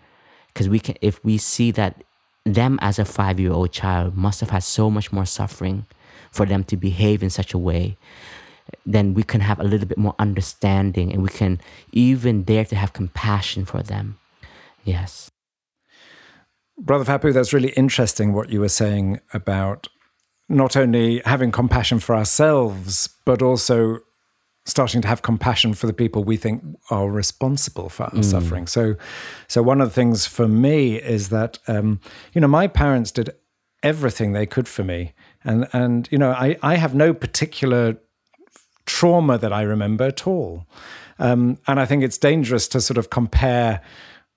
Because 0.47 0.69
we 0.69 0.79
can, 0.79 0.95
if 1.01 1.23
we 1.23 1.37
see 1.37 1.71
that 1.71 2.03
them 2.43 2.79
as 2.81 2.97
a 2.97 3.05
five 3.05 3.39
year 3.39 3.51
old 3.51 3.71
child 3.71 4.15
must 4.15 4.39
have 4.41 4.49
had 4.49 4.63
so 4.63 4.89
much 4.89 5.11
more 5.11 5.25
suffering 5.25 5.85
for 6.31 6.45
them 6.45 6.63
to 6.65 6.77
behave 6.77 7.21
in 7.21 7.29
such 7.29 7.53
a 7.53 7.57
way, 7.57 7.97
then 8.85 9.13
we 9.13 9.23
can 9.23 9.41
have 9.41 9.59
a 9.59 9.63
little 9.63 9.87
bit 9.87 9.97
more 9.97 10.15
understanding 10.19 11.11
and 11.11 11.23
we 11.23 11.29
can 11.29 11.59
even 11.91 12.43
dare 12.43 12.65
to 12.65 12.75
have 12.75 12.93
compassion 12.93 13.65
for 13.65 13.81
them. 13.83 14.17
Yes. 14.83 15.31
Brother 16.77 17.05
Phap 17.05 17.21
Huu, 17.21 17.33
that's 17.33 17.53
really 17.53 17.69
interesting 17.69 18.33
what 18.33 18.49
you 18.49 18.59
were 18.59 18.69
saying 18.69 19.19
about 19.33 19.87
not 20.49 20.75
only 20.75 21.21
having 21.25 21.51
compassion 21.51 21.99
for 21.99 22.15
ourselves, 22.15 23.07
but 23.25 23.41
also 23.41 23.99
starting 24.65 25.01
to 25.01 25.07
have 25.07 25.21
compassion 25.21 25.73
for 25.73 25.87
the 25.87 25.93
people 25.93 26.23
we 26.23 26.37
think 26.37 26.63
are 26.89 27.09
responsible 27.09 27.89
for 27.89 28.03
our 28.03 28.11
mm. 28.11 28.25
suffering. 28.25 28.67
So, 28.67 28.95
so 29.47 29.63
one 29.63 29.81
of 29.81 29.89
the 29.89 29.93
things 29.93 30.25
for 30.25 30.47
me 30.47 30.95
is 30.95 31.29
that 31.29 31.59
um, 31.67 31.99
you 32.33 32.41
know 32.41 32.47
my 32.47 32.67
parents 32.67 33.11
did 33.11 33.31
everything 33.83 34.33
they 34.33 34.45
could 34.45 34.67
for 34.67 34.83
me, 34.83 35.13
and 35.43 35.67
and 35.73 36.07
you 36.11 36.17
know 36.17 36.31
I 36.31 36.57
I 36.61 36.75
have 36.75 36.93
no 36.93 37.13
particular 37.13 37.97
trauma 38.85 39.37
that 39.37 39.53
I 39.53 39.61
remember 39.61 40.05
at 40.05 40.27
all, 40.27 40.65
um, 41.19 41.57
and 41.67 41.79
I 41.79 41.85
think 41.85 42.03
it's 42.03 42.17
dangerous 42.17 42.67
to 42.69 42.81
sort 42.81 42.97
of 42.97 43.09
compare 43.09 43.81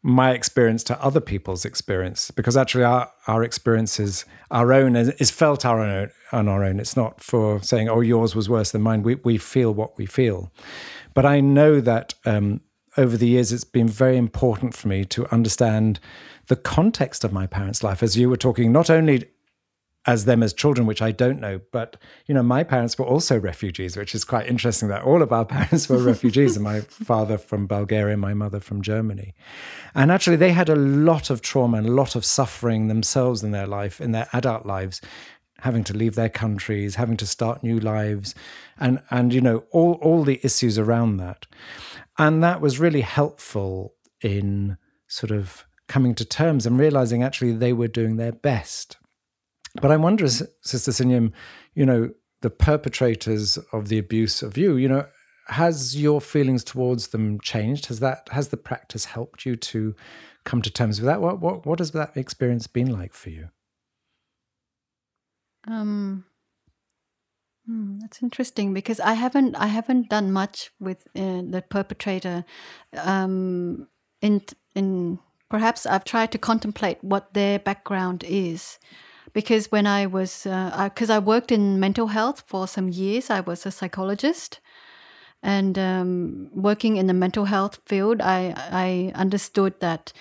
my 0.07 0.33
experience 0.33 0.85
to 0.85 1.03
other 1.03 1.19
people's 1.19 1.65
experience 1.65 2.31
because 2.31 2.59
actually 2.59 2.85
our, 2.85 3.11
our 3.27 3.43
experience 3.43 3.99
is 3.99 4.27
our 4.51 4.71
own 4.71 4.95
is 4.97 5.31
felt 5.31 5.65
our 5.65 5.81
own 5.81 6.11
on 6.31 6.47
our 6.47 6.63
own. 6.63 6.79
It's 6.79 6.95
not 6.95 7.23
for 7.23 7.63
saying 7.63 7.89
oh 7.89 8.03
yours 8.03 8.37
was 8.37 8.47
worse 8.47 8.71
than 8.71 8.83
mine. 8.83 9.03
We, 9.03 9.15
we 9.15 9.39
feel 9.39 9.73
what 9.73 9.97
we 9.97 10.05
feel. 10.05 10.53
But 11.15 11.25
i 11.25 11.41
know 11.41 11.81
that 11.81 12.13
um, 12.27 12.61
over 12.99 13.17
the 13.17 13.29
years 13.29 13.51
it's 13.51 13.65
been 13.65 13.89
very 13.89 14.19
important 14.19 14.75
for 14.75 14.89
me 14.89 15.07
to 15.07 15.33
understand 15.33 16.01
the 16.49 16.57
context 16.57 17.25
of 17.25 17.33
my 17.33 17.47
parents 17.47 17.83
life. 17.83 18.03
As 18.03 18.15
you 18.15 18.29
were 18.29 18.37
talking 18.37 18.73
not 18.73 18.91
only 18.91 19.25
as 20.07 20.25
them 20.27 20.43
as 20.43 20.53
children, 20.53 20.87
which 20.87 21.01
I 21.01 21.13
don't 21.13 21.41
know. 21.41 21.61
But, 21.73 21.97
you 22.27 22.35
know, 22.35 22.43
my 22.43 22.63
parents 22.63 22.99
were 22.99 23.07
also 23.07 23.39
refugees, 23.39 23.97
which 23.97 24.15
is 24.15 24.25
quite 24.25 24.47
interesting 24.47 24.89
that 24.89 25.03
all 25.03 25.23
of 25.23 25.33
our 25.33 25.45
parents 25.57 25.89
were 25.89 25.99
refugees, 25.99 26.57
and 26.57 26.65
my 26.65 26.81
father 26.81 27.39
from 27.39 27.67
Bulgaria, 27.67 28.17
my 28.17 28.35
mother 28.35 28.61
from 28.61 28.83
Germany. 28.83 29.35
And 29.95 30.13
actually, 30.13 30.37
they 30.37 30.53
had 30.53 30.69
a 30.69 30.77
lot 30.77 31.31
of 31.31 31.41
trauma 31.41 31.79
and 31.79 31.87
a 31.87 31.93
lot 31.93 32.17
of 32.17 32.25
suffering 32.25 32.89
themselves 32.89 33.43
in 33.43 33.51
their 33.51 33.67
life, 33.67 34.01
in 34.01 34.13
their 34.13 34.29
adult 34.33 34.67
lives, 34.67 35.01
having 35.61 35.85
to 35.85 35.97
leave 35.97 36.15
their 36.15 36.29
countries, 36.29 36.97
having 36.97 37.17
to 37.17 37.27
start 37.27 37.63
new 37.63 37.79
lives, 37.79 38.35
and, 38.79 39.01
and 39.11 39.33
you 39.33 39.41
know, 39.41 39.65
all, 39.71 39.95
all 40.03 40.23
the 40.23 40.41
issues 40.43 40.79
around 40.79 41.17
that. 41.17 41.47
And 42.19 42.43
that 42.43 42.61
was 42.61 42.79
really 42.79 43.01
helpful 43.01 43.95
in 44.21 44.77
sort 45.09 45.31
of 45.31 45.65
coming 45.89 46.15
to 46.15 46.25
terms 46.25 46.67
and 46.67 46.79
realizing 46.79 47.23
actually 47.23 47.53
they 47.53 47.73
were 47.73 47.89
doing 47.89 48.17
their 48.17 48.33
best 48.33 48.97
but 49.81 49.91
I 49.91 49.97
wonder, 49.97 50.29
Sister 50.29 50.93
Sinh 50.93 51.09
Nghiem, 51.09 51.33
you 51.75 51.85
know, 51.85 52.11
the 52.43 52.51
perpetrators 52.51 53.59
of 53.73 53.89
the 53.89 53.99
abuse 53.99 54.43
of 54.43 54.57
you, 54.57 54.77
you 54.77 54.89
know, 54.89 55.07
has 55.49 55.97
your 55.97 56.21
feelings 56.21 56.65
towards 56.65 57.09
them 57.09 57.41
changed? 57.41 57.87
Has 57.87 58.01
that 58.01 58.29
has 58.31 58.49
the 58.49 58.57
practice 58.57 59.07
helped 59.07 59.45
you 59.45 59.57
to 59.57 59.95
come 60.45 60.63
to 60.63 60.71
terms 60.71 61.01
with 61.01 61.07
that? 61.07 61.21
What 61.21 61.41
what 61.41 61.67
what 61.67 61.79
has 61.81 61.91
that 61.93 62.17
experience 62.17 62.67
been 62.67 62.91
like 62.91 63.13
for 63.13 63.31
you? 63.31 63.49
Um, 65.67 66.25
hmm, 67.67 67.99
that's 67.99 68.23
interesting 68.23 68.73
because 68.73 69.01
I 69.01 69.15
haven't 69.15 69.57
I 69.57 69.67
haven't 69.67 70.09
done 70.09 70.33
much 70.33 70.71
with 70.79 71.07
uh, 71.17 71.43
the 71.49 71.65
perpetrator. 71.69 72.45
Um, 72.97 73.89
in 74.23 74.43
in 74.75 75.19
perhaps 75.51 75.85
I've 75.85 76.05
tried 76.05 76.33
to 76.33 76.39
contemplate 76.39 77.03
what 77.03 77.35
their 77.35 77.59
background 77.59 78.25
is 78.27 78.79
because 79.35 79.71
when 79.71 79.87
I 79.87 80.07
was, 80.07 80.45
because 80.45 81.11
uh, 81.11 81.15
I, 81.15 81.17
I, 81.17 81.19
worked 81.19 81.53
in 81.53 81.79
mental 81.79 82.07
health 82.07 82.45
for 82.47 82.67
some 82.67 82.89
years, 82.89 83.29
I 83.29 83.41
was 83.41 83.67
a 83.67 83.71
psychologist. 83.71 84.61
And 85.43 85.79
um, 85.79 86.49
working 86.55 86.97
in 86.97 87.07
the 87.07 87.13
mental 87.13 87.45
health 87.45 87.81
field, 87.85 88.23
I, 88.23 88.55
I 88.57 89.13
understood 89.15 89.79
that 89.81 90.13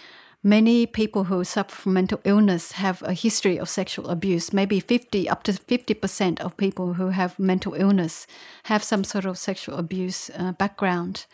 many 0.43 0.85
people 0.85 1.25
who 1.25 1.43
suffer 1.45 1.73
from 1.73 1.93
mental 1.93 2.19
illness 2.25 2.73
have 2.73 3.01
a 3.03 3.13
history 3.13 3.57
of 3.57 3.69
sexual 3.69 4.09
abuse. 4.09 4.51
Maybe 4.51 4.81
50, 4.81 5.29
up 5.29 5.43
to 5.43 5.53
50% 5.53 6.41
of 6.41 6.57
people 6.57 6.95
who 6.95 7.09
have 7.09 7.39
mental 7.39 7.75
illness 7.75 8.27
have 8.63 8.83
some 8.83 9.05
sort 9.05 9.23
of 9.23 9.37
sexual 9.37 9.77
abuse 9.77 10.29
uh, 10.37 10.51
background. 10.53 11.25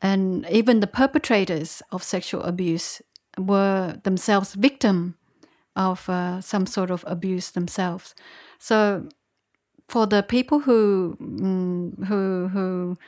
And 0.00 0.46
even 0.50 0.80
the 0.80 0.86
perpetrators 0.86 1.82
of 1.90 2.02
sexual 2.02 2.42
abuse 2.44 3.02
were 3.36 3.98
themselves 4.04 4.54
victim 4.54 5.16
of 5.76 6.08
uh, 6.08 6.40
some 6.40 6.66
sort 6.66 6.90
of 6.90 7.04
abuse 7.06 7.50
themselves. 7.50 8.14
So 8.58 9.08
for 9.88 10.06
the 10.06 10.22
people 10.22 10.60
who 10.60 11.16
mm, 11.20 12.06
who 12.06 12.48
who 12.48 12.98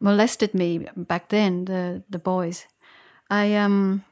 molested 0.00 0.54
me 0.54 0.86
back 0.96 1.28
then, 1.28 1.64
the 1.64 2.02
the 2.10 2.18
boys, 2.18 2.66
I 3.30 3.54
um 3.54 4.04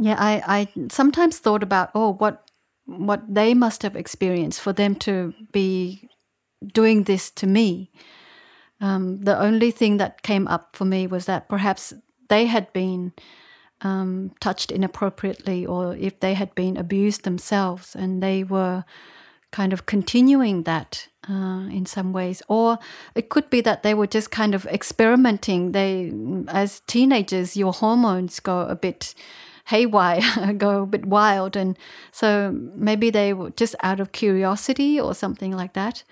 yeah 0.00 0.16
I 0.18 0.42
I 0.46 0.88
sometimes 0.90 1.38
thought 1.38 1.62
about 1.62 1.90
oh 1.94 2.14
what 2.14 2.50
what 2.86 3.22
they 3.34 3.54
must 3.54 3.82
have 3.82 3.96
experienced 3.96 4.60
for 4.60 4.72
them 4.72 4.94
to 4.94 5.32
be 5.52 6.08
doing 6.72 7.04
this 7.04 7.30
to 7.30 7.46
me. 7.46 7.90
Um, 8.80 9.20
the 9.24 9.38
only 9.38 9.70
thing 9.70 9.98
that 9.98 10.22
came 10.22 10.46
up 10.48 10.76
for 10.76 10.84
me 10.84 11.06
was 11.06 11.24
that 11.26 11.48
perhaps 11.48 11.94
they 12.28 12.46
had 12.46 12.72
been 12.72 13.12
um, 13.80 14.32
touched 14.40 14.70
inappropriately 14.70 15.66
or 15.66 15.96
if 15.96 16.20
they 16.20 16.34
had 16.34 16.54
been 16.54 16.76
abused 16.76 17.24
themselves 17.24 17.94
and 17.94 18.22
they 18.22 18.44
were 18.44 18.84
kind 19.52 19.72
of 19.72 19.86
continuing 19.86 20.64
that 20.64 21.06
uh, 21.28 21.68
in 21.70 21.86
some 21.86 22.12
ways. 22.12 22.42
Or 22.48 22.78
it 23.14 23.28
could 23.28 23.48
be 23.50 23.60
that 23.60 23.82
they 23.82 23.94
were 23.94 24.06
just 24.06 24.30
kind 24.30 24.54
of 24.54 24.66
experimenting. 24.66 25.72
They 25.72 26.12
as 26.48 26.80
teenagers 26.86 27.56
your 27.56 27.72
hormones 27.72 28.40
go 28.40 28.62
a 28.62 28.74
bit 28.74 29.14
haywire 29.66 30.52
go 30.58 30.82
a 30.82 30.86
bit 30.86 31.06
wild. 31.06 31.56
And 31.56 31.78
so 32.10 32.52
maybe 32.74 33.10
they 33.10 33.32
were 33.32 33.50
just 33.50 33.76
out 33.82 34.00
of 34.00 34.12
curiosity 34.12 35.00
or 35.00 35.14
something 35.14 35.52
like 35.52 35.74
that 35.74 36.04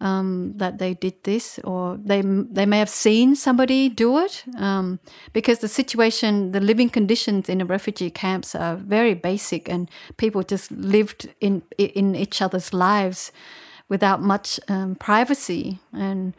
um, 0.00 0.52
that 0.56 0.78
they 0.78 0.94
did 0.94 1.14
this, 1.24 1.58
or 1.64 1.98
they 2.02 2.22
they 2.22 2.66
may 2.66 2.78
have 2.78 2.88
seen 2.88 3.34
somebody 3.34 3.88
do 3.88 4.18
it, 4.18 4.44
um, 4.56 5.00
because 5.32 5.58
the 5.58 5.68
situation, 5.68 6.52
the 6.52 6.60
living 6.60 6.88
conditions 6.88 7.48
in 7.48 7.58
the 7.58 7.64
refugee 7.64 8.10
camps 8.10 8.54
are 8.54 8.76
very 8.76 9.14
basic, 9.14 9.68
and 9.68 9.90
people 10.16 10.42
just 10.42 10.70
lived 10.70 11.28
in 11.40 11.62
in 11.76 12.14
each 12.14 12.40
other's 12.40 12.72
lives 12.72 13.32
without 13.88 14.20
much 14.20 14.60
um, 14.68 14.94
privacy 14.94 15.78
and. 15.92 16.34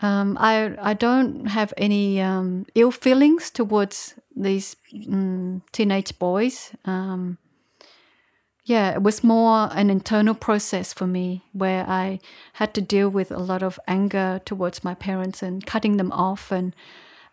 Um, 0.00 0.36
I 0.38 0.76
I 0.80 0.94
don't 0.94 1.46
have 1.46 1.74
any 1.76 2.20
um, 2.20 2.66
ill 2.76 2.92
feelings 2.92 3.50
towards 3.50 4.14
these 4.36 4.76
um, 5.08 5.62
teenage 5.72 6.16
boys. 6.20 6.70
Um, 6.84 7.38
yeah, 8.68 8.90
it 8.90 9.02
was 9.02 9.24
more 9.24 9.70
an 9.72 9.88
internal 9.88 10.34
process 10.34 10.92
for 10.92 11.06
me 11.06 11.42
where 11.52 11.86
I 11.88 12.20
had 12.54 12.74
to 12.74 12.82
deal 12.82 13.08
with 13.08 13.30
a 13.30 13.38
lot 13.38 13.62
of 13.62 13.80
anger 13.88 14.42
towards 14.44 14.84
my 14.84 14.94
parents 14.94 15.42
and 15.42 15.64
cutting 15.64 15.96
them 15.96 16.12
off 16.12 16.52
and 16.52 16.76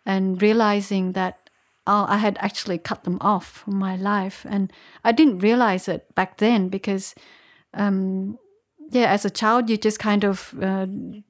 and 0.05 0.41
realizing 0.41 1.11
that 1.11 1.45
oh, 1.87 2.05
I 2.07 2.17
had 2.17 2.37
actually 2.39 2.77
cut 2.77 3.03
them 3.03 3.17
off 3.21 3.45
from 3.45 3.75
my 3.75 3.95
life. 3.95 4.45
And 4.49 4.71
I 5.03 5.11
didn't 5.11 5.39
realize 5.39 5.87
it 5.87 6.13
back 6.15 6.37
then 6.37 6.69
because, 6.69 7.13
um, 7.73 8.39
yeah, 8.89 9.11
as 9.11 9.25
a 9.25 9.29
child, 9.29 9.69
you 9.69 9.77
just 9.77 9.99
kind 9.99 10.23
of 10.23 10.53
uh, 10.61 10.87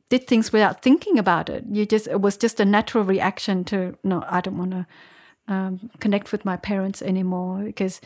did 0.09 0.27
things 0.27 0.53
without 0.53 0.81
thinking 0.81 1.17
about 1.19 1.49
it. 1.49 1.65
You 1.69 1.85
just, 1.85 2.07
it 2.07 2.21
was 2.21 2.37
just 2.37 2.59
a 2.59 2.65
natural 2.65 3.03
reaction 3.03 3.63
to, 3.65 3.97
no, 4.03 4.23
I 4.29 4.41
don't 4.41 4.57
want 4.57 4.71
to 4.71 4.87
um, 5.47 5.89
connect 5.99 6.31
with 6.31 6.45
my 6.45 6.57
parents 6.57 7.01
anymore 7.01 7.63
because 7.63 7.99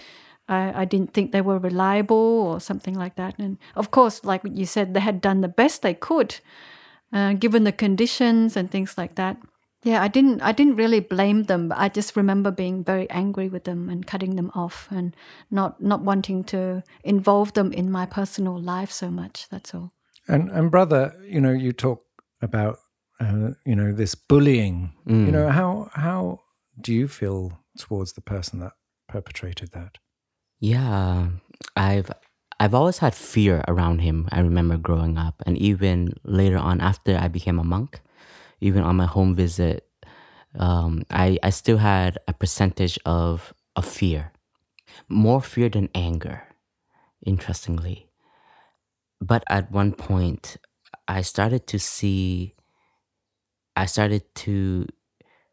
I, 0.49 0.81
I 0.81 0.85
didn't 0.85 1.13
think 1.13 1.31
they 1.31 1.41
were 1.41 1.59
reliable 1.59 2.15
or 2.15 2.59
something 2.59 2.95
like 2.95 3.15
that. 3.15 3.35
And 3.37 3.57
of 3.75 3.91
course, 3.91 4.23
like 4.23 4.41
you 4.43 4.65
said, 4.65 4.93
they 4.93 4.99
had 4.99 5.21
done 5.21 5.41
the 5.41 5.47
best 5.47 5.81
they 5.81 5.93
could, 5.93 6.39
uh, 7.13 7.33
given 7.33 7.63
the 7.63 7.71
conditions 7.71 8.57
and 8.57 8.69
things 8.69 8.97
like 8.97 9.15
that. 9.15 9.37
Yeah, 9.83 10.03
I 10.03 10.09
didn't. 10.09 10.41
I 10.41 10.51
didn't 10.51 10.75
really 10.75 10.99
blame 10.99 11.43
them. 11.43 11.69
But 11.69 11.77
I 11.77 11.87
just 11.87 12.17
remember 12.17 12.51
being 12.51 12.83
very 12.83 13.09
angry 13.09 13.47
with 13.47 13.63
them 13.63 13.89
and 13.89 14.05
cutting 14.05 14.35
them 14.35 14.51
off, 14.53 14.89
and 14.91 15.15
not 15.49 15.81
not 15.81 16.01
wanting 16.01 16.43
to 16.45 16.83
involve 17.03 17.53
them 17.53 17.71
in 17.71 17.89
my 17.89 18.05
personal 18.05 18.59
life 18.59 18.91
so 18.91 19.09
much. 19.09 19.47
That's 19.49 19.73
all. 19.73 19.93
And 20.27 20.49
and 20.49 20.69
brother, 20.69 21.15
you 21.25 21.39
know, 21.39 21.53
you 21.53 21.71
talk 21.71 22.03
about 22.41 22.79
uh, 23.21 23.51
you 23.65 23.75
know 23.75 23.93
this 23.93 24.15
bullying. 24.15 24.91
Mm. 25.07 25.25
You 25.27 25.31
know 25.31 25.49
how 25.49 25.89
how 25.93 26.41
do 26.81 26.93
you 26.93 27.07
feel 27.07 27.59
towards 27.77 28.13
the 28.13 28.21
person 28.21 28.59
that 28.59 28.73
perpetrated 29.07 29.71
that? 29.71 29.97
Yeah, 30.59 31.29
I've 31.75 32.11
I've 32.59 32.73
always 32.73 32.97
had 32.99 33.15
fear 33.15 33.63
around 33.67 33.99
him. 33.99 34.27
I 34.31 34.39
remember 34.41 34.77
growing 34.77 35.17
up, 35.17 35.41
and 35.45 35.57
even 35.57 36.13
later 36.23 36.57
on, 36.57 36.81
after 36.81 37.17
I 37.17 37.27
became 37.29 37.59
a 37.59 37.63
monk, 37.63 38.01
even 38.61 38.83
on 38.83 38.97
my 38.97 39.05
home 39.05 39.35
visit, 39.35 39.87
um, 40.57 41.03
I 41.11 41.39
I 41.43 41.49
still 41.51 41.77
had 41.77 42.17
a 42.27 42.33
percentage 42.33 42.99
of 43.05 43.53
of 43.75 43.85
fear, 43.85 44.33
more 45.09 45.41
fear 45.41 45.69
than 45.69 45.89
anger, 45.95 46.43
interestingly. 47.25 48.09
But 49.21 49.45
at 49.47 49.71
one 49.71 49.93
point, 49.93 50.57
I 51.07 51.21
started 51.21 51.67
to 51.67 51.79
see. 51.79 52.55
I 53.75 53.85
started 53.85 54.23
to 54.45 54.85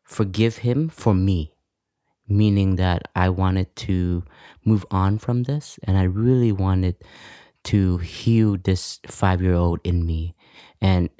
forgive 0.04 0.58
him 0.58 0.90
for 0.90 1.14
me 1.14 1.55
meaning 2.28 2.76
that 2.76 3.08
I 3.14 3.28
wanted 3.28 3.74
to 3.76 4.24
move 4.64 4.84
on 4.90 5.18
from 5.18 5.44
this 5.44 5.78
and 5.84 5.96
I 5.96 6.04
really 6.04 6.52
wanted 6.52 6.96
to 7.64 7.98
heal 7.98 8.56
this 8.62 9.00
five 9.06 9.42
year 9.42 9.54
old 9.54 9.80
in 9.84 10.06
me. 10.06 10.34
And 10.80 11.10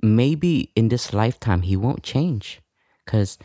maybe 0.00 0.70
in 0.76 0.88
this 0.88 1.12
lifetime, 1.12 1.62
he 1.62 1.76
won't 1.76 2.02
change 2.02 2.60
because 3.04 3.38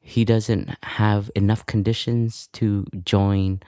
he 0.00 0.24
doesn't 0.24 0.70
have 0.82 1.30
enough 1.34 1.66
conditions 1.66 2.48
to 2.54 2.86
join 3.04 3.60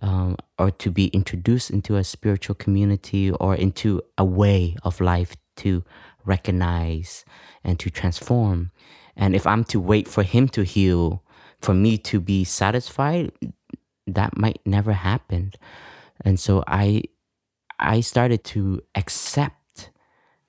um, 0.00 0.36
or 0.58 0.70
to 0.70 0.90
be 0.90 1.08
introduced 1.08 1.70
into 1.70 1.96
a 1.96 2.04
spiritual 2.04 2.54
community 2.54 3.30
or 3.30 3.54
into 3.54 4.02
a 4.16 4.24
way 4.24 4.76
of 4.82 5.00
life 5.00 5.36
to 5.56 5.84
recognize 6.24 7.24
and 7.64 7.78
to 7.80 7.90
transform. 7.90 8.70
And 9.16 9.34
if 9.34 9.46
I'm 9.46 9.64
to 9.64 9.80
wait 9.80 10.06
for 10.06 10.22
him 10.22 10.48
to 10.50 10.62
heal, 10.62 11.22
for 11.60 11.74
me 11.74 11.98
to 11.98 12.20
be 12.20 12.44
satisfied, 12.44 13.32
that 14.06 14.36
might 14.36 14.60
never 14.64 14.92
happen. 14.92 15.52
And 16.24 16.38
so 16.38 16.64
I 16.66 17.02
I 17.78 18.00
started 18.00 18.44
to 18.44 18.82
accept 18.94 19.90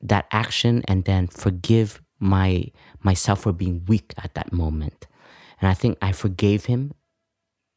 that 0.01 0.25
action 0.31 0.83
and 0.87 1.05
then 1.05 1.27
forgive 1.27 2.01
my 2.19 2.65
myself 3.01 3.41
for 3.41 3.53
being 3.53 3.85
weak 3.87 4.13
at 4.17 4.33
that 4.33 4.51
moment. 4.51 5.07
And 5.61 5.69
I 5.69 5.73
think 5.73 5.97
I 6.01 6.11
forgave 6.11 6.65
him 6.65 6.93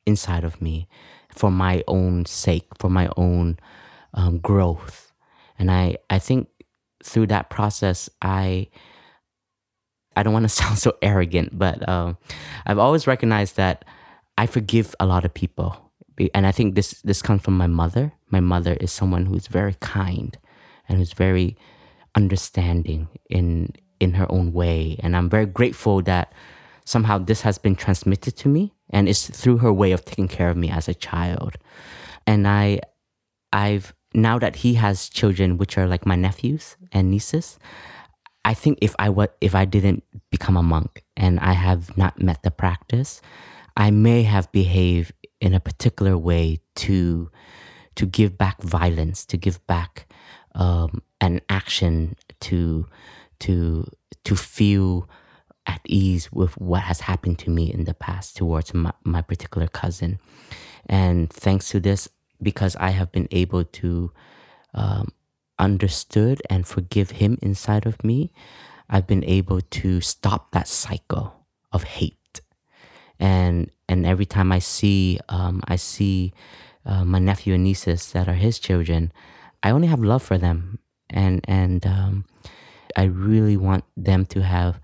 inside 0.07 0.45
of 0.45 0.61
me 0.61 0.89
for 1.31 1.51
my 1.51 1.83
own 1.89 2.25
sake, 2.27 2.67
for 2.79 2.91
my 2.91 3.09
own 3.17 3.59
um, 4.15 4.39
growth. 4.39 5.13
And 5.59 5.71
I, 5.71 5.97
I 6.11 6.19
think 6.19 6.49
through 7.03 7.29
that 7.29 7.51
process, 7.51 8.09
I, 8.21 8.69
I 10.17 10.23
don't 10.23 10.33
want 10.33 10.45
to 10.45 10.49
sound 10.63 10.79
so 10.79 10.97
arrogant, 11.03 11.59
but 11.59 11.87
um, 11.89 12.19
I've 12.67 12.79
always 12.79 13.07
recognized 13.07 13.57
that 13.57 13.85
I 14.39 14.47
forgive 14.47 14.95
a 15.01 15.07
lot 15.07 15.25
of 15.25 15.35
people. 15.35 15.91
And 16.35 16.47
I 16.47 16.53
think 16.53 16.75
this, 16.75 17.01
this 17.03 17.23
comes 17.23 17.43
from 17.43 17.57
my 17.57 17.67
mother. 17.67 18.13
My 18.31 18.41
mother 18.41 18.77
is 18.81 18.93
someone 18.93 19.27
who's 19.27 19.47
very 19.47 19.75
kind 19.81 20.37
and 20.89 20.99
who's 20.99 21.13
very 21.13 21.57
understanding 22.15 23.09
in 23.31 23.73
in 24.03 24.15
her 24.15 24.31
own 24.31 24.53
way. 24.53 24.97
And 25.01 25.17
I'm 25.17 25.31
very 25.31 25.47
grateful 25.47 26.03
that 26.03 26.33
somehow 26.85 27.19
this 27.19 27.43
has 27.43 27.57
been 27.57 27.77
transmitted 27.77 28.37
to 28.39 28.49
me 28.49 28.75
and 28.91 29.09
it's 29.09 29.31
through 29.31 29.59
her 29.59 29.73
way 29.73 29.93
of 29.93 30.05
taking 30.05 30.27
care 30.27 30.51
of 30.51 30.57
me 30.57 30.71
as 30.71 30.89
a 30.89 30.95
child. 30.95 31.57
And 32.27 32.49
I 32.49 32.81
I've 33.53 33.95
now 34.13 34.39
that 34.41 34.57
he 34.57 34.75
has 34.75 35.09
children 35.09 35.57
which 35.57 35.79
are 35.79 35.87
like 35.87 36.05
my 36.05 36.17
nephews 36.17 36.77
and 36.91 37.11
nieces, 37.11 37.59
I 38.45 38.55
think 38.55 38.79
if 38.81 38.95
I 38.99 39.09
wa- 39.09 39.37
if 39.41 39.55
I 39.55 39.65
didn't 39.65 40.03
become 40.31 40.57
a 40.57 40.63
monk 40.63 41.05
and 41.17 41.39
I 41.41 41.53
have 41.53 41.97
not 41.97 42.21
met 42.21 42.43
the 42.43 42.51
practice, 42.51 43.21
I 43.77 43.91
may 43.91 44.23
have 44.25 44.51
behaved 44.53 45.13
in 45.41 45.55
a 45.55 45.61
particular 45.61 46.19
way 46.19 46.61
to 46.77 47.31
to 47.95 48.07
give 48.07 48.39
back 48.39 48.63
violence, 48.63 49.27
to 49.27 49.37
give 49.37 49.65
back 49.67 50.07
um, 50.55 51.03
an 51.21 51.41
action 51.49 52.17
to 52.41 52.87
to 53.41 53.87
to 54.25 54.37
feel 54.37 55.09
at 55.67 55.81
ease 55.85 56.33
with 56.33 56.59
what 56.59 56.83
has 56.83 57.01
happened 57.01 57.39
to 57.39 57.51
me 57.51 57.73
in 57.73 57.85
the 57.85 57.95
past 57.95 58.37
towards 58.37 58.75
my, 58.75 58.93
my 59.05 59.23
particular 59.23 59.69
cousin. 59.69 60.19
And 60.87 61.31
thanks 61.31 61.69
to 61.71 61.79
this, 61.79 62.09
because 62.43 62.75
I 62.77 62.91
have 62.91 63.13
been 63.13 63.29
able 63.31 63.63
to 63.65 64.11
um, 64.75 65.13
understood 65.63 66.43
and 66.51 66.67
forgive 66.67 67.23
him 67.23 67.39
inside 67.41 67.87
of 67.87 68.03
me, 68.05 68.33
I've 68.91 69.07
been 69.07 69.25
able 69.25 69.61
to 69.61 70.01
stop 70.01 70.51
that 70.51 70.69
cycle 70.69 71.47
of 71.73 71.85
hate. 71.85 72.41
And 73.19 73.71
and 73.89 74.05
every 74.05 74.27
time 74.27 74.51
I 74.51 74.59
see 74.59 75.21
um, 75.29 75.63
I 75.69 75.77
see 75.77 76.33
uh, 76.85 77.05
my 77.05 77.21
nephew 77.21 77.55
and 77.55 77.65
nieces 77.65 78.13
that 78.13 78.29
are 78.29 78.35
his 78.35 78.59
children, 78.59 79.13
I 79.63 79.71
only 79.71 79.87
have 79.87 80.03
love 80.03 80.23
for 80.23 80.37
them, 80.37 80.81
and 81.09 81.41
and 81.47 81.87
um, 81.87 82.25
I 82.97 83.05
really 83.05 83.57
want 83.57 83.85
them 83.97 84.27
to 84.27 84.43
have 84.43 84.81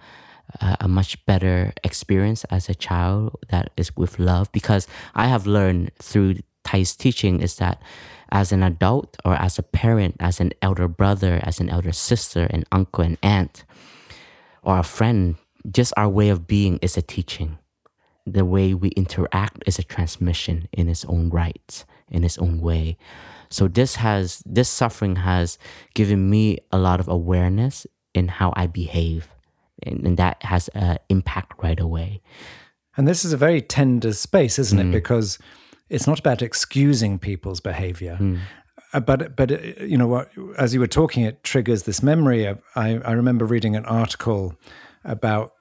a, 0.60 0.88
much 0.88 1.24
better 1.26 1.72
experience 1.84 2.44
as 2.44 2.68
a 2.68 2.74
child 2.74 3.36
that 3.48 3.70
is 3.76 3.94
with 3.96 4.18
love 4.18 4.50
because 4.52 4.86
I 5.14 5.26
have 5.26 5.46
learned 5.46 5.90
through 5.98 6.36
Thay's 6.64 6.96
teaching 6.96 7.40
is 7.40 7.56
that 7.56 7.80
as 8.30 8.52
an 8.52 8.62
adult 8.62 9.16
or 9.24 9.34
as 9.34 9.58
a 9.58 9.62
parent, 9.62 10.16
as 10.20 10.40
an 10.40 10.52
elder 10.62 10.88
brother, 10.88 11.40
as 11.42 11.60
an 11.60 11.68
elder 11.68 11.92
sister, 11.92 12.44
an 12.50 12.64
uncle, 12.72 13.04
an 13.04 13.18
aunt, 13.22 13.64
or 14.62 14.78
a 14.78 14.82
friend, 14.82 15.36
just 15.70 15.92
our 15.96 16.08
way 16.08 16.28
of 16.28 16.46
being 16.46 16.78
is 16.82 16.96
a 16.96 17.02
teaching. 17.02 17.58
The 18.26 18.44
way 18.44 18.74
we 18.74 18.88
interact 18.90 19.62
is 19.66 19.78
a 19.78 19.82
transmission 19.82 20.68
in 20.72 20.88
its 20.88 21.04
own 21.06 21.30
right, 21.30 21.84
in 22.10 22.24
its 22.24 22.38
own 22.38 22.60
way. 22.60 22.98
So 23.50 23.68
this 23.68 23.96
has 23.96 24.42
this 24.44 24.68
suffering 24.68 25.16
has 25.16 25.58
given 25.94 26.28
me 26.28 26.58
a 26.70 26.78
lot 26.78 27.00
of 27.00 27.08
awareness 27.08 27.86
in 28.14 28.28
how 28.28 28.52
I 28.56 28.66
behave, 28.66 29.28
and, 29.82 30.06
and 30.06 30.16
that 30.18 30.42
has 30.42 30.68
an 30.68 30.98
impact 31.08 31.62
right 31.62 31.80
away. 31.80 32.20
And 32.96 33.06
this 33.08 33.24
is 33.24 33.32
a 33.32 33.36
very 33.36 33.62
tender 33.62 34.12
space, 34.12 34.58
isn't 34.58 34.78
mm. 34.78 34.88
it? 34.88 34.92
Because 34.92 35.38
it's 35.88 36.06
not 36.06 36.18
about 36.18 36.42
excusing 36.42 37.18
people's 37.18 37.60
behavior. 37.60 38.18
Mm. 38.20 38.40
Uh, 38.92 39.00
but 39.00 39.36
but 39.36 39.52
uh, 39.52 39.84
you 39.84 39.98
know 39.98 40.06
what? 40.06 40.30
As 40.56 40.72
you 40.72 40.80
were 40.80 40.86
talking, 40.86 41.24
it 41.24 41.44
triggers 41.44 41.82
this 41.82 42.02
memory. 42.02 42.44
Of, 42.44 42.60
I 42.74 42.98
I 43.04 43.12
remember 43.12 43.44
reading 43.44 43.76
an 43.76 43.84
article 43.84 44.54
about 45.04 45.52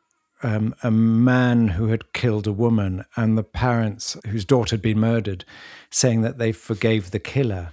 um, 0.43 0.75
a 0.83 0.91
man 0.91 1.69
who 1.69 1.87
had 1.87 2.13
killed 2.13 2.47
a 2.47 2.51
woman 2.51 3.05
and 3.15 3.37
the 3.37 3.43
parents 3.43 4.17
whose 4.27 4.45
daughter 4.45 4.75
had 4.75 4.81
been 4.81 4.99
murdered, 4.99 5.45
saying 5.89 6.21
that 6.21 6.37
they 6.37 6.51
forgave 6.51 7.11
the 7.11 7.19
killer. 7.19 7.71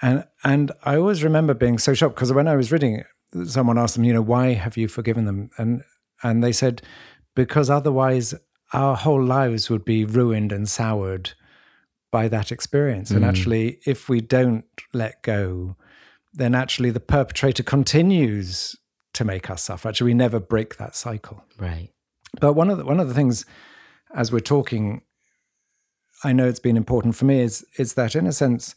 And 0.00 0.24
and 0.44 0.72
I 0.84 0.96
always 0.96 1.24
remember 1.24 1.54
being 1.54 1.78
so 1.78 1.92
shocked 1.92 2.14
because 2.14 2.32
when 2.32 2.48
I 2.48 2.56
was 2.56 2.72
reading, 2.72 3.04
someone 3.44 3.78
asked 3.78 3.94
them, 3.94 4.04
you 4.04 4.14
know, 4.14 4.22
why 4.22 4.54
have 4.54 4.76
you 4.76 4.88
forgiven 4.88 5.24
them? 5.24 5.50
And 5.58 5.82
and 6.22 6.42
they 6.42 6.52
said, 6.52 6.82
because 7.34 7.68
otherwise 7.68 8.34
our 8.72 8.96
whole 8.96 9.22
lives 9.22 9.70
would 9.70 9.84
be 9.84 10.04
ruined 10.04 10.52
and 10.52 10.68
soured 10.68 11.32
by 12.10 12.28
that 12.28 12.50
experience. 12.52 13.10
Mm. 13.10 13.16
And 13.16 13.24
actually, 13.24 13.80
if 13.86 14.08
we 14.08 14.20
don't 14.20 14.64
let 14.92 15.22
go, 15.22 15.76
then 16.32 16.54
actually 16.54 16.90
the 16.90 17.00
perpetrator 17.00 17.62
continues 17.62 18.76
to 19.14 19.24
make 19.24 19.50
us 19.50 19.62
suffer. 19.64 19.88
Actually, 19.88 20.12
we 20.12 20.14
never 20.14 20.40
break 20.40 20.76
that 20.76 20.94
cycle. 20.94 21.44
Right. 21.58 21.90
But 22.40 22.52
one 22.52 22.70
of 22.70 22.78
the, 22.78 22.84
one 22.84 23.00
of 23.00 23.08
the 23.08 23.14
things, 23.14 23.44
as 24.14 24.30
we're 24.30 24.40
talking, 24.40 25.02
I 26.24 26.32
know 26.32 26.48
it's 26.48 26.60
been 26.60 26.76
important 26.76 27.16
for 27.16 27.24
me 27.24 27.40
is 27.40 27.64
is 27.78 27.94
that 27.94 28.14
in 28.14 28.26
a 28.26 28.32
sense 28.32 28.74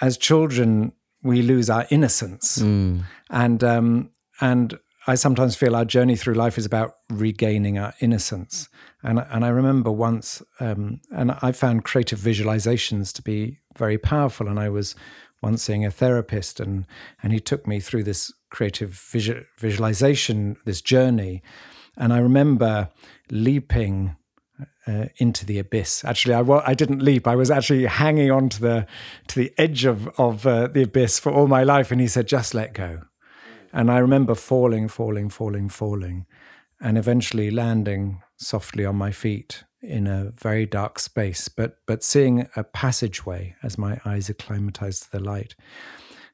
as 0.00 0.18
children, 0.18 0.92
we 1.22 1.42
lose 1.42 1.70
our 1.70 1.86
innocence, 1.90 2.58
mm. 2.58 3.02
and 3.30 3.64
um, 3.64 4.10
and 4.40 4.78
I 5.06 5.16
sometimes 5.16 5.56
feel 5.56 5.74
our 5.74 5.84
journey 5.84 6.14
through 6.14 6.34
life 6.34 6.58
is 6.58 6.66
about 6.66 6.94
regaining 7.10 7.78
our 7.78 7.92
innocence. 8.00 8.68
And 9.02 9.18
and 9.18 9.44
I 9.44 9.48
remember 9.48 9.90
once, 9.90 10.42
um, 10.60 11.00
and 11.10 11.32
I 11.42 11.52
found 11.52 11.84
creative 11.84 12.20
visualizations 12.20 13.12
to 13.14 13.22
be 13.22 13.58
very 13.76 13.98
powerful. 13.98 14.46
And 14.46 14.60
I 14.60 14.68
was 14.68 14.94
once 15.42 15.64
seeing 15.64 15.84
a 15.84 15.90
therapist, 15.90 16.60
and 16.60 16.86
and 17.22 17.32
he 17.32 17.40
took 17.40 17.66
me 17.66 17.80
through 17.80 18.04
this 18.04 18.32
creative 18.50 18.90
visual, 18.90 19.40
visualization, 19.58 20.56
this 20.64 20.80
journey. 20.80 21.42
And 21.96 22.12
I 22.12 22.18
remember 22.18 22.88
leaping 23.30 24.16
uh, 24.86 25.06
into 25.16 25.44
the 25.44 25.58
abyss. 25.58 26.04
Actually, 26.04 26.34
I, 26.34 26.42
I 26.64 26.74
didn't 26.74 27.02
leap. 27.02 27.26
I 27.26 27.36
was 27.36 27.50
actually 27.50 27.86
hanging 27.86 28.30
on 28.30 28.48
to 28.50 28.60
the 28.60 28.86
to 29.28 29.38
the 29.38 29.52
edge 29.58 29.84
of 29.84 30.08
of 30.18 30.46
uh, 30.46 30.68
the 30.68 30.82
abyss 30.82 31.18
for 31.18 31.32
all 31.32 31.48
my 31.48 31.64
life. 31.64 31.90
And 31.90 32.00
he 32.00 32.06
said, 32.06 32.28
"Just 32.28 32.54
let 32.54 32.72
go." 32.72 33.02
And 33.72 33.90
I 33.90 33.98
remember 33.98 34.34
falling, 34.34 34.88
falling, 34.88 35.30
falling, 35.30 35.68
falling, 35.68 36.26
and 36.80 36.98
eventually 36.98 37.50
landing 37.50 38.22
softly 38.36 38.84
on 38.84 38.96
my 38.96 39.12
feet 39.12 39.64
in 39.80 40.06
a 40.06 40.30
very 40.30 40.66
dark 40.66 40.98
space, 40.98 41.48
but 41.48 41.78
but 41.86 42.04
seeing 42.04 42.48
a 42.56 42.64
passageway 42.64 43.56
as 43.62 43.78
my 43.78 44.00
eyes 44.04 44.28
acclimatized 44.28 45.04
to 45.04 45.10
the 45.10 45.20
light, 45.20 45.54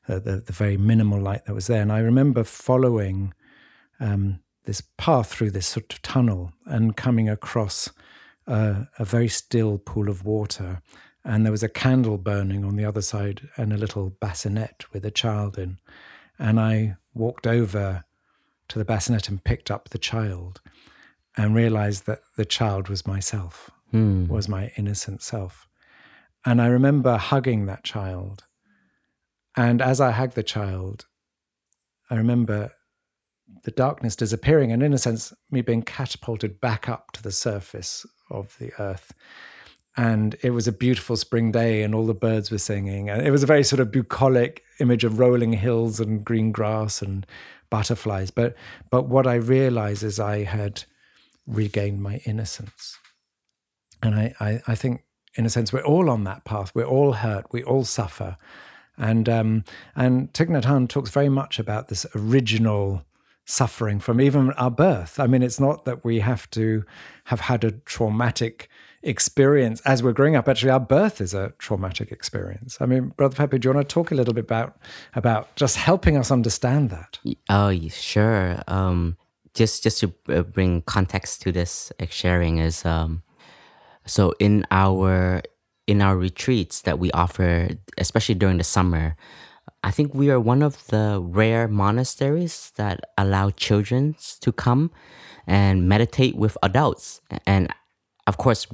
uh, 0.08 0.18
the 0.18 0.42
the 0.44 0.52
very 0.52 0.76
minimal 0.76 1.20
light 1.20 1.44
that 1.46 1.54
was 1.54 1.66
there. 1.66 1.82
And 1.82 1.92
I 1.92 2.00
remember 2.00 2.44
following. 2.44 3.34
Um, 4.00 4.40
this 4.68 4.82
path 4.98 5.30
through 5.30 5.50
this 5.50 5.66
sort 5.66 5.90
of 5.94 6.02
tunnel 6.02 6.52
and 6.66 6.94
coming 6.94 7.26
across 7.26 7.88
a 8.46 9.04
very 9.04 9.28
still 9.28 9.78
pool 9.78 10.10
of 10.10 10.26
water, 10.26 10.82
and 11.24 11.44
there 11.44 11.50
was 11.50 11.62
a 11.62 11.68
candle 11.70 12.18
burning 12.18 12.66
on 12.66 12.76
the 12.76 12.84
other 12.84 13.02
side 13.02 13.48
and 13.56 13.72
a 13.72 13.78
little 13.78 14.10
bassinet 14.10 14.84
with 14.92 15.04
a 15.06 15.10
child 15.10 15.58
in. 15.58 15.78
And 16.38 16.60
I 16.60 16.96
walked 17.14 17.46
over 17.46 18.04
to 18.68 18.78
the 18.78 18.84
bassinet 18.84 19.28
and 19.28 19.42
picked 19.42 19.70
up 19.70 19.88
the 19.88 19.98
child 19.98 20.60
and 21.36 21.54
realized 21.54 22.06
that 22.06 22.20
the 22.36 22.44
child 22.44 22.88
was 22.88 23.06
myself, 23.06 23.70
hmm. 23.90 24.26
was 24.26 24.48
my 24.48 24.72
innocent 24.76 25.22
self. 25.22 25.68
And 26.44 26.60
I 26.60 26.66
remember 26.66 27.16
hugging 27.16 27.66
that 27.66 27.84
child. 27.84 28.44
And 29.56 29.82
as 29.82 30.00
I 30.00 30.12
hugged 30.12 30.34
the 30.34 30.42
child, 30.42 31.06
I 32.10 32.16
remember 32.16 32.72
the 33.64 33.70
darkness 33.70 34.14
disappearing 34.14 34.72
and, 34.72 34.82
in 34.82 34.92
a 34.92 34.98
sense, 34.98 35.32
me 35.50 35.62
being 35.62 35.82
catapulted 35.82 36.60
back 36.60 36.88
up 36.88 37.12
to 37.12 37.22
the 37.22 37.32
surface 37.32 38.06
of 38.30 38.56
the 38.58 38.72
earth. 38.78 39.12
And 39.96 40.36
it 40.42 40.50
was 40.50 40.68
a 40.68 40.72
beautiful 40.72 41.16
spring 41.16 41.50
day, 41.50 41.82
and 41.82 41.94
all 41.94 42.06
the 42.06 42.14
birds 42.14 42.50
were 42.50 42.58
singing. 42.58 43.10
And 43.10 43.26
it 43.26 43.30
was 43.30 43.42
a 43.42 43.46
very 43.46 43.64
sort 43.64 43.80
of 43.80 43.90
bucolic 43.90 44.62
image 44.80 45.04
of 45.04 45.18
rolling 45.18 45.54
hills 45.54 46.00
and 46.00 46.24
green 46.24 46.52
grass 46.52 47.02
and 47.02 47.26
butterflies. 47.70 48.30
But 48.30 48.54
but 48.90 49.08
what 49.08 49.26
I 49.26 49.34
realized 49.34 50.02
is 50.02 50.18
I 50.20 50.44
had 50.44 50.84
regained 51.46 52.02
my 52.02 52.20
innocence. 52.24 52.98
And 54.02 54.14
I, 54.14 54.34
I, 54.38 54.60
I 54.68 54.74
think, 54.74 55.02
in 55.34 55.46
a 55.46 55.50
sense, 55.50 55.72
we're 55.72 55.84
all 55.84 56.08
on 56.08 56.24
that 56.24 56.44
path. 56.44 56.72
We're 56.74 56.84
all 56.84 57.14
hurt. 57.14 57.46
We 57.50 57.64
all 57.64 57.84
suffer. 57.84 58.36
And 58.96 59.28
um, 59.28 59.64
and 59.94 60.32
Thich 60.32 60.48
Nhat 60.48 60.64
Hanh 60.64 60.88
talks 60.88 61.10
very 61.10 61.28
much 61.28 61.58
about 61.58 61.88
this 61.88 62.06
original 62.14 63.04
suffering 63.44 63.98
from 63.98 64.20
even 64.20 64.50
our 64.52 64.70
birth. 64.70 65.18
I 65.18 65.26
mean, 65.26 65.42
it's 65.42 65.60
not 65.60 65.84
that 65.84 66.04
we 66.04 66.20
have 66.20 66.50
to 66.50 66.84
have 67.24 67.40
had 67.40 67.64
a 67.64 67.72
traumatic 67.72 68.68
experience 69.02 69.80
as 69.82 70.02
we're 70.02 70.12
growing 70.12 70.36
up. 70.36 70.48
Actually, 70.48 70.70
our 70.70 70.80
birth 70.80 71.20
is 71.20 71.34
a 71.34 71.52
traumatic 71.58 72.10
experience. 72.10 72.78
I 72.80 72.86
mean, 72.86 73.08
Brother 73.16 73.36
Phap 73.36 73.50
Huu, 73.50 73.60
do 73.60 73.68
you 73.68 73.74
want 73.74 73.88
to 73.88 73.92
talk 73.92 74.10
a 74.10 74.14
little 74.14 74.34
bit 74.34 74.44
about 74.44 74.78
about 75.14 75.54
just 75.56 75.76
helping 75.76 76.16
us 76.16 76.30
understand 76.30 76.90
that? 76.90 77.18
Oh, 77.48 77.72
sure. 77.88 78.62
Um, 78.66 79.16
just 79.54 79.82
just 79.82 80.00
to 80.00 80.12
uh, 80.28 80.42
bring 80.42 80.82
context 80.82 81.42
to 81.42 81.52
this 81.52 81.92
sharing 82.10 82.58
is 82.58 82.84
um, 82.84 83.22
so 84.06 84.34
in 84.38 84.64
our 84.70 85.42
in 85.86 86.02
our 86.02 86.16
retreats 86.16 86.82
that 86.82 86.98
we 86.98 87.10
offer, 87.12 87.68
especially 87.96 88.34
during 88.34 88.58
the 88.58 88.64
summer, 88.64 89.16
I 89.82 89.90
think 89.90 90.14
we 90.14 90.30
are 90.30 90.40
one 90.40 90.62
of 90.62 90.86
the 90.88 91.20
rare 91.22 91.66
monasteries 91.66 92.72
that 92.76 93.00
allow 93.16 93.50
children 93.50 94.16
to 94.40 94.52
come 94.52 94.90
and 95.46 95.88
meditate 95.88 96.36
with 96.36 96.58
adults. 96.62 97.20
And 97.46 97.72
of 98.26 98.36
course, 98.36 98.66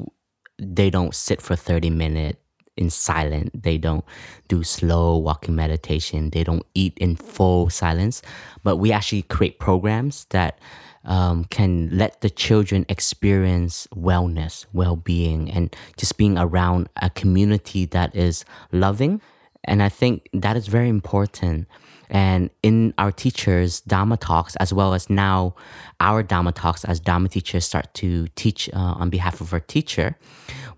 they 0.59 0.91
don't 0.91 1.15
sit 1.15 1.41
for 1.43 1.57
30 1.57 1.91
minutes 1.91 2.39
in 2.77 2.91
silence. 2.91 3.51
They 3.55 3.79
don't 3.79 4.05
do 4.49 4.63
slow 4.65 5.17
walking 5.17 5.55
meditation. 5.55 6.31
They 6.31 6.45
don't 6.45 6.65
eat 6.75 6.97
in 6.99 7.17
full 7.17 7.71
silence. 7.71 8.23
But 8.63 8.77
we 8.77 8.93
actually 8.93 9.23
create 9.23 9.59
programs 9.59 10.27
that 10.31 10.59
um, 11.05 11.45
can 11.45 11.91
let 11.97 12.21
the 12.21 12.31
children 12.31 12.87
experience 12.89 13.87
wellness, 13.95 14.67
well 14.73 14.97
being, 14.97 15.51
and 15.51 15.75
just 15.97 16.17
being 16.17 16.39
around 16.39 16.89
a 17.01 17.11
community 17.11 17.85
that 17.87 18.15
is 18.17 18.45
loving. 18.73 19.21
And 19.65 19.83
I 19.83 19.89
think 19.89 20.29
that 20.33 20.57
is 20.57 20.67
very 20.67 20.89
important. 20.89 21.69
And 22.11 22.51
in 22.63 22.95
our 22.99 23.13
teachers' 23.13 23.81
Dharma 23.81 24.17
talks, 24.17 24.57
as 24.57 24.73
well 24.73 24.95
as 24.95 25.09
now 25.09 25.55
our 26.01 26.23
Dharma 26.23 26.53
talks, 26.53 26.85
as 26.85 27.01
Dharma 27.01 27.29
teachers 27.29 27.65
start 27.65 27.93
to 27.95 28.29
teach 28.37 28.69
uh, 28.73 28.79
on 28.79 29.11
behalf 29.11 29.41
of 29.41 29.53
our 29.53 29.61
teacher, 29.61 30.17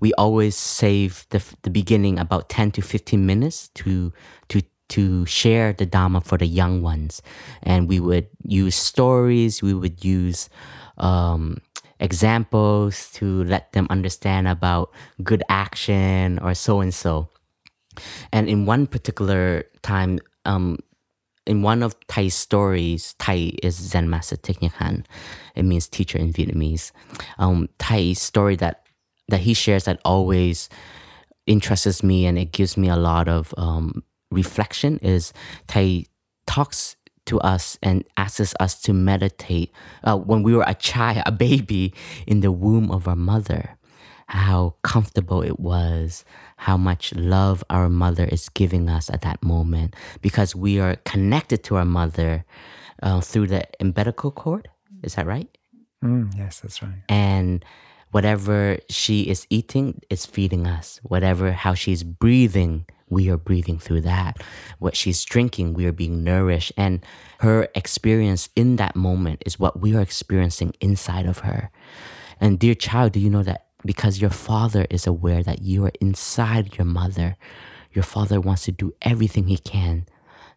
we 0.01 0.13
always 0.15 0.57
save 0.57 1.27
the, 1.31 1.43
the 1.63 1.71
beginning 1.71 2.19
about 2.19 2.49
10 2.49 2.73
to 2.73 2.83
15 2.83 3.25
minutes 3.25 3.69
to, 3.69 4.13
to 4.49 4.63
to 4.89 5.27
share 5.27 5.73
the 5.73 5.85
Dharma 5.85 6.21
for 6.21 6.39
the 6.39 6.47
young 6.47 6.81
ones. 6.81 7.23
And 7.63 7.89
we 7.89 7.99
would 7.99 8.29
use 8.45 8.77
stories, 8.77 9.63
we 9.63 9.75
would 9.75 10.05
use 10.05 10.49
um, 10.99 11.59
examples 11.99 13.11
to 13.13 13.45
let 13.45 13.73
them 13.73 13.87
understand 13.91 14.49
about 14.49 14.93
good 15.23 15.43
action 15.49 16.39
or 16.39 16.55
so 16.55 16.81
and 16.81 16.95
so. 16.95 17.29
And 18.33 18.49
in 18.49 18.67
one 18.67 18.87
particular 18.87 19.65
time, 19.83 20.21
um, 20.45 20.79
in 21.47 21.63
one 21.63 21.83
of 21.83 21.97
Thay's 22.09 22.35
stories, 22.35 23.15
Thay 23.19 23.57
is 23.63 23.77
Zen 23.77 24.11
Master 24.11 24.37
Thich 24.37 24.59
Nhat 24.59 24.73
Hanh. 24.75 25.05
It 25.55 25.65
means 25.65 25.89
teacher 25.89 26.19
in 26.19 26.33
Vietnamese. 26.33 26.93
Um, 27.39 27.69
Thay's 27.79 28.21
story 28.21 28.57
that 28.57 28.83
that 29.29 29.41
he 29.41 29.55
shares 29.55 29.85
that 29.85 30.01
always 30.05 30.69
interests 31.47 32.03
me 32.03 32.27
and 32.27 32.39
it 32.39 32.53
gives 32.53 32.77
me 32.77 32.89
a 32.89 32.97
lot 32.97 33.29
of 33.29 33.53
um, 33.57 34.03
reflection 34.31 34.99
is 34.99 35.33
Thay 35.67 36.07
talks 36.47 36.97
to 37.27 37.41
us 37.41 37.77
and 37.83 38.05
asks 38.17 38.55
us 38.61 38.81
to 38.83 38.93
meditate 38.93 39.73
uh, 40.05 40.17
when 40.17 40.43
we 40.43 40.55
were 40.55 40.65
a 40.67 40.75
child, 40.75 41.23
a 41.27 41.33
baby 41.33 41.93
in 42.27 42.41
the 42.41 42.53
womb 42.53 42.91
of 42.91 43.09
our 43.09 43.17
mother, 43.17 43.77
how 44.29 44.75
comfortable 44.83 45.43
it 45.43 45.59
was, 45.59 46.25
how 46.57 46.77
much 46.77 47.15
love 47.15 47.63
our 47.71 47.89
mother 47.89 48.25
is 48.25 48.49
giving 48.49 48.89
us 48.89 49.11
at 49.11 49.21
that 49.23 49.43
moment 49.43 49.95
because 50.23 50.55
we 50.55 50.81
are 50.81 50.97
connected 51.05 51.63
to 51.65 51.77
our 51.77 51.85
mother 51.85 52.45
uh, 53.03 53.21
through 53.21 53.47
the 53.47 53.67
umbilical 53.81 54.31
cord. 54.31 54.69
Is 55.03 55.15
that 55.15 55.27
right? 55.27 55.49
Mm, 56.03 56.37
yes, 56.37 56.61
that's 56.61 56.83
right. 56.83 57.03
And 57.09 57.65
whatever 58.11 58.79
she 58.89 59.23
is 59.23 59.47
eating 59.51 60.01
is 60.11 60.25
feeding 60.25 60.67
us. 60.67 61.01
Whatever 61.03 61.53
how 61.53 61.75
she's 61.75 62.03
breathing 62.03 62.87
we 63.09 63.31
are 63.31 63.37
breathing 63.37 63.79
through 63.79 64.03
that. 64.03 64.43
What 64.79 64.97
she's 64.97 65.25
drinking, 65.25 65.75
we 65.75 65.87
are 65.87 65.93
being 65.93 66.25
nourished. 66.25 66.73
And 66.77 67.05
her 67.41 67.69
experience 67.75 68.49
in 68.57 68.77
that 68.77 68.97
moment 68.97 69.43
is 69.47 69.59
what 69.59 69.81
we 69.81 69.95
are 69.95 70.01
experiencing 70.01 70.75
inside 70.81 71.27
of 71.27 71.41
her. 71.41 71.71
And 72.41 72.59
dear 72.59 72.75
child, 72.75 73.13
do 73.13 73.21
you 73.21 73.31
know 73.31 73.43
that 73.43 73.66
because 73.87 74.21
your 74.21 74.31
father 74.31 74.87
is 74.91 75.07
aware 75.07 75.43
that 75.43 75.63
you 75.63 75.87
are 75.87 75.93
inside 76.01 76.77
your 76.77 76.85
mother, 76.85 77.37
your 77.93 78.05
father 78.05 78.41
wants 78.41 78.65
to 78.65 78.73
do 78.73 78.95
everything 79.03 79.47
he 79.47 79.59
can 79.59 80.07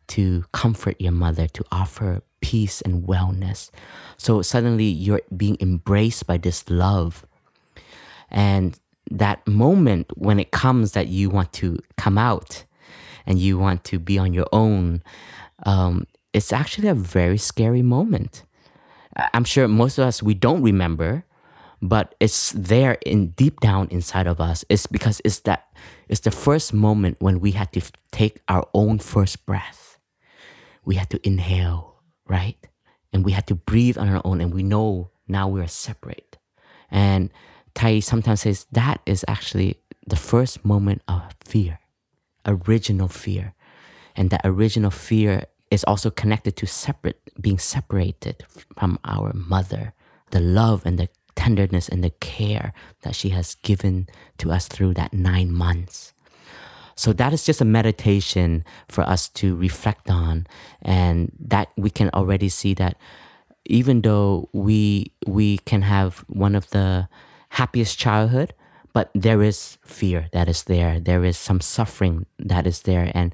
to 0.08 0.44
comfort 0.52 1.00
your 1.00 1.12
mother, 1.12 1.48
to 1.48 1.64
offer 1.72 2.22
peace 2.42 2.82
and 2.82 3.04
wellness. 3.08 3.70
So 4.18 4.42
suddenly 4.42 4.86
you're 4.86 5.22
being 5.36 5.58
embraced 5.60 6.26
by 6.26 6.38
this 6.38 6.70
love. 6.70 7.26
And 8.30 8.80
that 9.12 9.46
moment 9.48 10.12
when 10.18 10.40
it 10.40 10.52
comes 10.52 10.94
that 10.94 11.08
you 11.08 11.30
want 11.30 11.54
to 11.54 11.80
come 11.98 12.18
out 12.18 12.66
and 13.26 13.40
you 13.40 13.58
want 13.58 13.84
to 13.86 14.00
be 14.00 14.18
on 14.18 14.34
your 14.34 14.48
own, 14.52 15.04
um, 15.64 16.08
it's 16.34 16.52
actually 16.54 16.88
a 16.88 16.96
very 16.96 17.38
scary 17.38 17.82
moment. 17.82 18.44
I'm 19.34 19.44
sure 19.44 19.68
most 19.68 19.98
of 19.98 20.06
us 20.06 20.24
we 20.24 20.34
don't 20.34 20.62
remember, 20.62 21.24
but 21.82 22.16
it's 22.20 22.52
there 22.52 22.98
in 23.06 23.30
deep 23.30 23.60
down 23.60 23.88
inside 23.90 24.28
of 24.28 24.42
us. 24.42 24.66
It's 24.70 24.88
because 24.88 25.22
it's 25.24 25.40
that 25.42 25.68
it's 26.08 26.22
the 26.22 26.32
first 26.32 26.74
moment 26.74 27.18
when 27.20 27.40
we 27.40 27.52
had 27.52 27.72
to 27.74 27.82
take 28.12 28.42
our 28.48 28.68
own 28.74 29.00
first 29.00 29.46
breath. 29.46 29.98
We 30.86 30.96
had 30.96 31.10
to 31.12 31.28
inhale, 31.28 31.96
right? 32.28 32.58
And 33.14 33.24
we 33.24 33.32
had 33.32 33.48
to 33.48 33.56
breathe 33.56 33.98
on 33.98 34.10
our 34.10 34.22
own, 34.26 34.42
and 34.42 34.54
we 34.54 34.64
know 34.64 35.12
now 35.28 35.48
we 35.48 35.62
are 35.62 35.68
separate. 35.68 36.38
And 36.92 37.32
Thay 37.76 38.02
sometimes 38.02 38.42
says 38.42 38.66
that 38.72 39.02
is 39.06 39.24
actually 39.28 39.78
the 40.06 40.16
first 40.16 40.66
moment 40.66 41.02
of 41.08 41.24
fear, 41.46 41.80
original 42.46 43.08
fear. 43.08 43.54
And 44.16 44.32
that 44.32 44.42
original 44.44 44.92
fear 44.92 45.46
is 45.72 45.84
also 45.86 46.10
connected 46.10 46.58
to 46.58 46.66
separate, 46.66 47.20
being 47.40 47.60
separated 47.60 48.44
from 48.76 49.00
our 49.06 49.32
mother, 49.34 49.94
the 50.32 50.40
love 50.40 50.86
and 50.86 50.98
the 50.98 51.10
tenderness 51.40 51.88
and 51.88 52.04
the 52.04 52.12
care 52.20 52.74
that 53.04 53.16
she 53.16 53.30
has 53.30 53.56
given 53.64 54.08
to 54.38 54.52
us 54.52 54.68
through 54.68 54.94
that 54.96 55.14
nine 55.14 55.50
months. 55.52 56.12
So 56.96 57.14
that 57.14 57.32
is 57.32 57.46
just 57.46 57.62
a 57.62 57.66
meditation 57.80 58.66
for 58.90 59.08
us 59.08 59.30
to 59.40 59.56
reflect 59.56 60.10
on, 60.10 60.48
and 60.82 61.32
that 61.40 61.72
we 61.78 61.90
can 61.90 62.10
already 62.12 62.50
see 62.50 62.74
that 62.76 62.98
even 63.64 64.02
though 64.02 64.50
we 64.52 65.14
we 65.26 65.60
can 65.60 65.82
have 65.82 66.26
one 66.28 66.56
of 66.60 66.70
the 66.76 67.08
happiest 67.50 67.98
childhood, 67.98 68.54
but 68.92 69.10
there 69.16 69.42
is 69.42 69.78
fear 69.86 70.28
that 70.34 70.50
is 70.50 70.64
there. 70.64 71.00
There 71.00 71.24
is 71.24 71.38
some 71.38 71.62
suffering 71.62 72.26
that 72.38 72.68
is 72.68 72.82
there. 72.82 73.12
And 73.16 73.32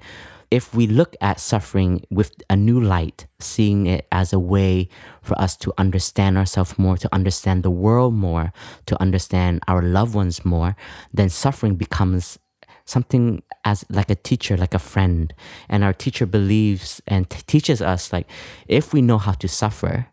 if 0.51 0.73
we 0.73 0.87
look 0.87 1.15
at 1.21 1.39
suffering 1.39 2.05
with 2.09 2.31
a 2.49 2.55
new 2.55 2.79
light, 2.79 3.27
seeing 3.39 3.87
it 3.87 4.07
as 4.11 4.33
a 4.33 4.39
way 4.39 4.89
for 5.21 5.39
us 5.39 5.55
to 5.57 5.73
understand 5.77 6.37
ourselves 6.37 6.77
more, 6.77 6.97
to 6.97 7.09
understand 7.13 7.63
the 7.63 7.71
world 7.71 8.13
more, 8.13 8.51
to 8.85 8.99
understand 9.01 9.61
our 9.67 9.81
loved 9.81 10.15
ones 10.15 10.45
more, 10.45 10.75
then 11.13 11.29
suffering 11.29 11.75
becomes 11.75 12.39
something 12.85 13.41
as 13.63 13.83
like 13.89 14.09
a 14.09 14.15
teacher, 14.15 14.55
like 14.55 14.73
a 14.73 14.79
friend. 14.79 15.33
And 15.67 15.83
our 15.83 15.93
teacher 15.93 16.25
believes 16.25 17.01
and 17.07 17.29
t- 17.29 17.41
teaches 17.47 17.81
us 17.81 18.13
like 18.13 18.29
if 18.67 18.93
we 18.93 19.01
know 19.01 19.17
how 19.17 19.33
to 19.33 19.47
suffer, 19.47 20.07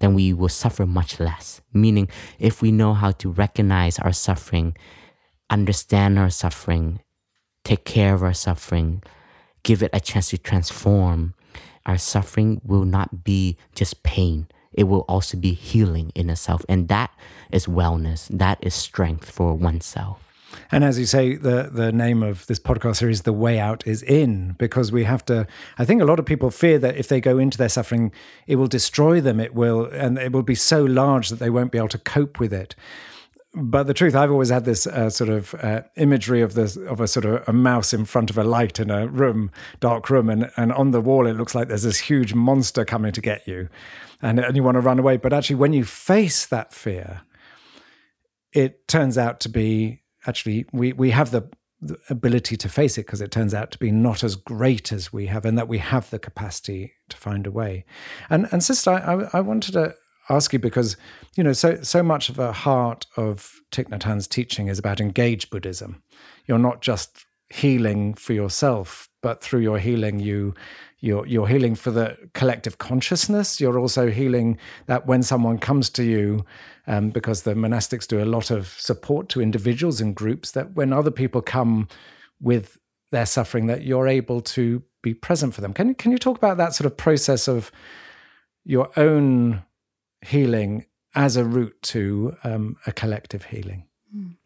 then 0.00 0.14
we 0.14 0.32
will 0.32 0.48
suffer 0.48 0.86
much 0.86 1.18
less. 1.18 1.60
Meaning, 1.72 2.08
if 2.38 2.62
we 2.62 2.70
know 2.70 2.94
how 2.94 3.12
to 3.12 3.30
recognize 3.30 3.98
our 3.98 4.12
suffering, 4.12 4.76
understand 5.50 6.18
our 6.18 6.30
suffering, 6.30 7.00
take 7.64 7.84
care 7.84 8.14
of 8.14 8.22
our 8.22 8.34
suffering, 8.34 9.02
give 9.68 9.82
it 9.82 9.90
a 9.92 10.00
chance 10.00 10.30
to 10.30 10.38
transform, 10.38 11.34
our 11.84 11.98
suffering 11.98 12.58
will 12.64 12.86
not 12.86 13.22
be 13.22 13.58
just 13.74 14.02
pain. 14.02 14.46
It 14.72 14.84
will 14.84 15.04
also 15.14 15.36
be 15.36 15.52
healing 15.52 16.10
in 16.14 16.30
itself. 16.30 16.64
And 16.70 16.88
that 16.88 17.10
is 17.52 17.66
wellness. 17.66 18.28
That 18.28 18.58
is 18.62 18.72
strength 18.72 19.30
for 19.30 19.52
oneself. 19.52 20.24
And 20.72 20.84
as 20.84 20.98
you 20.98 21.04
say, 21.04 21.36
the 21.36 21.68
the 21.70 21.92
name 21.92 22.22
of 22.22 22.46
this 22.46 22.58
podcast 22.58 22.96
series, 22.96 23.22
"The 23.22 23.34
Way 23.44 23.58
Out," 23.58 23.86
is 23.86 24.02
in 24.02 24.54
because 24.58 24.90
we 24.90 25.04
have 25.04 25.22
to. 25.26 25.46
I 25.78 25.84
think 25.84 26.00
a 26.00 26.06
lot 26.06 26.18
of 26.18 26.24
people 26.24 26.50
fear 26.50 26.78
that 26.78 26.96
if 26.96 27.06
they 27.08 27.20
go 27.20 27.36
into 27.38 27.58
their 27.58 27.68
suffering, 27.68 28.12
it 28.46 28.56
will 28.56 28.72
destroy 28.78 29.20
them. 29.20 29.38
It 29.40 29.54
will, 29.54 29.84
and 30.04 30.16
it 30.16 30.32
will 30.32 30.48
be 30.54 30.54
so 30.54 30.82
large 30.84 31.28
that 31.28 31.38
they 31.38 31.50
won't 31.50 31.70
be 31.70 31.78
able 31.78 31.88
to 31.88 31.98
cope 31.98 32.40
with 32.40 32.54
it. 32.54 32.74
But 33.60 33.88
the 33.88 33.94
truth, 33.94 34.14
I've 34.14 34.30
always 34.30 34.50
had 34.50 34.64
this 34.64 34.86
uh, 34.86 35.10
sort 35.10 35.30
of 35.30 35.52
uh, 35.56 35.82
imagery 35.96 36.42
of 36.42 36.54
this 36.54 36.76
of 36.76 37.00
a 37.00 37.08
sort 37.08 37.24
of 37.24 37.42
a 37.48 37.52
mouse 37.52 37.92
in 37.92 38.04
front 38.04 38.30
of 38.30 38.38
a 38.38 38.44
light 38.44 38.78
in 38.78 38.88
a 38.88 39.08
room, 39.08 39.50
dark 39.80 40.08
room, 40.10 40.28
and 40.30 40.48
and 40.56 40.72
on 40.72 40.92
the 40.92 41.00
wall 41.00 41.26
it 41.26 41.34
looks 41.34 41.56
like 41.56 41.66
there's 41.66 41.82
this 41.82 41.98
huge 41.98 42.34
monster 42.34 42.84
coming 42.84 43.10
to 43.10 43.20
get 43.20 43.48
you, 43.48 43.68
and 44.22 44.38
and 44.38 44.54
you 44.54 44.62
want 44.62 44.76
to 44.76 44.80
run 44.80 45.00
away. 45.00 45.16
But 45.16 45.32
actually, 45.32 45.56
when 45.56 45.72
you 45.72 45.84
face 45.84 46.46
that 46.46 46.72
fear, 46.72 47.22
it 48.52 48.86
turns 48.86 49.18
out 49.18 49.40
to 49.40 49.48
be 49.48 50.02
actually 50.24 50.66
we 50.72 50.92
we 50.92 51.10
have 51.10 51.32
the, 51.32 51.50
the 51.80 51.98
ability 52.08 52.56
to 52.58 52.68
face 52.68 52.96
it 52.96 53.06
because 53.06 53.20
it 53.20 53.32
turns 53.32 53.54
out 53.54 53.72
to 53.72 53.78
be 53.78 53.90
not 53.90 54.22
as 54.22 54.36
great 54.36 54.92
as 54.92 55.12
we 55.12 55.26
have, 55.26 55.44
and 55.44 55.58
that 55.58 55.66
we 55.66 55.78
have 55.78 56.10
the 56.10 56.20
capacity 56.20 56.92
to 57.08 57.16
find 57.16 57.44
a 57.44 57.50
way. 57.50 57.84
And 58.30 58.46
and 58.52 58.62
sister, 58.62 58.92
I, 58.92 59.36
I 59.36 59.40
wanted 59.40 59.72
to 59.72 59.96
ask 60.28 60.52
you 60.52 60.58
because 60.58 60.96
you 61.36 61.44
know 61.44 61.52
so 61.52 61.80
so 61.82 62.02
much 62.02 62.28
of 62.28 62.36
the 62.36 62.52
heart 62.52 63.06
of 63.16 63.60
Thich 63.72 63.88
Nhat 63.88 64.02
Hanh's 64.02 64.26
teaching 64.26 64.68
is 64.68 64.78
about 64.78 65.00
engaged 65.00 65.50
Buddhism. 65.50 66.02
You're 66.46 66.58
not 66.58 66.82
just 66.82 67.26
healing 67.50 68.14
for 68.14 68.34
yourself, 68.34 69.08
but 69.22 69.42
through 69.42 69.60
your 69.60 69.78
healing, 69.78 70.20
you 70.20 70.54
you're 71.00 71.26
you're 71.26 71.46
healing 71.46 71.74
for 71.74 71.90
the 71.90 72.16
collective 72.34 72.78
consciousness. 72.78 73.60
You're 73.60 73.78
also 73.78 74.10
healing 74.10 74.58
that 74.86 75.06
when 75.06 75.22
someone 75.22 75.58
comes 75.58 75.90
to 75.90 76.04
you, 76.04 76.44
um, 76.86 77.10
because 77.10 77.42
the 77.42 77.54
monastics 77.54 78.06
do 78.06 78.22
a 78.22 78.26
lot 78.26 78.50
of 78.50 78.68
support 78.68 79.28
to 79.30 79.40
individuals 79.40 80.00
and 80.00 80.14
groups. 80.14 80.50
That 80.52 80.74
when 80.74 80.92
other 80.92 81.10
people 81.10 81.40
come 81.40 81.88
with 82.40 82.78
their 83.10 83.26
suffering, 83.26 83.66
that 83.68 83.82
you're 83.82 84.08
able 84.08 84.40
to 84.40 84.82
be 85.02 85.14
present 85.14 85.54
for 85.54 85.60
them. 85.60 85.72
Can 85.72 85.94
can 85.94 86.12
you 86.12 86.18
talk 86.18 86.36
about 86.36 86.56
that 86.56 86.74
sort 86.74 86.86
of 86.86 86.96
process 86.96 87.48
of 87.48 87.70
your 88.64 88.90
own 88.98 89.62
healing 90.22 90.86
as 91.14 91.36
a 91.36 91.44
route 91.44 91.76
to 91.82 92.36
um, 92.44 92.76
a 92.86 92.92
collective 92.92 93.44
healing? 93.44 93.86
Mm. 94.14 94.36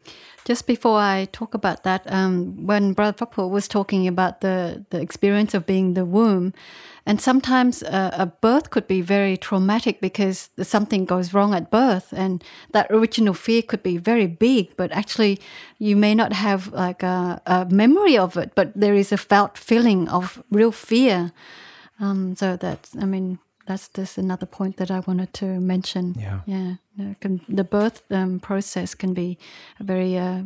Just 0.44 0.66
before 0.66 0.98
I 0.98 1.28
talk 1.30 1.54
about 1.54 1.84
that, 1.84 2.02
um, 2.12 2.66
when 2.66 2.94
Brother 2.94 3.16
Phap 3.16 3.34
Huu 3.34 3.48
was 3.48 3.68
talking 3.68 4.08
about 4.08 4.40
the, 4.40 4.84
the 4.90 5.00
experience 5.00 5.54
of 5.54 5.66
being 5.66 5.94
the 5.94 6.04
womb, 6.04 6.52
and 7.06 7.20
sometimes 7.20 7.82
a, 7.82 8.32
birth 8.40 8.70
could 8.70 8.88
be 8.88 9.02
very 9.02 9.36
traumatic 9.36 10.00
because 10.00 10.50
something 10.60 11.04
goes 11.04 11.32
wrong 11.32 11.54
at 11.54 11.70
birth, 11.70 12.12
and 12.12 12.42
that 12.72 12.90
original 12.90 13.34
fear 13.34 13.62
could 13.62 13.84
be 13.84 13.98
very 13.98 14.26
big, 14.26 14.76
but 14.76 14.90
actually 14.90 15.38
you 15.78 15.94
may 15.94 16.14
not 16.14 16.32
have 16.32 16.72
like 16.72 17.04
a, 17.04 17.40
a 17.46 17.64
memory 17.66 18.18
of 18.18 18.36
it, 18.36 18.52
but 18.56 18.72
there 18.74 18.94
is 18.94 19.12
a 19.12 19.16
felt 19.16 19.56
feeling 19.56 20.08
of 20.08 20.42
real 20.50 20.72
fear. 20.72 21.32
Um, 22.00 22.34
so 22.34 22.56
that's, 22.56 22.96
I 22.96 23.04
mean, 23.04 23.38
that's 23.66 23.88
just 23.88 24.18
another 24.18 24.46
point 24.46 24.76
that 24.76 24.90
I 24.90 25.00
wanted 25.00 25.32
to 25.34 25.60
mention. 25.60 26.14
Yeah, 26.18 26.40
yeah. 26.46 27.14
The 27.48 27.64
birth 27.64 28.02
um, 28.10 28.40
process 28.40 28.94
can 28.94 29.14
be 29.14 29.38
a 29.80 29.84
very 29.84 30.18
uh, 30.18 30.42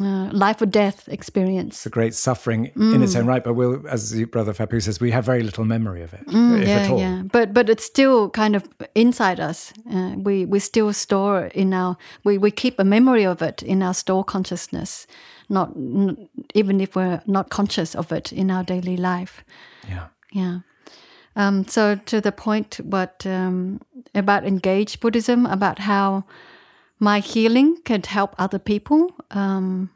uh, 0.00 0.30
life 0.32 0.60
or 0.60 0.66
death 0.66 1.08
experience. 1.08 1.76
It's 1.76 1.86
a 1.86 1.90
great 1.90 2.14
suffering 2.14 2.70
mm. 2.76 2.94
in 2.94 3.02
its 3.02 3.14
own 3.16 3.26
right, 3.26 3.42
but 3.42 3.54
we'll, 3.54 3.86
as 3.88 4.12
Brother 4.26 4.52
Phap 4.52 4.70
Huu 4.70 4.82
says, 4.82 5.00
we 5.00 5.10
have 5.10 5.24
very 5.24 5.42
little 5.42 5.64
memory 5.64 6.02
of 6.02 6.12
it, 6.12 6.26
mm, 6.26 6.66
yeah, 6.66 6.94
Yeah, 6.94 7.22
but 7.32 7.54
but 7.54 7.70
it's 7.70 7.84
still 7.84 8.30
kind 8.30 8.56
of 8.56 8.68
inside 8.94 9.40
us. 9.40 9.72
Uh, 9.90 10.14
we 10.16 10.44
we 10.44 10.58
still 10.58 10.92
store 10.92 11.46
in 11.54 11.72
our 11.72 11.96
we 12.24 12.36
we 12.38 12.50
keep 12.50 12.78
a 12.78 12.84
memory 12.84 13.24
of 13.24 13.42
it 13.42 13.62
in 13.62 13.82
our 13.82 13.94
store 13.94 14.24
consciousness, 14.24 15.06
not 15.48 15.70
n- 15.76 16.28
even 16.54 16.80
if 16.80 16.94
we're 16.96 17.22
not 17.26 17.48
conscious 17.50 17.94
of 17.94 18.12
it 18.12 18.32
in 18.32 18.50
our 18.50 18.64
daily 18.64 18.96
life. 18.96 19.44
Yeah. 19.88 20.08
Yeah. 20.32 20.58
Um, 21.36 21.66
so 21.68 21.96
to 22.06 22.20
the 22.20 22.32
point, 22.32 22.80
what 22.82 23.24
um, 23.26 23.80
about 24.14 24.44
engaged 24.44 25.00
Buddhism, 25.00 25.46
about 25.46 25.80
how 25.80 26.24
my 26.98 27.20
healing 27.20 27.76
could 27.84 28.06
help 28.06 28.34
other 28.38 28.58
people. 28.58 29.14
Um, 29.30 29.90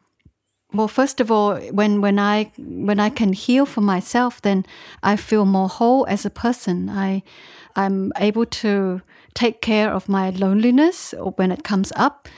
well, 0.73 0.87
first 0.87 1.21
of 1.21 1.31
all, 1.31 1.57
when 1.73 2.01
when 2.01 2.19
I 2.19 2.53
when 2.59 3.01
I 3.01 3.11
can 3.11 3.33
heal 3.33 3.67
for 3.67 3.81
myself, 3.81 4.41
then 4.43 4.65
I 5.03 5.17
feel 5.17 5.45
more 5.45 5.69
whole 5.69 6.07
as 6.07 6.25
a 6.25 6.31
person. 6.31 6.89
I 6.89 7.23
I'm 7.75 8.13
able 8.17 8.47
to 8.47 9.01
take 9.35 9.61
care 9.61 9.93
of 9.93 10.09
my 10.09 10.31
loneliness 10.31 11.15
when 11.37 11.53
it 11.53 11.65
comes 11.65 11.93
up. 11.97 12.29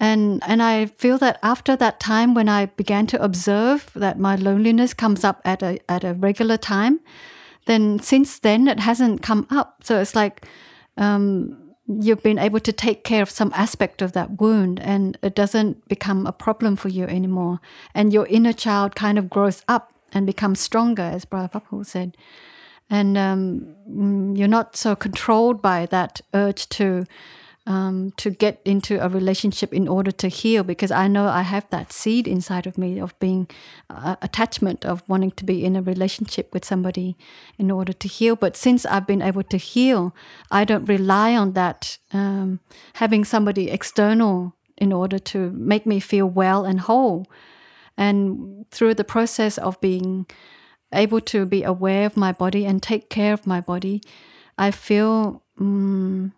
And, 0.00 0.42
and 0.46 0.62
I 0.62 0.86
feel 0.86 1.16
that 1.18 1.38
after 1.42 1.76
that 1.76 2.00
time, 2.00 2.34
when 2.34 2.48
I 2.48 2.66
began 2.66 3.06
to 3.08 3.22
observe 3.22 3.90
that 3.94 4.18
my 4.18 4.34
loneliness 4.34 4.94
comes 4.94 5.22
up 5.22 5.40
at 5.44 5.62
a, 5.62 5.78
at 5.88 6.02
a 6.02 6.14
regular 6.14 6.56
time, 6.56 7.00
then 7.66 7.98
since 7.98 8.38
then 8.38 8.68
it 8.68 8.80
hasn't 8.80 9.22
come 9.22 9.46
up. 9.50 9.82
So 9.84 10.00
it's 10.00 10.14
like 10.14 10.46
um, 10.96 11.74
you've 11.86 12.22
been 12.22 12.38
able 12.38 12.60
to 12.60 12.72
take 12.72 13.04
care 13.04 13.22
of 13.22 13.30
some 13.30 13.52
aspect 13.54 14.02
of 14.02 14.12
that 14.12 14.40
wound 14.40 14.80
and 14.80 15.18
it 15.22 15.34
doesn't 15.34 15.88
become 15.88 16.26
a 16.26 16.32
problem 16.32 16.76
for 16.76 16.88
you 16.88 17.04
anymore. 17.04 17.60
And 17.94 18.12
your 18.12 18.26
inner 18.26 18.52
child 18.52 18.94
kind 18.94 19.18
of 19.18 19.30
grows 19.30 19.62
up 19.68 19.92
and 20.12 20.26
becomes 20.26 20.60
stronger, 20.60 21.02
as 21.02 21.24
Brother 21.24 21.48
Phap 21.48 21.66
Huu 21.68 21.84
said. 21.84 22.16
And 22.90 23.16
um, 23.16 23.74
mm, 23.88 24.36
you're 24.36 24.48
not 24.48 24.76
so 24.76 24.94
controlled 24.94 25.62
by 25.62 25.86
that 25.86 26.20
urge 26.34 26.68
to 26.70 27.06
um, 27.66 28.12
to 28.16 28.30
get 28.30 28.60
into 28.64 29.02
a 29.04 29.08
relationship 29.08 29.72
in 29.72 29.86
order 29.86 30.10
to 30.10 30.28
heal 30.28 30.64
because 30.64 30.90
I 30.90 31.06
know 31.06 31.28
I 31.28 31.42
have 31.42 31.68
that 31.70 31.92
seed 31.92 32.26
inside 32.26 32.66
of 32.66 32.76
me 32.76 32.98
of 32.98 33.18
being 33.20 33.48
uh, 33.88 34.16
attachment 34.20 34.84
of 34.84 35.08
wanting 35.08 35.30
to 35.32 35.44
be 35.44 35.64
in 35.64 35.76
a 35.76 35.82
relationship 35.82 36.52
with 36.52 36.64
somebody 36.64 37.16
in 37.58 37.70
order 37.70 37.92
to 37.92 38.08
heal. 38.08 38.34
But 38.34 38.56
since 38.56 38.84
I've 38.84 39.06
been 39.06 39.22
able 39.22 39.44
to 39.44 39.56
heal, 39.56 40.14
I 40.50 40.64
don't 40.64 40.86
rely 40.86 41.36
on 41.36 41.52
that 41.52 41.98
um, 42.12 42.60
having 42.94 43.24
somebody 43.24 43.70
external 43.70 44.56
in 44.76 44.92
order 44.92 45.18
to 45.18 45.50
make 45.52 45.86
me 45.86 46.00
feel 46.00 46.26
well 46.26 46.64
and 46.64 46.80
whole. 46.80 47.26
And 47.96 48.66
through 48.70 48.94
the 48.94 49.04
process 49.04 49.56
of 49.56 49.80
being 49.80 50.26
able 50.92 51.20
to 51.20 51.46
be 51.46 51.62
aware 51.62 52.06
of 52.06 52.16
my 52.16 52.32
body 52.32 52.66
and 52.66 52.82
take 52.82 53.08
care 53.08 53.32
of 53.32 53.46
my 53.46 53.60
body, 53.60 54.02
I 54.58 54.72
feel. 54.72 55.42
Um, 55.60 56.32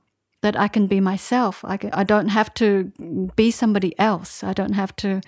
that 0.44 0.60
I 0.60 0.68
can 0.68 0.86
be 0.86 1.00
myself. 1.00 1.64
I, 1.64 1.78
I 1.94 2.04
don't 2.04 2.28
have 2.28 2.52
to 2.54 2.92
be 3.34 3.50
somebody 3.50 3.98
else. 3.98 4.44
I 4.44 4.52
don't 4.52 4.74
have 4.74 4.94
to 4.96 5.22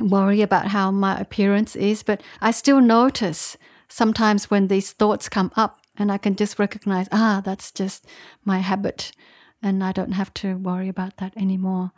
worry 0.00 0.42
about 0.42 0.68
how 0.68 0.92
my 0.92 1.18
appearance 1.18 1.74
is. 1.74 2.04
But 2.04 2.22
I 2.40 2.52
still 2.52 2.80
notice 2.80 3.56
sometimes 3.88 4.48
when 4.48 4.68
these 4.68 4.92
thoughts 4.92 5.28
come 5.28 5.50
up 5.56 5.80
and 5.96 6.12
I 6.12 6.18
can 6.18 6.36
just 6.36 6.56
recognize, 6.56 7.08
ah, 7.10 7.42
that's 7.44 7.72
just 7.72 8.06
my 8.44 8.58
habit. 8.58 9.10
And 9.60 9.82
I 9.82 9.90
don't 9.90 10.12
have 10.12 10.32
to 10.34 10.56
worry 10.56 10.88
about 10.88 11.16
that 11.16 11.36
anymore. 11.36 11.90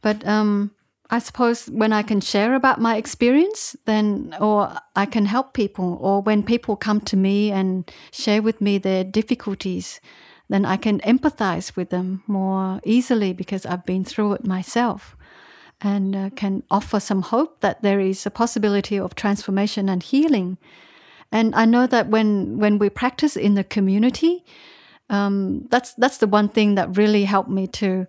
But 0.00 0.26
um, 0.26 0.70
I 1.10 1.18
suppose 1.18 1.66
when 1.66 1.92
I 1.92 2.02
can 2.02 2.22
share 2.22 2.54
about 2.54 2.80
my 2.80 2.96
experience, 2.96 3.76
then, 3.84 4.34
or 4.40 4.78
I 4.94 5.04
can 5.04 5.26
help 5.26 5.52
people, 5.52 5.98
or 6.00 6.22
when 6.22 6.42
people 6.42 6.74
come 6.74 7.02
to 7.02 7.18
me 7.18 7.50
and 7.50 7.84
share 8.12 8.40
with 8.40 8.62
me 8.62 8.78
their 8.78 9.04
difficulties, 9.04 10.00
then 10.48 10.64
I 10.64 10.76
can 10.76 11.00
empathize 11.00 11.76
with 11.76 11.90
them 11.90 12.22
more 12.26 12.80
easily 12.84 13.32
because 13.32 13.66
I've 13.66 13.84
been 13.84 14.04
through 14.04 14.34
it 14.34 14.46
myself 14.46 15.16
and 15.80 16.16
uh, 16.16 16.30
can 16.30 16.62
offer 16.70 17.00
some 17.00 17.22
hope 17.22 17.60
that 17.60 17.82
there 17.82 18.00
is 18.00 18.24
a 18.24 18.30
possibility 18.30 18.98
of 18.98 19.14
transformation 19.14 19.88
and 19.88 20.02
healing. 20.02 20.56
And 21.32 21.54
I 21.54 21.64
know 21.64 21.86
that 21.86 22.08
when, 22.08 22.58
when 22.58 22.78
we 22.78 22.88
practice 22.88 23.36
in 23.36 23.54
the 23.54 23.64
community, 23.64 24.44
um, 25.10 25.66
that's, 25.70 25.94
that's 25.94 26.18
the 26.18 26.26
one 26.26 26.48
thing 26.48 26.76
that 26.76 26.96
really 26.96 27.24
helped 27.24 27.50
me 27.50 27.66
to 27.68 28.06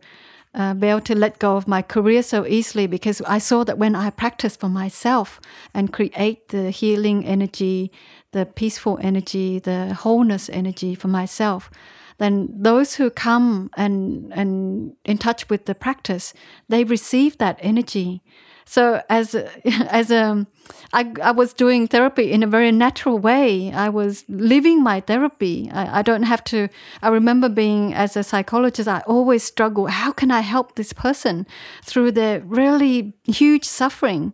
uh, 0.54 0.74
be 0.74 0.88
able 0.88 1.02
to 1.02 1.16
let 1.16 1.40
go 1.40 1.58
of 1.58 1.68
my 1.68 1.82
career 1.82 2.24
so 2.24 2.46
easily 2.46 2.88
because 2.88 3.22
I 3.22 3.38
saw 3.38 3.64
that 3.66 3.78
when 3.78 3.96
I 3.96 4.10
practice 4.10 4.56
for 4.56 4.70
myself 4.70 5.40
and 5.74 5.94
create 5.94 6.48
the 6.50 6.72
healing 6.72 7.26
energy, 7.26 7.92
the 8.32 8.46
peaceful 8.46 8.98
energy, 9.02 9.60
the 9.60 9.94
wholeness 9.94 10.50
energy 10.50 10.96
for 10.96 11.10
myself, 11.10 11.70
then 12.18 12.50
those 12.52 12.96
who 12.96 13.10
come 13.10 13.70
and 13.78 14.32
and 14.34 14.96
in 15.06 15.18
touch 15.18 15.50
with 15.50 15.66
the 15.66 15.76
practice, 15.76 16.34
they 16.70 16.84
receive 16.84 17.38
that 17.38 17.60
energy. 17.62 18.22
So 18.66 19.02
as 19.10 19.36
as 19.66 20.12
a 20.12 20.48
I, 20.94 21.14
I 21.24 21.32
was 21.32 21.54
doing 21.54 21.88
therapy 21.88 22.32
in 22.32 22.44
a 22.44 22.48
very 22.48 22.72
natural 22.72 23.20
way. 23.20 23.72
I 23.72 23.90
was 23.90 24.26
living 24.28 24.84
my 24.84 25.00
therapy. 25.00 25.70
I, 25.72 26.00
I 26.00 26.02
don't 26.02 26.24
have 26.24 26.44
to. 26.46 26.70
I 27.02 27.10
remember 27.10 27.50
being 27.50 27.94
as 27.94 28.18
a 28.18 28.24
psychologist, 28.24 28.88
I 28.88 29.02
always 29.08 29.44
struggle. 29.44 29.88
How 29.88 30.12
can 30.12 30.32
I 30.32 30.42
help 30.42 30.76
this 30.76 30.94
person 30.94 31.48
through 31.84 32.12
their 32.12 32.42
really 32.42 33.14
huge 33.26 33.66
suffering? 33.66 34.34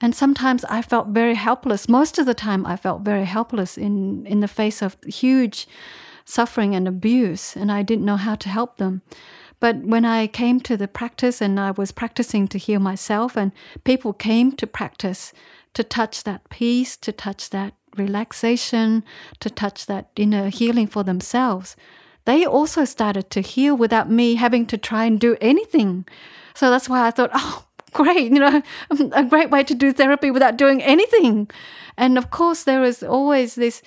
And 0.00 0.14
sometimes 0.14 0.64
I 0.66 0.82
felt 0.82 1.08
very 1.08 1.34
helpless. 1.34 1.88
Most 1.88 2.18
of 2.18 2.26
the 2.26 2.34
time, 2.34 2.66
I 2.66 2.76
felt 2.76 3.02
very 3.02 3.24
helpless 3.24 3.78
in 3.78 4.26
in 4.26 4.40
the 4.40 4.48
face 4.48 4.82
of 4.82 4.96
huge 5.06 5.66
suffering 6.24 6.74
and 6.74 6.88
abuse, 6.88 7.56
and 7.56 7.70
I 7.70 7.82
didn't 7.82 8.04
know 8.04 8.16
how 8.16 8.34
to 8.36 8.48
help 8.48 8.76
them. 8.76 9.02
But 9.60 9.78
when 9.78 10.04
I 10.04 10.26
came 10.26 10.60
to 10.60 10.76
the 10.76 10.88
practice 10.88 11.40
and 11.40 11.58
I 11.58 11.70
was 11.70 11.92
practicing 11.92 12.48
to 12.48 12.58
heal 12.58 12.80
myself, 12.80 13.36
and 13.36 13.52
people 13.84 14.12
came 14.12 14.52
to 14.52 14.66
practice 14.66 15.32
to 15.74 15.82
touch 15.82 16.24
that 16.24 16.48
peace, 16.50 16.96
to 16.98 17.12
touch 17.12 17.50
that 17.50 17.74
relaxation, 17.96 19.04
to 19.40 19.50
touch 19.50 19.86
that 19.86 20.10
inner 20.16 20.48
healing 20.48 20.86
for 20.86 21.02
themselves, 21.02 21.76
they 22.24 22.44
also 22.44 22.84
started 22.84 23.30
to 23.30 23.40
heal 23.40 23.76
without 23.76 24.10
me 24.10 24.36
having 24.36 24.66
to 24.66 24.78
try 24.78 25.04
and 25.04 25.20
do 25.20 25.36
anything. 25.40 26.06
So 26.54 26.70
that's 26.70 26.88
why 26.88 27.06
I 27.06 27.10
thought, 27.10 27.30
oh, 27.34 27.64
great, 27.92 28.32
you 28.32 28.40
know, 28.40 28.62
a 29.12 29.24
great 29.24 29.50
way 29.50 29.62
to 29.64 29.74
do 29.74 29.92
therapy 29.92 30.30
without 30.30 30.56
doing 30.56 30.82
anything. 30.82 31.50
And 31.96 32.18
of 32.18 32.30
course, 32.30 32.64
there 32.64 32.82
is 32.82 33.02
always 33.02 33.54
this 33.54 33.82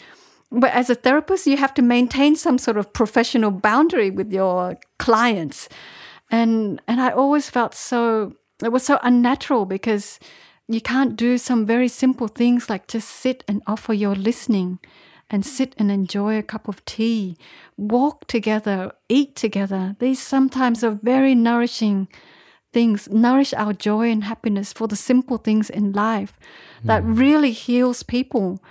but 0.52 0.72
as 0.72 0.90
a 0.90 0.96
therapist, 0.96 1.48
you 1.48 1.58
have 1.58 1.74
to 1.76 1.82
maintain 1.82 2.36
some 2.36 2.58
sort 2.58 2.78
of 2.78 2.94
professional 2.94 3.52
boundary 3.52 4.10
with 4.10 4.32
your 4.32 4.78
clients. 4.98 5.68
And 6.32 6.82
and 6.88 7.02
I 7.02 7.12
always 7.12 7.50
felt 7.50 7.74
so 7.74 8.34
it 8.64 8.72
was 8.72 8.84
so 8.84 9.00
unnatural 9.04 9.66
because 9.66 10.20
you 10.68 10.82
can't 10.82 11.16
do 11.16 11.38
some 11.38 11.66
very 11.66 11.88
simple 11.88 12.28
things 12.28 12.70
like 12.70 12.88
just 12.88 13.10
sit 13.10 13.44
and 13.48 13.62
offer 13.68 13.94
your 13.94 14.16
listening 14.16 14.80
and 15.30 15.46
sit 15.46 15.76
and 15.78 15.92
enjoy 15.92 16.38
a 16.38 16.44
cup 16.44 16.68
of 16.68 16.84
tea, 16.86 17.38
walk 17.76 18.28
together, 18.28 18.92
eat 19.10 19.36
together. 19.36 19.96
These 20.00 20.22
sometimes 20.22 20.84
are 20.84 21.00
very 21.02 21.36
nourishing 21.36 22.08
things, 22.74 23.10
nourish 23.10 23.54
our 23.54 23.74
joy 23.74 24.10
and 24.10 24.24
happiness 24.24 24.74
for 24.74 24.88
the 24.88 24.96
simple 24.96 25.38
things 25.38 25.70
in 25.70 25.92
life 25.92 26.34
that 26.84 27.04
mm. 27.04 27.18
really 27.18 27.52
heals 27.52 28.04
people 28.04 28.62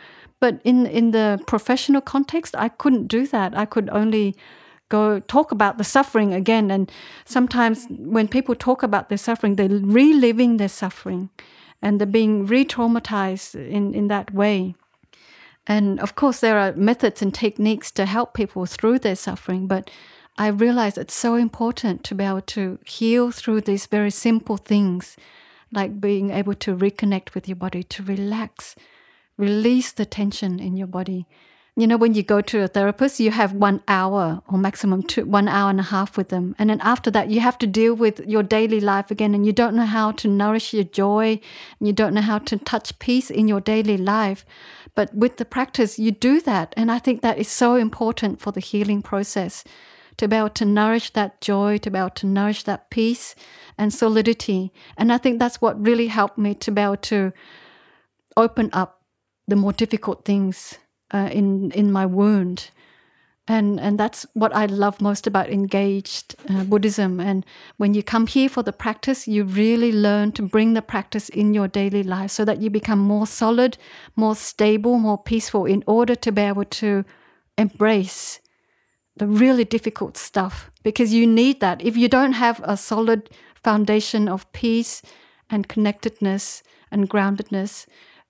but 0.40 0.60
in 0.64 0.86
in 0.86 1.10
the 1.12 1.38
professional 1.46 2.00
context, 2.00 2.54
I 2.56 2.68
couldn't 2.68 3.08
do 3.08 3.26
that. 3.26 3.56
I 3.56 3.64
could 3.64 3.88
only 3.90 4.34
go 4.88 5.20
talk 5.20 5.52
about 5.52 5.78
the 5.78 5.84
suffering 5.84 6.32
again. 6.32 6.70
And 6.70 6.90
sometimes 7.24 7.86
when 7.90 8.28
people 8.28 8.54
talk 8.54 8.82
about 8.82 9.08
their 9.08 9.18
suffering, 9.18 9.56
they're 9.56 9.68
reliving 9.68 10.56
their 10.58 10.68
suffering, 10.68 11.30
and 11.82 11.98
they're 12.00 12.06
being 12.06 12.46
re-traumatized 12.46 13.54
in 13.54 13.94
in 13.94 14.08
that 14.08 14.32
way. 14.32 14.74
And 15.66 16.00
of 16.00 16.14
course, 16.14 16.40
there 16.40 16.58
are 16.58 16.72
methods 16.76 17.22
and 17.22 17.34
techniques 17.34 17.90
to 17.92 18.06
help 18.06 18.34
people 18.34 18.66
through 18.66 19.00
their 19.00 19.16
suffering, 19.16 19.66
but 19.66 19.90
I 20.38 20.48
realize 20.48 20.98
it's 20.98 21.14
so 21.14 21.34
important 21.34 22.04
to 22.04 22.14
be 22.14 22.24
able 22.24 22.42
to 22.42 22.78
heal 22.86 23.32
through 23.32 23.62
these 23.62 23.86
very 23.86 24.10
simple 24.10 24.58
things, 24.58 25.16
like 25.72 26.00
being 26.00 26.30
able 26.30 26.54
to 26.54 26.76
reconnect 26.76 27.34
with 27.34 27.48
your 27.48 27.56
body, 27.56 27.82
to 27.82 28.02
relax, 28.02 28.76
release 29.36 29.92
the 29.92 30.06
tension 30.06 30.58
in 30.58 30.76
your 30.76 30.86
body. 30.86 31.26
You 31.78 31.86
know, 31.86 31.98
when 31.98 32.14
you 32.14 32.22
go 32.22 32.40
to 32.40 32.62
a 32.62 32.68
therapist, 32.68 33.20
you 33.20 33.30
have 33.30 33.52
one 33.52 33.82
hour 33.86 34.40
or 34.48 34.56
maximum 34.56 35.02
two, 35.02 35.26
one 35.26 35.46
hour 35.46 35.68
and 35.68 35.78
a 35.78 35.82
half 35.82 36.16
with 36.16 36.30
them. 36.30 36.54
And 36.58 36.70
then 36.70 36.80
after 36.80 37.10
that, 37.10 37.28
you 37.28 37.40
have 37.40 37.58
to 37.58 37.66
deal 37.66 37.92
with 37.92 38.20
your 38.20 38.42
daily 38.42 38.80
life 38.80 39.10
again. 39.10 39.34
And 39.34 39.44
you 39.44 39.52
don't 39.52 39.76
know 39.76 39.84
how 39.84 40.12
to 40.12 40.26
nourish 40.26 40.72
your 40.72 40.84
joy. 40.84 41.38
And 41.78 41.86
you 41.86 41.92
don't 41.92 42.14
know 42.14 42.22
how 42.22 42.38
to 42.38 42.56
touch 42.56 42.98
peace 42.98 43.30
in 43.30 43.46
your 43.46 43.60
daily 43.60 43.98
life. 43.98 44.46
But 44.94 45.14
with 45.14 45.36
the 45.36 45.44
practice, 45.44 45.98
you 45.98 46.12
do 46.12 46.40
that. 46.40 46.72
And 46.78 46.90
I 46.90 46.98
think 46.98 47.20
that 47.20 47.36
is 47.36 47.48
so 47.48 47.74
important 47.74 48.40
for 48.40 48.52
the 48.52 48.60
healing 48.60 49.02
process 49.02 49.62
to 50.16 50.28
be 50.28 50.36
able 50.36 50.48
to 50.48 50.64
nourish 50.64 51.10
that 51.10 51.42
joy, 51.42 51.76
to 51.76 51.90
be 51.90 51.98
able 51.98 52.08
to 52.08 52.26
nourish 52.26 52.62
that 52.62 52.88
peace 52.88 53.34
and 53.76 53.92
solidity. 53.92 54.72
And 54.96 55.12
I 55.12 55.18
think 55.18 55.38
that's 55.38 55.60
what 55.60 55.84
really 55.84 56.06
helped 56.06 56.38
me 56.38 56.54
to 56.54 56.70
be 56.70 56.80
able 56.80 56.96
to 56.96 57.34
open 58.34 58.70
up 58.72 58.95
the 59.48 59.56
more 59.56 59.72
difficult 59.72 60.24
things 60.24 60.78
uh, 61.12 61.28
in 61.32 61.70
in 61.72 61.92
my 61.92 62.06
wound. 62.06 62.70
And, 63.48 63.78
and 63.78 63.96
that's 63.96 64.26
what 64.34 64.54
I 64.56 64.66
love 64.66 65.00
most 65.00 65.26
about 65.26 65.48
engaged 65.48 66.34
uh, 66.50 66.64
Buddhism. 66.64 67.20
And 67.20 67.46
when 67.76 67.94
you 67.94 68.02
come 68.02 68.26
here 68.26 68.48
for 68.48 68.64
the 68.64 68.72
practice, 68.72 69.28
you 69.28 69.44
really 69.44 69.92
learn 69.92 70.32
to 70.32 70.42
bring 70.42 70.74
the 70.74 70.82
practice 70.82 71.28
in 71.28 71.54
your 71.54 71.68
daily 71.68 72.02
life 72.02 72.32
so 72.32 72.44
that 72.44 72.60
you 72.60 72.70
become 72.70 72.98
more 72.98 73.26
solid, 73.26 73.78
more 74.16 74.34
stable, 74.34 74.98
more 74.98 75.18
peaceful 75.18 75.64
in 75.64 75.84
order 75.86 76.16
to 76.16 76.32
be 76.32 76.42
able 76.42 76.64
to 76.64 77.04
embrace 77.56 78.40
the 79.16 79.28
really 79.28 79.64
difficult 79.64 80.16
stuff 80.16 80.70
because 80.82 81.14
you 81.14 81.26
need 81.26 81.60
that. 81.60 81.80
If 81.80 81.96
you 81.96 82.08
don't 82.08 82.32
have 82.32 82.60
a 82.64 82.76
solid 82.76 83.30
foundation 83.62 84.28
of 84.28 84.50
peace 84.52 85.02
and 85.48 85.68
connectedness 85.68 86.64
and 86.90 87.08
groundedness, 87.08 87.86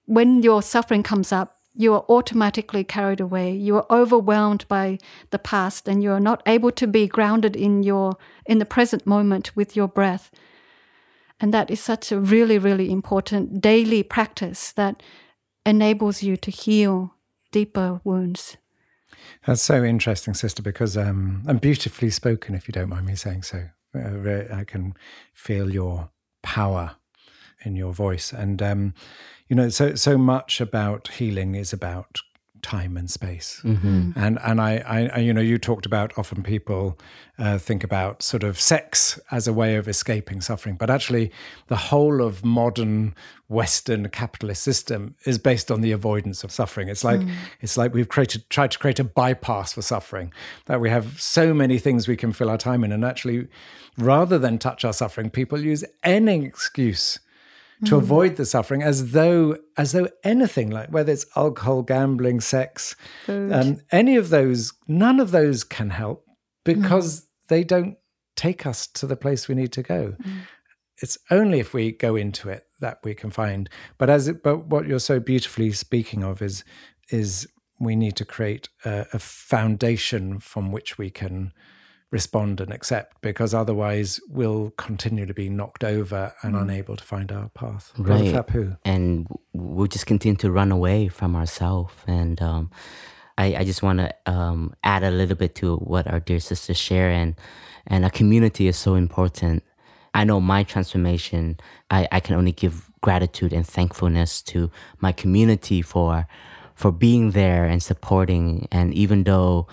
when 0.07 0.42
your 0.42 0.62
suffering 0.62 1.02
comes 1.02 1.32
up, 1.32 1.61
you 1.74 1.92
are 1.92 2.04
automatically 2.09 2.84
carried 2.84 3.20
away. 3.20 3.52
You 3.52 3.76
are 3.76 3.86
overwhelmed 3.90 4.66
by 4.66 4.98
the 5.30 5.38
past 5.38 5.86
and 5.86 6.02
you 6.02 6.11
are 6.11 6.20
not 6.20 6.42
able 6.46 6.70
to 6.72 6.86
be 6.86 7.07
grounded 7.07 7.54
in 7.54 7.82
your 7.82 8.16
in 8.46 8.59
the 8.59 8.64
present 8.64 9.07
moment 9.07 9.54
with 9.54 9.76
your 9.76 9.88
breath. 9.88 10.30
And 11.38 11.52
that 11.52 11.70
is 11.70 11.80
such 11.80 12.11
a 12.11 12.18
really, 12.18 12.57
really 12.57 12.90
important 12.90 13.61
daily 13.61 14.02
practice 14.02 14.72
that 14.72 15.02
enables 15.66 16.22
you 16.22 16.38
to 16.38 16.50
heal 16.50 17.14
deeper 17.52 18.00
wounds. 18.04 18.57
That's 19.46 19.62
so 19.62 19.84
interesting, 19.84 20.34
sister, 20.34 20.62
because 20.62 20.96
um, 20.96 21.42
and 21.46 21.61
beautifully 21.61 22.11
spoken, 22.11 22.54
if 22.54 22.68
you 22.68 22.72
don't 22.72 22.88
mind 22.88 23.07
me 23.07 23.16
saying 23.16 23.42
so. 23.42 23.68
Uh, 23.94 24.54
I 24.54 24.64
can 24.64 24.94
feel 25.32 25.70
your 25.70 26.11
power 26.42 26.96
in 27.64 27.76
your 27.76 27.92
voice, 27.92 28.32
and 28.32 28.62
um, 28.62 28.94
you 29.49 29.57
know, 29.57 29.68
so 29.68 29.94
so 29.94 30.18
much 30.18 30.61
about 30.61 31.09
healing 31.09 31.55
is 31.55 31.72
about 31.72 32.20
time 32.66 32.97
and 32.97 33.09
space. 33.09 33.61
Mm-hmm. 33.62 34.11
And 34.16 34.38
and 34.42 34.61
I, 34.61 35.11
I, 35.14 35.18
you 35.20 35.32
know, 35.32 35.40
you 35.40 35.57
talked 35.57 35.86
about 35.86 36.12
often 36.18 36.42
people 36.42 36.99
uh, 37.38 37.59
think 37.59 37.84
about 37.84 38.22
sort 38.22 38.42
of 38.42 38.59
sex 38.59 39.20
as 39.30 39.47
a 39.47 39.53
way 39.53 39.76
of 39.76 39.86
escaping 39.86 40.40
suffering, 40.40 40.74
but 40.76 40.90
actually, 40.90 41.30
the 41.68 41.76
whole 41.76 42.20
of 42.20 42.44
modern 42.44 43.14
Western 43.49 44.09
capitalist 44.09 44.64
system 44.64 45.14
is 45.24 45.38
based 45.38 45.70
on 45.70 45.80
the 45.80 45.92
avoidance 45.92 46.42
of 46.42 46.51
suffering. 46.51 46.88
It's 46.88 47.05
like 47.05 47.20
mm. 47.20 47.32
it's 47.61 47.76
like 47.76 47.94
we've 47.94 48.09
created 48.09 48.51
tried 48.51 48.72
to 48.72 48.78
create 48.80 48.99
a 48.99 49.05
bypass 49.05 49.74
for 49.74 49.82
suffering. 49.82 50.32
That 50.64 50.80
we 50.80 50.90
have 50.90 51.20
so 51.20 51.55
many 51.55 51.78
things 51.78 52.09
we 52.09 52.16
can 52.16 52.32
fill 52.32 52.51
our 52.51 52.59
time 52.59 52.82
in, 52.82 52.90
and 52.90 53.05
actually, 53.05 53.47
rather 53.97 54.40
than 54.40 54.59
touch 54.59 54.84
our 54.84 54.92
suffering, 54.92 55.30
people 55.30 55.61
use 55.61 55.84
any 56.03 56.44
excuse 56.44 57.20
to 57.85 57.95
mm. 57.95 57.99
avoid 57.99 58.37
the 58.37 58.47
suffering 58.47 58.83
as 58.83 59.12
though 59.12 59.57
as 59.77 59.93
though 59.93 60.09
anything 60.24 60.70
like 60.70 60.91
whether 60.91 61.12
it's 61.12 61.27
alcohol 61.37 61.83
gambling 61.83 62.41
sex 62.41 62.97
um, 63.29 63.81
any 63.91 64.16
of 64.16 64.31
those 64.31 64.72
none 64.89 65.20
of 65.20 65.31
those 65.31 65.62
can 65.64 65.91
help 65.91 66.24
because 66.64 67.20
mm. 67.20 67.24
they 67.49 67.64
don't 67.64 67.97
take 68.35 68.66
us 68.66 68.87
to 68.87 69.07
the 69.07 69.16
place 69.16 69.49
we 69.49 69.55
need 69.55 69.72
to 69.72 69.83
go 69.83 70.14
mm. 70.22 70.39
it's 71.03 71.18
only 71.31 71.61
if 71.61 71.74
we 71.74 71.93
go 71.93 72.16
into 72.16 72.49
it 72.49 72.64
that 72.81 72.99
we 73.05 73.14
can 73.14 73.31
find 73.31 73.68
but 73.99 74.09
as 74.09 74.29
it, 74.29 74.43
but 74.43 74.66
what 74.66 74.87
you're 74.87 74.99
so 74.99 75.20
beautifully 75.20 75.72
speaking 75.72 76.24
of 76.24 76.41
is 76.41 76.64
is 77.11 77.47
we 77.79 77.95
need 77.95 78.16
to 78.16 78.24
create 78.24 78.68
a, 78.87 79.07
a 79.12 79.18
foundation 79.18 80.41
from 80.41 80.72
which 80.72 80.97
we 80.97 81.11
can 81.11 81.53
respond 82.11 82.61
and 82.61 82.72
accept 82.72 83.20
because 83.20 83.52
otherwise 83.52 84.20
we'll 84.28 84.70
continue 84.70 85.26
to 85.26 85.34
be 85.34 85.48
knocked 85.48 85.82
over 85.82 86.32
and 86.42 86.54
mm. 86.54 86.62
unable 86.62 86.96
to 86.96 87.04
find 87.04 87.32
our 87.32 87.48
path. 87.50 87.92
Right. 87.98 88.18
And 88.84 89.26
we'll 89.52 89.88
just 89.88 90.07
continue 90.07 90.36
to 90.38 90.50
run 90.50 90.70
away 90.70 91.09
from 91.09 91.34
ourselves. 91.34 91.92
And 92.07 92.40
um, 92.40 92.70
I, 93.36 93.57
I, 93.57 93.64
just 93.64 93.82
want 93.82 93.98
to 93.98 94.14
um, 94.26 94.74
add 94.84 95.02
a 95.02 95.11
little 95.11 95.36
bit 95.36 95.54
to 95.57 95.76
what 95.76 96.07
our 96.07 96.20
dear 96.20 96.38
sisters 96.38 96.78
share. 96.78 97.11
And, 97.11 97.34
and 97.86 98.04
a 98.04 98.11
community 98.11 98.68
is 98.68 98.76
so 98.76 98.94
important. 98.94 99.64
I 100.14 100.24
know 100.24 100.40
my 100.40 100.62
transformation, 100.62 101.59
I, 101.90 102.09
I 102.12 102.20
can 102.20 102.36
only 102.36 102.52
give 102.52 102.90
gratitude 103.00 103.52
and 103.52 103.66
thankfulness 103.66 104.42
to 104.42 104.70
my 105.00 105.12
community 105.12 105.82
for 105.82 106.26
for 106.74 106.92
being 106.92 107.30
there 107.30 107.64
and 107.64 107.82
supporting. 107.82 108.68
And 108.70 108.92
even 108.92 109.24
though 109.24 109.66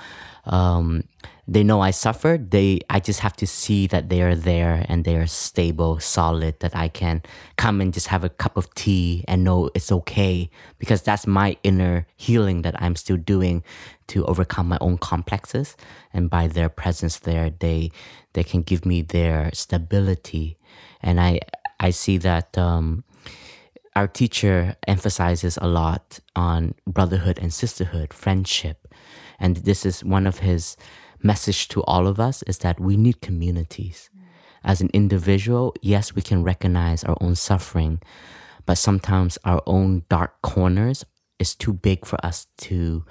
um, 0.45 1.03
they 1.47 1.63
know 1.63 1.81
I 1.81 1.91
suffered. 1.91 2.51
They 2.51 2.79
I 2.89 2.99
just 2.99 3.19
have 3.19 3.35
to 3.37 3.47
see 3.47 3.85
that 3.87 4.09
they 4.09 4.21
are 4.21 4.35
there 4.35 4.85
and 4.87 5.03
they 5.03 5.17
are 5.17 5.27
stable, 5.27 5.99
solid, 5.99 6.59
that 6.61 6.75
I 6.75 6.87
can 6.87 7.21
come 7.57 7.81
and 7.81 7.93
just 7.93 8.07
have 8.07 8.23
a 8.23 8.29
cup 8.29 8.55
of 8.55 8.73
tea 8.75 9.25
and 9.27 9.43
know 9.43 9.69
it's 9.75 9.91
okay 9.91 10.49
because 10.79 11.01
that's 11.01 11.27
my 11.27 11.57
inner 11.63 12.07
healing 12.15 12.61
that 12.61 12.81
I'm 12.81 12.95
still 12.95 13.17
doing 13.17 13.63
to 14.07 14.25
overcome 14.25 14.69
my 14.69 14.77
own 14.79 14.97
complexes. 14.97 15.75
And 16.13 16.29
by 16.29 16.47
their 16.47 16.69
presence 16.69 17.19
there, 17.19 17.49
they 17.49 17.91
they 18.31 18.43
can 18.43 18.61
give 18.61 18.85
me 18.85 19.01
their 19.01 19.49
stability. 19.53 20.57
And 21.01 21.19
I 21.19 21.41
I 21.77 21.89
see 21.89 22.17
that 22.19 22.57
um, 22.57 23.03
our 23.95 24.07
teacher 24.07 24.75
emphasizes 24.87 25.57
a 25.61 25.67
lot 25.67 26.19
on 26.37 26.73
brotherhood 26.87 27.37
and 27.37 27.53
sisterhood, 27.53 28.13
friendship. 28.13 28.87
And 29.39 29.57
this 29.57 29.85
is 29.85 30.05
one 30.05 30.25
of 30.25 30.39
his 30.39 30.77
message 31.23 31.67
to 31.69 31.83
all 31.83 32.07
of 32.07 32.19
us 32.19 32.43
is 32.43 32.59
that 32.59 32.79
we 32.79 32.97
need 32.97 33.21
communities. 33.21 34.09
As 34.63 34.81
an 34.81 34.89
individual, 34.93 35.73
yes, 35.81 36.15
we 36.15 36.21
can 36.21 36.43
recognize 36.43 37.03
our 37.03 37.17
own 37.19 37.35
suffering, 37.35 38.01
but 38.65 38.77
sometimes 38.77 39.37
our 39.43 39.61
own 39.65 40.03
dark 40.09 40.41
corners 40.41 41.05
is 41.39 41.55
too 41.55 41.73
big 41.73 42.05
for 42.05 42.23
us 42.25 42.47
to 42.57 43.03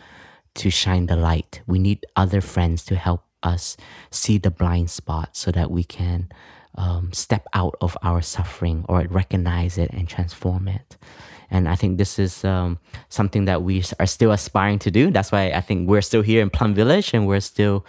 to 0.55 0.69
shine 0.71 1.07
the 1.07 1.17
light. 1.17 1.63
We 1.67 1.79
need 1.79 2.05
other 2.15 2.43
friends 2.43 2.85
to 2.85 2.95
help 2.95 3.25
us 3.43 3.77
see 4.11 4.37
the 4.37 4.51
blind 4.51 4.91
spot 4.91 5.35
so 5.35 5.51
that 5.51 5.71
we 5.71 5.83
can 5.83 6.29
um, 6.77 7.13
step 7.13 7.47
out 7.55 7.75
of 7.81 7.97
our 8.03 8.21
suffering 8.21 8.85
or 8.89 9.07
recognize 9.09 9.79
it 9.79 9.91
and 9.93 10.07
transform 10.09 10.69
it. 10.69 10.97
And 11.53 11.69
I 11.69 11.77
think 11.77 11.99
this 11.99 12.19
is 12.19 12.45
um, 12.45 12.79
something 13.11 13.45
that 13.45 13.63
we 13.63 13.85
are 14.01 14.07
still 14.07 14.33
aspiring 14.33 14.79
to 14.81 14.91
do. 14.91 15.11
That's 15.11 15.31
why 15.31 15.51
I 15.51 15.61
think 15.61 15.89
we're 15.89 16.01
still 16.01 16.23
here 16.23 16.41
in 16.41 16.49
Plum 16.49 16.73
Village 16.73 17.13
and 17.13 17.27
we're 17.27 17.41
still 17.41 17.85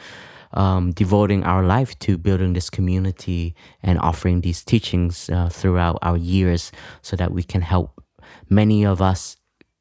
um, 0.53 0.91
devoting 0.91 1.43
our 1.43 1.63
life 1.63 1.97
to 1.99 2.17
building 2.17 2.53
this 2.53 2.69
community 2.69 3.55
and 3.81 3.97
offering 3.99 4.41
these 4.41 4.63
teachings 4.63 5.29
uh, 5.29 5.47
throughout 5.49 5.97
our 6.01 6.17
years 6.17 6.71
so 7.01 7.15
that 7.15 7.31
we 7.31 7.41
can 7.41 7.61
help 7.61 8.03
many 8.49 8.85
of 8.85 9.01
us 9.01 9.37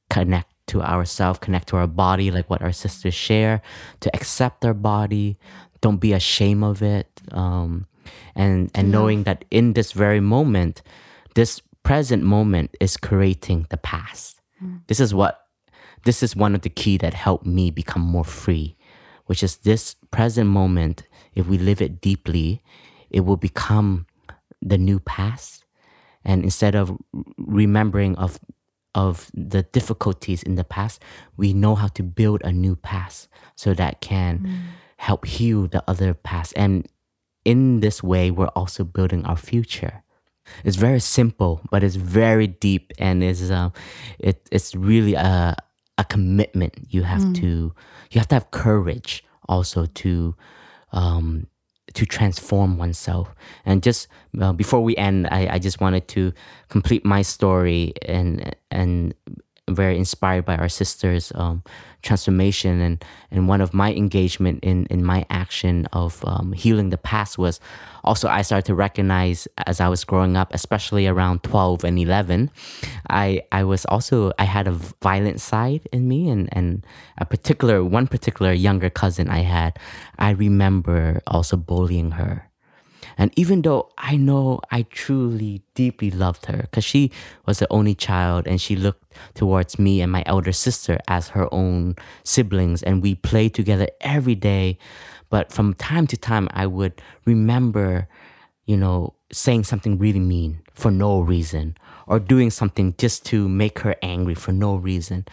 connect 0.08 0.52
to 0.68 0.80
ourselves, 0.80 1.40
connect 1.40 1.68
to 1.68 1.76
our 1.76 1.88
body, 1.88 2.30
like 2.30 2.48
what 2.48 2.62
our 2.62 2.72
sisters 2.72 3.14
share, 3.14 3.62
to 3.98 4.14
accept 4.14 4.64
our 4.64 4.74
body, 4.74 5.38
don't 5.80 5.98
be 5.98 6.12
ashamed 6.12 6.62
of 6.62 6.82
it. 6.82 7.08
Um, 7.32 7.86
and 8.34 8.70
and 8.74 8.90
knowing 8.90 9.24
that 9.24 9.44
in 9.50 9.74
this 9.74 9.92
very 9.92 10.20
moment, 10.20 10.82
this 11.34 11.60
present 11.82 12.22
moment 12.22 12.74
is 12.80 12.96
creating 12.96 13.66
the 13.70 13.76
past. 13.76 14.40
Mm. 14.62 14.82
This 14.86 15.00
is 15.00 15.14
what 15.14 15.38
this 16.04 16.22
is 16.22 16.34
one 16.34 16.54
of 16.54 16.62
the 16.62 16.68
key 16.68 16.96
that 16.98 17.14
helped 17.14 17.46
me 17.46 17.70
become 17.70 18.02
more 18.02 18.24
free, 18.24 18.76
which 19.26 19.42
is 19.42 19.58
this 19.58 19.94
present 20.10 20.50
moment, 20.50 21.04
if 21.34 21.46
we 21.46 21.58
live 21.58 21.80
it 21.80 22.00
deeply, 22.00 22.62
it 23.10 23.20
will 23.20 23.36
become 23.36 24.06
the 24.60 24.78
new 24.78 24.98
past. 24.98 25.64
And 26.24 26.44
instead 26.44 26.74
of 26.74 26.96
remembering 27.36 28.16
of 28.16 28.38
of 28.94 29.30
the 29.32 29.62
difficulties 29.62 30.42
in 30.42 30.56
the 30.56 30.64
past, 30.64 31.02
we 31.36 31.54
know 31.54 31.74
how 31.74 31.88
to 31.88 32.02
build 32.02 32.42
a 32.44 32.52
new 32.52 32.76
past 32.76 33.28
so 33.56 33.72
that 33.74 34.00
can 34.00 34.38
mm. 34.40 34.60
help 34.98 35.24
heal 35.24 35.66
the 35.66 35.82
other 35.88 36.12
past. 36.14 36.52
And 36.56 36.86
in 37.44 37.80
this 37.80 38.02
way, 38.02 38.30
we're 38.30 38.48
also 38.48 38.84
building 38.84 39.24
our 39.24 39.36
future. 39.36 40.02
It's 40.64 40.76
very 40.76 41.00
simple, 41.00 41.60
but 41.70 41.82
it's 41.82 41.96
very 41.96 42.46
deep, 42.46 42.92
and 42.98 43.22
is 43.22 43.50
uh, 43.50 43.70
it, 44.18 44.48
it's 44.50 44.74
really 44.74 45.14
a 45.14 45.56
a 45.98 46.04
commitment. 46.04 46.74
You 46.88 47.02
have 47.02 47.22
mm. 47.22 47.34
to 47.36 47.72
you 48.10 48.18
have 48.18 48.28
to 48.28 48.34
have 48.34 48.50
courage 48.50 49.24
also 49.48 49.86
to 49.86 50.34
um, 50.92 51.46
to 51.94 52.06
transform 52.06 52.78
oneself. 52.78 53.34
And 53.64 53.82
just 53.82 54.08
uh, 54.40 54.52
before 54.52 54.82
we 54.82 54.96
end, 54.96 55.28
I, 55.30 55.48
I 55.54 55.58
just 55.58 55.80
wanted 55.80 56.08
to 56.08 56.32
complete 56.68 57.04
my 57.04 57.22
story 57.22 57.92
and 58.02 58.54
and 58.70 59.14
very 59.70 59.96
inspired 59.96 60.44
by 60.44 60.56
our 60.56 60.68
sister's 60.68 61.32
um, 61.34 61.62
transformation. 62.02 62.80
And 62.80 63.04
and 63.30 63.48
one 63.48 63.60
of 63.60 63.72
my 63.72 63.92
engagement 63.94 64.60
in 64.62 64.86
in 64.86 65.04
my 65.04 65.24
action 65.30 65.86
of 65.92 66.24
um, 66.26 66.52
healing 66.52 66.90
the 66.90 66.98
past 66.98 67.38
was 67.38 67.60
also 68.04 68.28
I 68.28 68.42
started 68.42 68.66
to 68.66 68.74
recognize 68.74 69.46
as 69.66 69.80
I 69.80 69.88
was 69.88 70.04
growing 70.04 70.36
up, 70.36 70.52
especially 70.52 71.06
around 71.06 71.42
twelve 71.42 71.84
and 71.84 71.98
eleven, 71.98 72.50
I 73.08 73.42
I 73.52 73.64
was 73.64 73.84
also 73.86 74.32
I 74.38 74.44
had 74.44 74.66
a 74.66 74.72
violent 75.02 75.40
side 75.40 75.88
in 75.92 76.08
me 76.08 76.28
and 76.28 76.48
and 76.52 76.84
a 77.18 77.24
particular 77.24 77.84
one 77.84 78.06
particular 78.06 78.52
younger 78.52 78.90
cousin 78.90 79.28
I 79.30 79.42
had, 79.42 79.78
I 80.18 80.30
remember 80.30 81.22
also 81.26 81.56
bullying 81.56 82.12
her 82.12 82.51
and 83.18 83.32
even 83.36 83.62
though 83.62 83.90
I 83.98 84.16
know 84.16 84.60
I 84.70 84.82
truly, 84.82 85.62
deeply 85.74 86.10
loved 86.10 86.46
her, 86.46 86.58
because 86.62 86.84
she 86.84 87.10
was 87.46 87.58
the 87.58 87.70
only 87.72 87.94
child 87.94 88.46
and 88.46 88.60
she 88.60 88.76
looked 88.76 89.14
towards 89.34 89.78
me 89.78 90.00
and 90.00 90.10
my 90.10 90.22
elder 90.26 90.52
sister 90.52 90.98
as 91.08 91.28
her 91.28 91.52
own 91.52 91.96
siblings, 92.24 92.82
and 92.82 93.02
we 93.02 93.14
played 93.14 93.54
together 93.54 93.88
every 94.00 94.34
day. 94.34 94.78
But 95.30 95.52
from 95.52 95.74
time 95.74 96.06
to 96.08 96.16
time, 96.16 96.48
I 96.52 96.66
would 96.66 97.00
remember, 97.24 98.08
you 98.66 98.76
know, 98.76 99.14
saying 99.32 99.64
something 99.64 99.98
really 99.98 100.20
mean 100.20 100.60
for 100.74 100.90
no 100.90 101.20
reason 101.20 101.76
or 102.06 102.18
doing 102.18 102.50
something 102.50 102.94
just 102.98 103.24
to 103.26 103.48
make 103.48 103.78
her 103.80 103.96
angry 104.02 104.34
for 104.34 104.52
no 104.52 104.76
reason 104.76 105.24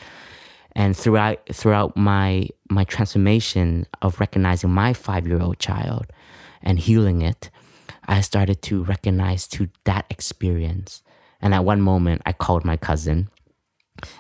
and 0.74 0.96
throughout 0.96 1.40
throughout 1.52 1.96
my 1.98 2.48
my 2.70 2.84
transformation 2.86 3.86
of 4.02 4.20
recognizing 4.20 4.70
my 4.70 4.94
five 4.94 5.28
year 5.28 5.42
old 5.42 5.60
child 5.60 6.06
and 6.62 6.80
healing 6.80 7.22
it 7.22 7.50
I 8.10 8.22
started 8.22 8.64
to 8.64 8.84
recognize 8.84 9.48
to 9.50 9.70
that 9.86 10.06
experience. 10.10 11.04
And 11.42 11.54
at 11.54 11.64
one 11.64 11.80
moment, 11.80 12.24
I 12.26 12.34
called 12.34 12.66
my 12.66 12.76
cousin, 12.76 13.30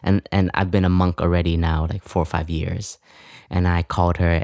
and 0.03 0.21
and 0.31 0.51
I've 0.53 0.71
been 0.71 0.85
a 0.85 0.89
monk 0.89 1.19
already 1.19 1.57
now, 1.57 1.87
like 1.89 2.03
four 2.03 2.21
or 2.21 2.25
five 2.25 2.49
years. 2.49 2.99
And 3.49 3.67
I 3.67 3.83
called 3.83 4.17
her, 4.17 4.43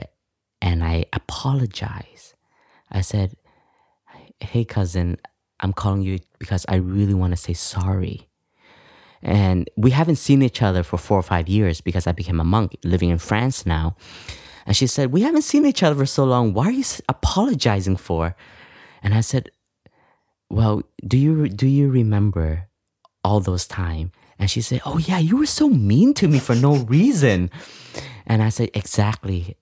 and 0.62 0.84
I 0.84 1.06
apologized. 1.14 2.34
I 2.92 3.02
said, 3.02 3.38
"Hey, 4.40 4.66
cousin, 4.66 5.18
I'm 5.60 5.74
calling 5.74 6.02
you 6.02 6.20
because 6.40 6.66
I 6.68 6.76
really 6.76 7.14
want 7.14 7.32
to 7.32 7.38
say 7.38 7.54
sorry." 7.54 8.28
And 9.22 9.70
we 9.78 9.92
haven't 9.92 10.18
seen 10.18 10.42
each 10.42 10.62
other 10.62 10.84
for 10.84 10.98
four 10.98 11.18
or 11.18 11.24
five 11.24 11.48
years 11.48 11.82
because 11.82 12.08
I 12.08 12.12
became 12.12 12.40
a 12.40 12.44
monk 12.44 12.78
living 12.84 13.10
in 13.10 13.20
France 13.20 13.66
now. 13.66 13.96
And 14.66 14.76
she 14.76 14.88
said, 14.88 15.12
We 15.12 15.22
haven't 15.22 15.44
seen 15.44 15.66
each 15.66 15.82
other 15.84 15.96
for 15.96 16.06
so 16.06 16.26
long. 16.26 16.54
Why 16.54 16.68
are 16.68 16.72
you 16.72 16.84
apologizing 17.10 17.98
for? 17.98 18.36
And 19.06 19.14
I 19.14 19.22
said, 19.22 19.52
"Well, 20.50 20.82
do 21.06 21.16
you 21.16 21.48
do 21.48 21.68
you 21.68 21.90
remember 21.90 22.68
all 23.24 23.40
those 23.40 23.68
time?" 23.68 24.12
And 24.40 24.50
she 24.50 24.62
said, 24.62 24.82
"Oh 24.84 24.98
yeah, 24.98 25.20
you 25.20 25.38
were 25.38 25.46
so 25.46 25.70
mean 25.70 26.16
to 26.16 26.28
me 26.28 26.40
for 26.40 26.56
no 26.56 26.78
reason." 26.90 27.52
And 28.26 28.42
I 28.42 28.50
said, 28.50 28.72
"Exactly. 28.74 29.56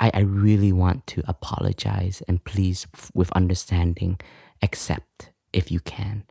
I, 0.00 0.10
I 0.14 0.20
really 0.20 0.72
want 0.72 1.06
to 1.08 1.22
apologize 1.28 2.22
and 2.26 2.42
please, 2.42 2.86
with 3.12 3.30
understanding, 3.32 4.18
accept 4.62 5.30
if 5.52 5.70
you 5.70 5.80
can." 5.80 6.24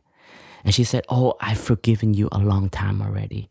And 0.64 0.74
she 0.74 0.82
said, 0.82 1.06
"Oh, 1.08 1.34
I've 1.40 1.62
forgiven 1.62 2.12
you 2.12 2.28
a 2.32 2.42
long 2.42 2.70
time 2.70 3.00
already." 3.00 3.48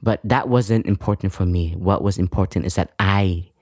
But 0.00 0.20
that 0.24 0.48
wasn't 0.48 0.86
important 0.86 1.32
for 1.32 1.44
me. 1.44 1.74
What 1.76 2.00
was 2.02 2.16
important 2.16 2.64
is 2.64 2.74
that 2.76 2.92
I 2.98 3.52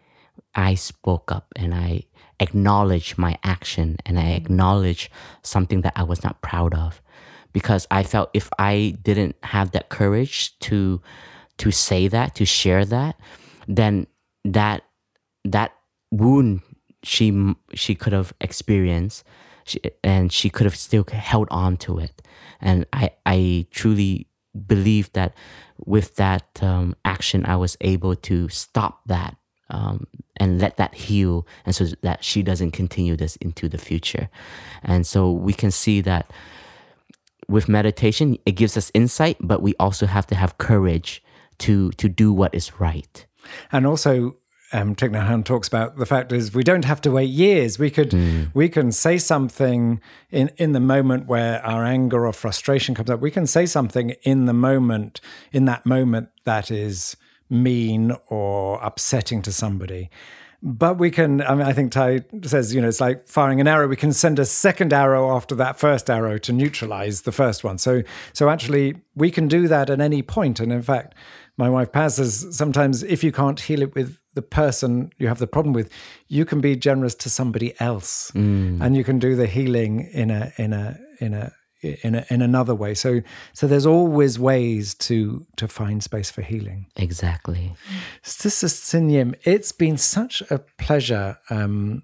I 0.55 0.75
spoke 0.79 1.33
up 1.33 1.51
and 1.57 1.75
I 1.75 2.05
acknowledge 2.43 3.17
my 3.17 3.39
action 3.43 3.97
and 4.05 4.19
I 4.19 4.31
acknowledge 4.33 5.11
something 5.43 5.83
that 5.83 5.95
I 5.97 6.03
was 6.03 6.23
not 6.23 6.43
proud 6.43 6.75
of. 6.75 7.01
Because 7.53 7.87
I 7.91 8.03
felt 8.03 8.31
if 8.33 8.49
I 8.59 8.97
didn't 9.03 9.37
have 9.43 9.73
that 9.73 9.89
courage 9.91 10.59
to 10.61 11.03
to 11.59 11.71
say 11.71 12.09
that 12.09 12.35
to 12.37 12.45
share 12.47 12.85
that 12.87 13.21
then 13.69 14.07
that 14.45 14.83
that 15.45 15.73
wound 16.11 16.63
she 17.03 17.55
she 17.75 17.95
could 17.95 18.13
have 18.13 18.33
experienced 18.41 19.25
she, 19.65 19.81
and 20.03 20.33
she 20.33 20.51
could 20.51 20.65
have 20.65 20.77
still 20.77 21.05
held 21.11 21.49
on 21.51 21.77
to 21.79 21.99
it. 21.99 22.23
And 22.61 22.87
I 22.93 23.11
I 23.27 23.67
truly 23.71 24.29
believe 24.67 25.13
that 25.13 25.35
with 25.85 26.17
that 26.17 26.63
um, 26.63 26.95
action 27.05 27.45
I 27.47 27.57
was 27.57 27.77
able 27.81 28.15
to 28.17 28.49
stop 28.49 29.01
that 29.07 29.37
um, 29.73 30.07
and 30.37 30.61
let 30.61 30.77
that 30.77 30.95
heal 30.95 31.47
and 31.67 31.75
so 31.75 31.87
that 32.03 32.23
she 32.23 32.43
doesn't 32.43 32.71
continue 32.71 33.17
this 33.17 33.37
into 33.37 33.69
the 33.69 33.79
future 33.79 34.29
and 34.83 35.07
so 35.07 35.31
we 35.31 35.53
can 35.53 35.71
see 35.71 36.01
that 36.01 36.31
with 37.49 37.69
meditation 37.69 38.39
it 38.47 38.53
gives 38.53 38.77
us 38.77 38.91
insight 38.95 39.37
but 39.41 39.61
we 39.61 39.75
also 39.81 40.07
have 40.07 40.27
to 40.27 40.35
have 40.35 40.59
courage 40.59 41.23
to 41.59 41.91
to 41.93 42.09
do 42.09 42.33
what 42.33 42.55
is 42.55 42.79
right 42.79 43.27
and 43.73 43.87
also 43.87 44.37
um, 44.75 44.95
Thich 44.95 45.11
Nhat 45.11 45.29
Hanh 45.29 45.45
talks 45.45 45.69
about 45.69 45.99
the 45.99 46.07
fact 46.07 46.33
is 46.33 46.55
we 46.55 46.65
don't 46.65 46.87
have 46.87 47.01
to 47.03 47.11
wait 47.11 47.29
years. 47.29 47.79
We 47.79 47.91
could 47.91 48.11
mm. 48.11 48.51
we 48.55 48.71
can 48.71 48.91
say 48.91 49.19
something 49.19 50.01
in 50.31 50.51
in 50.57 50.73
the 50.73 50.81
moment 50.81 51.27
where 51.27 51.65
our 51.65 51.85
anger 51.85 52.27
or 52.27 52.33
frustration 52.33 52.95
comes 52.95 53.11
up. 53.11 53.21
We 53.21 53.31
can 53.31 53.47
say 53.47 53.67
something 53.67 54.15
in 54.23 54.47
the 54.47 54.55
moment 54.55 55.21
in 55.53 55.67
that 55.67 55.85
moment 55.85 56.31
that 56.45 56.71
is 56.71 57.17
mean 57.53 58.13
or 58.29 58.81
upsetting 58.83 59.43
to 59.43 59.53
somebody. 59.53 60.11
But 60.65 60.97
we 60.97 61.11
can, 61.11 61.43
I 61.43 61.57
mean, 61.57 61.67
I 61.67 61.73
think 61.73 61.93
Thay 61.93 62.21
says, 62.45 62.73
you 62.73 62.81
know, 62.81 62.87
it's 62.87 63.01
like 63.01 63.27
firing 63.27 63.61
an 63.61 63.67
arrow. 63.67 63.89
We 63.89 63.97
can 63.97 64.13
send 64.13 64.39
a 64.39 64.45
second 64.45 64.93
arrow 64.93 65.35
after 65.35 65.57
that 65.57 65.79
first 65.79 66.09
arrow 66.09 66.39
to 66.39 66.53
neutralize 66.53 67.23
the 67.23 67.33
first 67.33 67.65
one. 67.65 67.79
So, 67.79 68.03
so 68.33 68.49
actually, 68.49 68.95
we 69.17 69.33
can 69.33 69.49
do 69.49 69.67
that 69.67 69.91
at 69.91 70.01
any 70.01 70.23
point. 70.23 70.61
And 70.61 70.73
in 70.73 70.83
fact, 70.83 71.17
my 71.59 71.69
wife 71.69 71.91
Paz 71.91 72.17
says 72.17 72.47
sometimes 72.57 73.03
if 73.03 73.25
you 73.25 73.33
can't 73.33 73.59
heal 73.59 73.83
it 73.83 73.95
with 73.95 74.19
the 74.35 74.43
person 74.43 75.11
you 75.19 75.29
have 75.29 75.39
the 75.39 75.47
problem 75.47 75.75
with, 75.75 75.91
you 76.29 76.45
can 76.45 76.61
be 76.61 76.77
generous 76.77 77.15
to 77.17 77.29
somebody 77.29 77.75
else, 77.81 78.31
mm. 78.35 78.81
and 78.81 78.97
you 78.97 79.05
can 79.05 79.19
do 79.19 79.37
the 79.37 79.47
healing 79.47 80.09
in 80.13 80.31
a 80.31 80.53
in 80.57 80.73
a 80.73 80.99
in 81.19 81.35
a 81.35 81.53
in 81.83 82.15
a, 82.15 82.25
in 82.31 82.43
another 82.43 82.75
way. 82.75 82.95
So 82.95 83.23
so 83.53 83.67
there's 83.67 83.87
always 83.87 84.39
ways 84.39 84.95
to 84.95 85.47
to 85.57 85.69
find 85.69 86.03
space 86.03 86.31
for 86.31 86.43
healing. 86.43 86.87
Exactly. 86.97 87.75
Sister 88.23 88.69
Sinh 88.69 89.11
Nghiem, 89.11 89.35
it's 89.45 89.73
been 89.73 89.99
such 89.99 90.43
a 90.51 90.59
pleasure 90.79 91.39
um, 91.51 92.03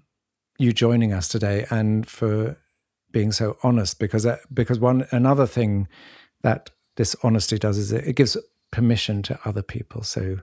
you 0.57 0.73
joining 0.73 1.13
us 1.13 1.27
today 1.27 1.65
and 1.69 2.07
for 2.07 2.57
being 3.11 3.31
so 3.31 3.57
honest 3.63 3.99
because 3.99 4.25
uh, 4.25 4.37
because 4.53 4.79
one 4.79 5.07
another 5.11 5.47
thing 5.47 5.87
that 6.41 6.69
this 6.97 7.15
honesty 7.23 7.57
does 7.57 7.77
is 7.77 7.91
it, 7.91 8.05
it 8.05 8.15
gives 8.15 8.37
permission 8.71 9.23
to 9.23 9.39
other 9.45 9.61
people. 9.61 10.03
So 10.03 10.37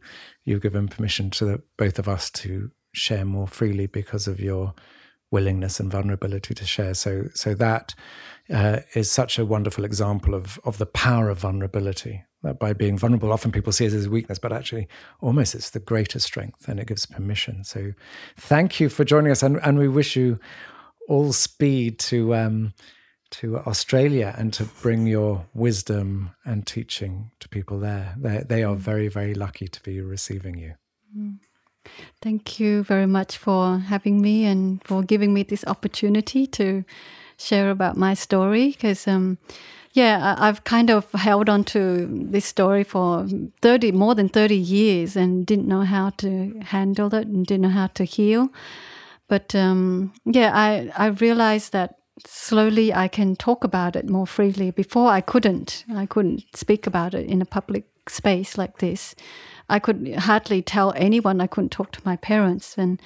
you've 0.44 0.62
given 0.62 0.88
permission 0.88 1.30
to 1.30 1.44
the, 1.44 1.62
both 1.76 1.98
of 1.98 2.08
us 2.08 2.30
to 2.30 2.70
share 2.92 3.24
more 3.24 3.46
freely 3.46 3.86
because 3.86 4.26
of 4.26 4.40
your 4.40 4.74
willingness 5.30 5.80
and 5.80 5.90
vulnerability 5.90 6.54
to 6.54 6.64
share. 6.64 6.94
So 6.94 7.28
so 7.34 7.54
that 7.54 7.94
uh, 8.52 8.80
is 8.94 9.10
such 9.10 9.38
a 9.38 9.44
wonderful 9.44 9.84
example 9.84 10.34
of 10.34 10.58
of 10.64 10.78
the 10.78 10.86
power 10.86 11.28
of 11.28 11.38
vulnerability. 11.38 12.24
That 12.42 12.58
by 12.58 12.74
being 12.74 12.98
vulnerable, 12.98 13.32
often 13.32 13.50
people 13.50 13.72
see 13.72 13.86
it 13.86 13.92
as 13.92 14.06
a 14.06 14.10
weakness, 14.10 14.38
but 14.38 14.52
actually, 14.52 14.88
almost 15.20 15.54
it's 15.54 15.70
the 15.70 15.80
greatest 15.80 16.26
strength, 16.26 16.68
and 16.68 16.78
it 16.78 16.86
gives 16.86 17.06
permission. 17.06 17.64
So, 17.64 17.92
thank 18.36 18.78
you 18.78 18.88
for 18.88 19.04
joining 19.04 19.32
us, 19.32 19.42
and, 19.42 19.58
and 19.64 19.78
we 19.78 19.88
wish 19.88 20.14
you 20.14 20.38
all 21.08 21.32
speed 21.32 21.98
to 22.00 22.34
um, 22.36 22.74
to 23.30 23.58
Australia 23.58 24.34
and 24.38 24.52
to 24.52 24.64
bring 24.64 25.06
your 25.06 25.46
wisdom 25.54 26.30
and 26.44 26.66
teaching 26.66 27.30
to 27.40 27.48
people 27.48 27.78
there. 27.78 28.14
They, 28.16 28.44
they 28.46 28.62
are 28.62 28.76
very, 28.76 29.08
very 29.08 29.34
lucky 29.34 29.68
to 29.68 29.82
be 29.82 30.00
receiving 30.00 30.56
you. 30.58 30.74
Mm. 31.16 31.38
Thank 32.22 32.58
you 32.58 32.82
very 32.82 33.06
much 33.06 33.36
for 33.36 33.78
having 33.78 34.20
me 34.20 34.44
and 34.44 34.82
for 34.84 35.02
giving 35.02 35.32
me 35.34 35.42
this 35.42 35.64
opportunity 35.66 36.46
to 36.48 36.84
share 37.38 37.70
about 37.70 37.96
my 37.96 38.14
story 38.14 38.68
because 38.68 39.06
um, 39.06 39.38
yeah 39.92 40.34
i've 40.38 40.64
kind 40.64 40.90
of 40.90 41.10
held 41.12 41.48
on 41.48 41.64
to 41.64 42.08
this 42.10 42.44
story 42.44 42.84
for 42.84 43.26
30 43.62 43.92
more 43.92 44.14
than 44.14 44.28
30 44.28 44.56
years 44.56 45.16
and 45.16 45.46
didn't 45.46 45.68
know 45.68 45.82
how 45.82 46.10
to 46.10 46.58
handle 46.66 47.14
it 47.14 47.26
and 47.26 47.46
didn't 47.46 47.62
know 47.62 47.68
how 47.68 47.88
to 47.88 48.04
heal. 48.04 48.48
But 49.28 49.54
um, 49.54 50.12
yeah 50.24 50.52
i 50.54 50.90
i 50.96 51.06
realized 51.08 51.72
that 51.72 51.96
slowly 52.24 52.94
i 52.94 53.08
can 53.08 53.36
talk 53.36 53.64
about 53.64 53.96
it 53.96 54.08
more 54.08 54.26
freely. 54.26 54.70
Before 54.70 55.10
i 55.10 55.20
couldn't. 55.20 55.84
I 55.94 56.06
couldn't 56.06 56.44
speak 56.54 56.86
about 56.86 57.14
it 57.14 57.26
in 57.26 57.42
a 57.42 57.46
public 57.46 57.84
space 58.08 58.56
like 58.56 58.78
this. 58.78 59.14
I 59.68 59.78
could 59.78 60.14
hardly 60.14 60.62
tell 60.62 60.92
anyone. 60.96 61.40
I 61.40 61.46
couldn't 61.46 61.70
talk 61.70 61.92
to 61.92 62.00
my 62.04 62.16
parents, 62.16 62.76
and 62.78 63.00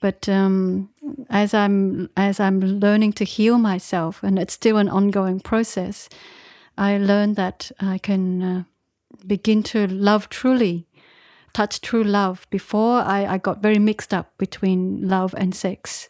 but 0.00 0.28
um, 0.28 0.88
as 1.28 1.52
I'm 1.52 2.10
as 2.16 2.40
I'm 2.40 2.60
learning 2.60 3.14
to 3.14 3.24
heal 3.24 3.58
myself, 3.58 4.22
and 4.22 4.38
it's 4.38 4.54
still 4.54 4.76
an 4.76 4.88
ongoing 4.88 5.40
process, 5.40 6.08
I 6.78 6.98
learned 6.98 7.36
that 7.36 7.70
I 7.80 7.98
can 7.98 8.42
uh, 8.42 8.62
begin 9.26 9.62
to 9.64 9.86
love 9.86 10.28
truly, 10.28 10.86
touch 11.52 11.80
true 11.80 12.04
love. 12.04 12.46
Before 12.50 13.00
I, 13.00 13.26
I 13.26 13.38
got 13.38 13.62
very 13.62 13.78
mixed 13.78 14.14
up 14.14 14.36
between 14.38 15.08
love 15.08 15.34
and 15.36 15.54
sex, 15.54 16.08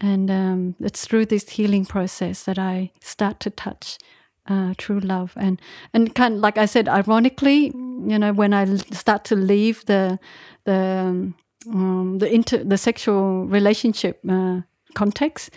and 0.00 0.30
um, 0.30 0.74
it's 0.80 1.06
through 1.06 1.26
this 1.26 1.50
healing 1.50 1.84
process 1.84 2.44
that 2.44 2.58
I 2.58 2.92
start 3.00 3.40
to 3.40 3.50
touch 3.50 3.98
uh, 4.46 4.74
true 4.76 5.00
love 5.00 5.32
and 5.36 5.60
and 5.94 6.14
kind 6.14 6.34
of, 6.34 6.40
like 6.40 6.58
I 6.58 6.66
said, 6.66 6.88
ironically, 6.88 7.66
you 7.66 8.18
know, 8.18 8.32
when 8.32 8.52
I 8.52 8.76
start 8.92 9.24
to 9.24 9.36
leave 9.36 9.84
the 9.86 10.18
the 10.64 10.74
um, 10.74 11.34
um, 11.68 12.18
the 12.18 12.32
inter 12.32 12.64
the 12.64 12.78
sexual 12.78 13.46
relationship 13.46 14.20
uh, 14.28 14.60
context, 14.94 15.50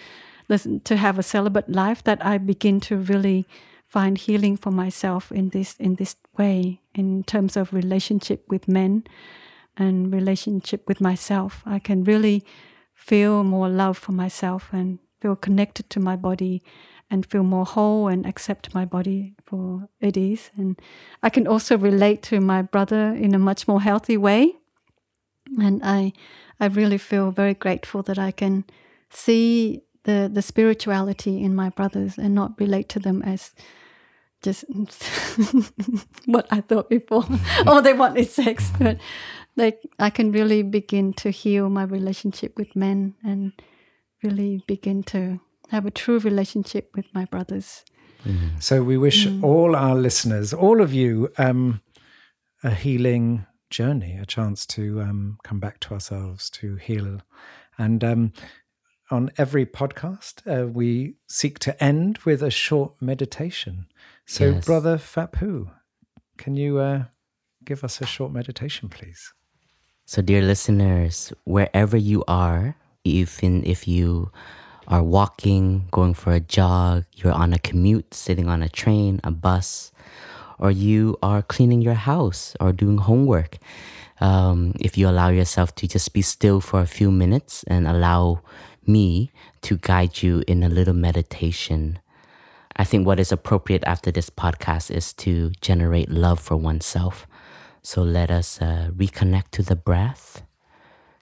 the, 0.48 0.82
to 0.84 0.96
have 0.96 1.18
a 1.18 1.24
celibate 1.24 1.70
life, 1.70 2.04
that 2.04 2.24
I 2.26 2.38
begin 2.38 2.80
to 2.82 2.98
really 2.98 3.46
find 3.88 4.18
healing 4.18 4.58
for 4.58 4.72
myself 4.72 5.32
in 5.32 5.50
this 5.50 5.76
in 5.80 5.96
this 5.96 6.16
way 6.38 6.82
in 6.94 7.24
terms 7.24 7.58
of 7.58 7.74
relationship 7.74 8.44
with 8.50 8.68
men 8.68 9.04
and 9.78 10.14
relationship 10.14 10.88
with 10.88 11.02
myself. 11.02 11.64
I 11.66 11.80
can 11.80 12.04
really 12.04 12.44
feel 12.94 13.44
more 13.44 13.70
love 13.70 13.98
for 13.98 14.12
myself 14.12 14.70
and 14.72 15.00
feel 15.22 15.36
connected 15.36 15.90
to 15.90 16.00
my 16.00 16.16
body 16.16 16.62
and 17.10 17.26
feel 17.26 17.44
more 17.44 17.66
whole 17.66 18.08
and 18.08 18.26
accept 18.26 18.74
my 18.74 18.86
body 18.86 19.36
for 19.46 19.88
it 20.00 20.18
is. 20.18 20.50
And 20.58 20.80
I 21.22 21.30
can 21.30 21.48
also 21.48 21.78
relate 21.78 22.24
to 22.24 22.40
my 22.40 22.62
brother 22.62 23.14
in 23.14 23.36
a 23.36 23.40
much 23.40 23.68
more 23.68 23.82
healthy 23.82 24.18
way. 24.18 24.56
And 25.60 25.82
I, 25.84 26.14
I 26.60 26.68
really 26.68 26.98
feel 26.98 27.32
very 27.32 27.54
grateful 27.54 28.02
that 28.04 28.18
I 28.18 28.32
can 28.32 28.66
see 29.10 29.84
the, 30.04 30.30
the 30.32 30.42
spirituality 30.42 31.44
in 31.44 31.56
my 31.56 31.70
brothers 31.70 32.18
and 32.18 32.34
not 32.34 32.60
relate 32.60 32.90
to 32.90 33.00
them 33.00 33.22
as 33.22 33.54
just 34.42 34.66
what 36.26 36.48
I 36.52 36.62
thought 36.62 36.90
before. 36.90 37.26
All 37.68 37.82
they 37.82 37.94
want 37.94 38.18
is 38.18 38.34
sex. 38.34 38.72
But 38.80 38.98
like 39.56 39.82
I 40.00 40.10
can 40.10 40.32
really 40.32 40.64
begin 40.64 41.14
to 41.14 41.30
heal 41.30 41.70
my 41.70 41.84
relationship 41.84 42.58
with 42.58 42.76
men 42.76 43.16
and 43.24 43.54
really 44.24 44.62
begin 44.68 45.04
to 45.04 45.40
have 45.70 45.86
a 45.86 45.92
true 45.92 46.20
relationship 46.20 46.92
with 46.96 47.06
my 47.14 47.26
brothers. 47.26 47.84
Mm. 48.26 48.62
So 48.62 48.82
we 48.82 48.98
wish 48.98 49.28
mm. 49.28 49.44
all 49.44 49.76
our 49.76 49.96
listeners, 49.96 50.54
all 50.54 50.82
of 50.82 50.94
you, 50.94 51.32
um, 51.38 51.82
a 52.64 52.72
healing 52.72 53.46
journey, 53.70 54.18
a 54.18 54.26
chance 54.26 54.66
to 54.66 55.02
um, 55.02 55.38
come 55.44 55.60
back 55.60 55.80
to 55.82 55.94
ourselves, 55.94 56.50
to 56.52 56.76
heal. 56.76 57.22
And 57.78 58.04
um, 58.04 58.34
on 59.12 59.32
every 59.38 59.66
podcast, 59.66 60.42
uh, 60.48 60.68
we 60.68 61.16
seek 61.28 61.60
to 61.60 61.84
end 61.84 62.20
with 62.20 62.42
a 62.42 62.52
short 62.52 62.94
meditation. 63.02 63.88
So, 64.26 64.46
yes. 64.46 64.66
Brother 64.66 64.98
Phap 64.98 65.36
Huu, 65.36 65.72
can 66.38 66.56
you 66.56 66.80
uh, 66.80 67.04
give 67.64 67.84
us 67.84 68.02
a 68.02 68.06
short 68.06 68.32
meditation, 68.32 68.90
please? 68.90 69.34
So, 70.06 70.22
dear 70.22 70.42
listeners, 70.42 71.34
wherever 71.44 71.98
you 71.98 72.24
are, 72.28 72.76
even 73.04 73.64
if 73.64 73.88
you 73.88 74.32
are 74.88 75.04
walking, 75.04 75.88
going 75.92 76.14
for 76.14 76.34
a 76.34 76.40
jog, 76.40 77.06
you're 77.16 77.34
on 77.34 77.54
a 77.54 77.60
commute, 77.60 78.14
sitting 78.14 78.48
on 78.48 78.62
a 78.62 78.70
train, 78.70 79.20
a 79.24 79.32
bus, 79.32 79.92
or 80.60 80.72
you 80.72 81.18
are 81.22 81.42
cleaning 81.42 81.82
your 81.82 81.96
house 81.96 82.56
or 82.60 82.72
doing 82.72 82.98
homework. 82.98 83.58
Um, 84.22 84.74
if 84.80 84.98
you 84.98 85.10
allow 85.10 85.30
yourself 85.30 85.76
to 85.76 85.88
just 85.88 86.14
be 86.14 86.22
still 86.22 86.62
for 86.62 86.80
a 86.80 86.88
few 86.88 87.12
minutes 87.12 87.64
and 87.68 87.88
allow 87.88 88.42
me 88.88 89.32
to 89.62 89.78
guide 89.78 90.22
you 90.22 90.44
in 90.48 90.64
a 90.64 90.70
little 90.70 90.94
meditation. 90.94 92.00
I 92.76 92.84
think 92.84 93.08
what 93.08 93.20
is 93.20 93.32
appropriate 93.32 93.84
after 93.86 94.12
this 94.12 94.30
podcast 94.30 94.92
is 94.92 95.14
to 95.14 95.52
generate 95.62 96.10
love 96.10 96.40
for 96.40 96.58
oneself. 96.58 97.26
So 97.82 98.04
let 98.04 98.30
us 98.32 98.62
uh, 98.62 98.90
reconnect 98.96 99.52
to 99.52 99.64
the 99.64 99.76
breath. 99.76 100.44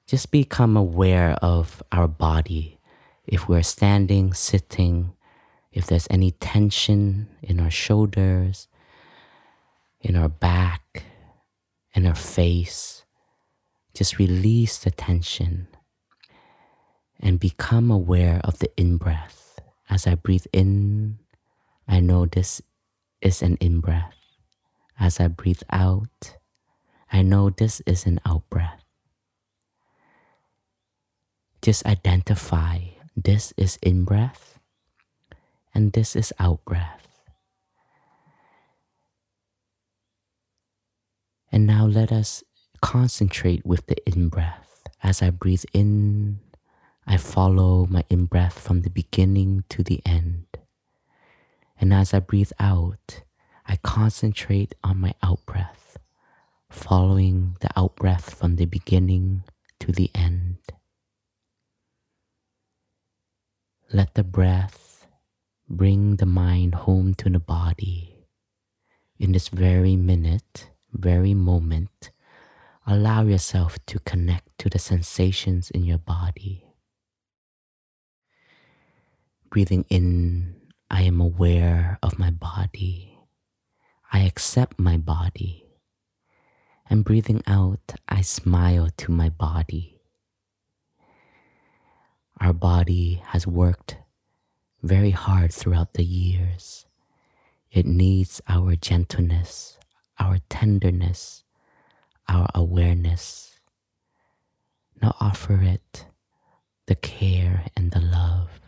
Just 0.08 0.32
become 0.32 0.76
aware 0.76 1.38
of 1.42 1.82
our 1.92 2.08
body, 2.08 2.80
if 3.26 3.48
we're 3.48 3.64
standing, 3.64 4.34
sitting, 4.34 5.14
if 5.72 5.88
there's 5.88 6.08
any 6.10 6.32
tension 6.32 7.30
in 7.42 7.60
our 7.60 7.72
shoulders, 7.72 8.68
in 10.02 10.16
our 10.16 10.30
back, 10.30 11.04
in 11.94 12.06
our 12.06 12.16
face, 12.16 13.06
just 13.94 14.18
release 14.20 14.78
the 14.80 14.92
tension 14.92 15.68
and 17.20 17.40
become 17.40 17.90
aware 17.90 18.42
of 18.44 18.60
the 18.60 18.70
in 18.76 18.98
breath. 18.98 19.60
As 19.90 20.06
I 20.08 20.16
breathe 20.16 20.46
in, 20.52 21.20
I 21.88 22.00
know 22.00 22.26
this 22.26 22.62
is 23.22 23.42
an 23.42 23.56
in 23.58 23.80
breath. 23.80 24.16
As 25.00 25.20
I 25.20 25.28
breathe 25.28 25.62
out, 25.72 26.36
I 27.12 27.22
know 27.22 27.50
this 27.50 27.82
is 27.86 28.06
an 28.06 28.20
out 28.26 28.50
breath. 28.50 28.84
Just 31.62 31.86
identify 31.86 32.80
this 33.16 33.54
is 33.58 33.78
in 33.82 34.04
breath, 34.06 34.60
and 35.74 35.94
this 35.94 36.16
is 36.16 36.34
out 36.40 36.64
breath. 36.66 37.08
And 41.52 41.68
now 41.68 41.86
let 41.86 42.12
us 42.12 42.44
concentrate 42.82 43.66
with 43.66 43.86
the 43.86 43.98
in 44.10 44.30
breath. 44.30 44.82
As 45.04 45.22
I 45.22 45.30
breathe 45.30 45.66
in, 45.74 46.40
I 47.06 47.18
follow 47.18 47.86
my 47.86 48.04
in 48.10 48.26
breath 48.26 48.58
from 48.58 48.82
the 48.82 48.90
beginning 48.90 49.64
to 49.70 49.84
the 49.84 50.02
end. 50.06 50.46
And 51.80 51.94
as 51.94 52.14
I 52.14 52.20
breathe 52.20 52.52
out, 52.60 53.22
I 53.68 53.76
concentrate 53.78 54.74
on 54.84 55.00
my 55.00 55.14
out 55.22 55.46
breath, 55.46 55.98
following 56.70 57.58
the 57.62 57.70
out 57.76 57.96
breath 57.96 58.34
from 58.34 58.56
the 58.56 58.66
beginning 58.66 59.44
to 59.80 59.92
the 59.92 60.10
end. 60.16 60.58
Let 63.96 64.16
the 64.16 64.24
breath 64.24 65.06
bring 65.70 66.16
the 66.16 66.26
mind 66.26 66.74
home 66.74 67.14
to 67.14 67.30
the 67.30 67.38
body. 67.38 68.26
In 69.20 69.34
this 69.34 69.50
very 69.50 69.96
minute, 69.96 70.72
very 70.92 71.36
moment, 71.36 72.10
allow 72.88 73.22
yourself 73.22 73.78
to 73.86 74.00
connect 74.00 74.58
to 74.58 74.70
the 74.70 74.80
sensations 74.80 75.70
in 75.70 75.84
your 75.84 76.00
body. 76.00 76.66
Breathing 79.52 79.86
in, 79.92 80.56
I 80.90 81.04
am 81.04 81.22
aware 81.22 82.00
of 82.02 82.18
my 82.18 82.32
body. 82.32 83.20
I 84.12 84.22
accept 84.22 84.80
my 84.80 84.98
body. 84.98 85.68
And 86.90 87.06
breathing 87.06 87.44
out, 87.46 87.94
I 88.10 88.22
smile 88.22 88.90
to 88.98 89.12
my 89.12 89.30
body. 89.30 89.93
Our 92.44 92.52
body 92.52 93.22
has 93.28 93.48
worked 93.48 93.96
very 94.82 95.12
hard 95.12 95.54
throughout 95.54 95.94
the 95.94 96.04
years. 96.04 96.86
It 97.72 97.86
needs 97.86 98.42
our 98.50 98.76
gentleness, 98.76 99.78
our 100.20 100.40
tenderness, 100.50 101.46
our 102.28 102.50
awareness. 102.54 103.62
Now 105.02 105.16
offer 105.22 105.62
it 105.62 106.08
the 106.88 106.96
care 106.96 107.68
and 107.78 107.92
the 107.92 108.02
love 108.02 108.60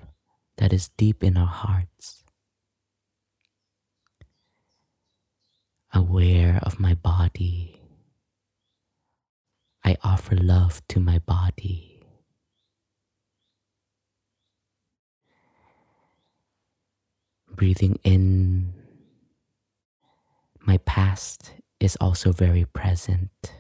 that 0.56 0.72
is 0.72 0.88
deep 0.96 1.22
in 1.22 1.36
our 1.36 1.46
hearts. 1.46 2.24
Aware 5.94 6.62
of 6.64 6.80
my 6.80 6.94
body, 6.94 7.82
I 9.84 9.98
offer 10.02 10.38
love 10.38 10.82
to 10.88 11.02
my 11.02 11.20
body. 11.20 11.95
Breathing 17.56 18.00
in. 18.04 18.74
My 20.62 20.78
past 20.80 21.54
is 21.80 21.96
also 22.02 22.32
very 22.32 22.66
present. 22.66 23.54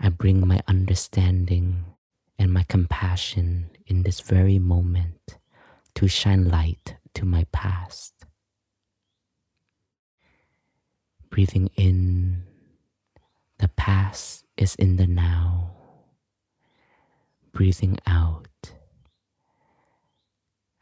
I 0.00 0.08
bring 0.08 0.46
my 0.46 0.60
understanding 0.66 1.84
and 2.38 2.52
my 2.52 2.64
compassion 2.64 3.70
in 3.86 4.02
this 4.02 4.20
very 4.20 4.58
moment 4.58 5.38
to 5.94 6.08
shine 6.08 6.48
light 6.48 6.96
to 7.14 7.24
my 7.24 7.46
past. 7.52 8.14
Breathing 11.30 11.70
in, 11.76 12.44
the 13.58 13.68
past 13.68 14.44
is 14.56 14.74
in 14.74 14.96
the 14.96 15.06
now. 15.06 15.70
Breathing 17.52 17.98
out, 18.06 18.47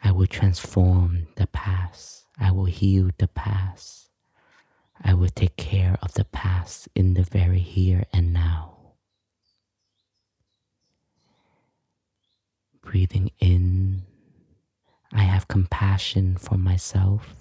I 0.06 0.12
will 0.12 0.28
transform 0.28 1.26
the 1.34 1.48
past. 1.48 2.26
I 2.38 2.52
will 2.52 2.66
heal 2.66 3.10
the 3.18 3.26
past. 3.26 4.08
I 5.02 5.14
will 5.14 5.30
take 5.30 5.56
care 5.56 5.98
of 6.00 6.12
the 6.12 6.24
past 6.24 6.88
in 6.94 7.14
the 7.14 7.24
very 7.24 7.58
here 7.58 8.04
and 8.12 8.32
now. 8.32 8.76
Breathing 12.82 13.32
in, 13.40 14.04
I 15.12 15.22
have 15.22 15.48
compassion 15.48 16.36
for 16.36 16.56
myself. 16.56 17.34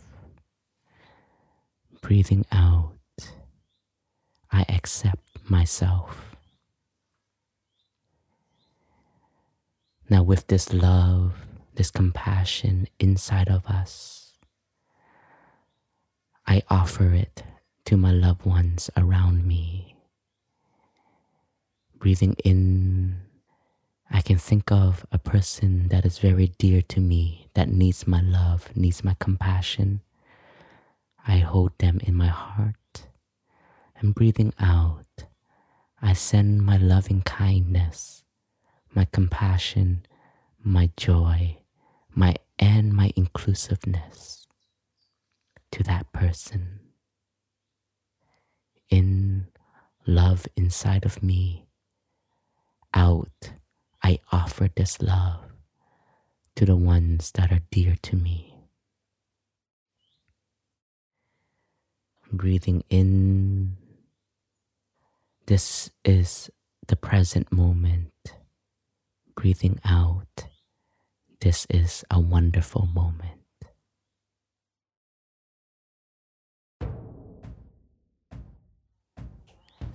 Breathing 2.02 2.48
out, 2.52 2.98
I 4.52 4.66
accept 4.70 5.22
myself. 5.48 6.36
Now, 10.10 10.24
with 10.24 10.48
this 10.48 10.74
love, 10.74 11.45
this 11.76 11.92
compassion 11.92 12.88
inside 13.00 13.50
of 13.50 13.66
us, 13.66 14.34
I 16.48 16.62
offer 16.70 17.14
it 17.14 17.44
to 17.86 17.98
my 17.98 18.12
loved 18.12 18.46
ones 18.46 18.90
around 18.96 19.46
me. 19.46 19.96
Breathing 21.98 22.36
in, 22.44 23.18
I 24.12 24.22
can 24.22 24.38
think 24.38 24.72
of 24.72 25.06
a 25.12 25.18
person 25.18 25.88
that 25.90 26.06
is 26.06 26.20
very 26.20 26.48
dear 26.58 26.82
to 26.84 27.00
me, 27.00 27.48
that 27.56 27.70
needs 27.70 28.06
my 28.06 28.22
love, 28.22 28.76
needs 28.76 29.04
my 29.04 29.16
compassion. 29.20 30.02
I 31.28 31.38
hold 31.38 31.78
them 31.80 32.00
in 32.04 32.16
my 32.16 32.28
heart. 32.28 33.08
And 33.98 34.14
breathing 34.14 34.54
out, 34.60 35.26
I 36.02 36.14
send 36.14 36.62
my 36.62 36.78
loving 36.78 37.22
kindness, 37.22 38.24
my 38.94 39.06
compassion, 39.06 40.06
my 40.64 40.92
joy, 40.98 41.58
my 42.16 42.36
and 42.58 42.94
my 42.94 43.12
inclusiveness 43.16 44.48
to 45.72 45.84
that 45.84 46.12
person. 46.14 46.80
In 48.90 49.48
love 50.08 50.48
inside 50.56 51.06
of 51.06 51.22
me, 51.22 51.68
out, 52.94 53.52
I 54.04 54.20
offer 54.32 54.70
this 54.74 55.02
love 55.02 55.42
to 56.56 56.66
the 56.66 56.76
ones 56.76 57.32
that 57.32 57.52
are 57.52 57.62
dear 57.72 57.96
to 58.04 58.16
me. 58.16 58.56
Breathing 62.32 62.84
in, 62.90 63.78
this 65.48 65.90
is 66.04 66.50
the 66.88 66.96
present 66.96 67.52
moment. 67.52 68.12
Breathing 69.36 69.80
out, 69.84 70.48
this 71.42 71.66
is 71.70 72.04
a 72.10 72.20
wonderful 72.20 72.88
moment. 72.94 73.40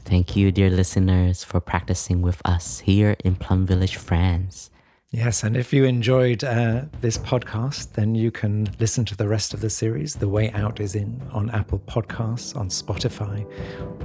Thank 0.05 0.35
you, 0.35 0.51
dear 0.51 0.71
listeners, 0.71 1.45
for 1.45 1.61
practicing 1.61 2.21
with 2.21 2.43
us 2.45 2.81
here 2.81 3.15
in 3.25 3.37
Plum 3.37 3.65
Village, 3.65 3.95
France. 3.97 4.71
Yes, 5.13 5.43
and 5.43 5.57
if 5.57 5.73
you 5.73 5.85
enjoyed 5.85 6.45
uh, 6.45 6.83
this 7.01 7.19
podcast, 7.19 7.93
then 7.95 8.15
you 8.15 8.31
can 8.31 8.69
listen 8.79 9.05
to 9.07 9.17
the 9.17 9.27
rest 9.27 9.55
of 9.55 9.61
the 9.61 9.71
series. 9.71 10.15
The 10.15 10.29
Way 10.29 10.53
Out 10.53 10.79
is 10.79 10.95
in 10.95 11.21
on 11.33 11.51
Apple 11.51 11.81
Podcasts, 11.81 12.57
on 12.57 12.69
Spotify, 12.69 13.45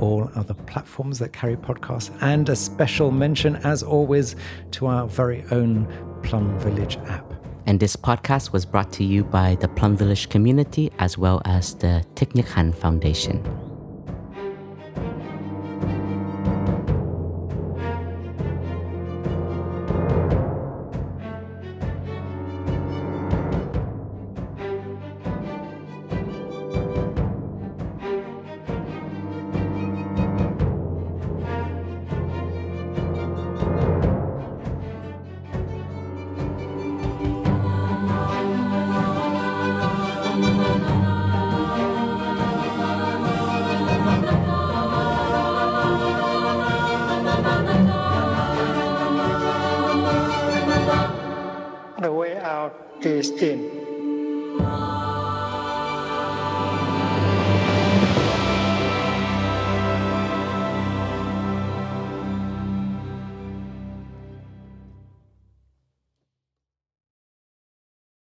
all 0.01 0.31
other 0.35 0.53
platforms 0.53 1.19
that 1.19 1.31
carry 1.31 1.57
podcasts, 1.57 2.11
and 2.21 2.49
a 2.49 2.55
special 2.55 3.11
mention, 3.11 3.55
as 3.57 3.81
always, 3.81 4.35
to 4.71 4.87
our 4.87 5.07
very 5.07 5.43
own 5.51 5.87
Plum 6.23 6.59
Village 6.59 6.97
app. 7.05 7.24
And 7.67 7.79
this 7.79 7.95
podcast 7.95 8.53
was 8.53 8.65
brought 8.65 8.91
to 8.93 9.03
you 9.03 9.23
by 9.23 9.55
the 9.55 9.67
Plum 9.67 9.97
Village 9.97 10.29
community 10.29 10.91
as 10.99 11.17
well 11.17 11.41
as 11.45 11.73
the 11.75 12.05
Thich 12.15 12.33
Nhat 12.33 12.75
Foundation. 12.75 13.74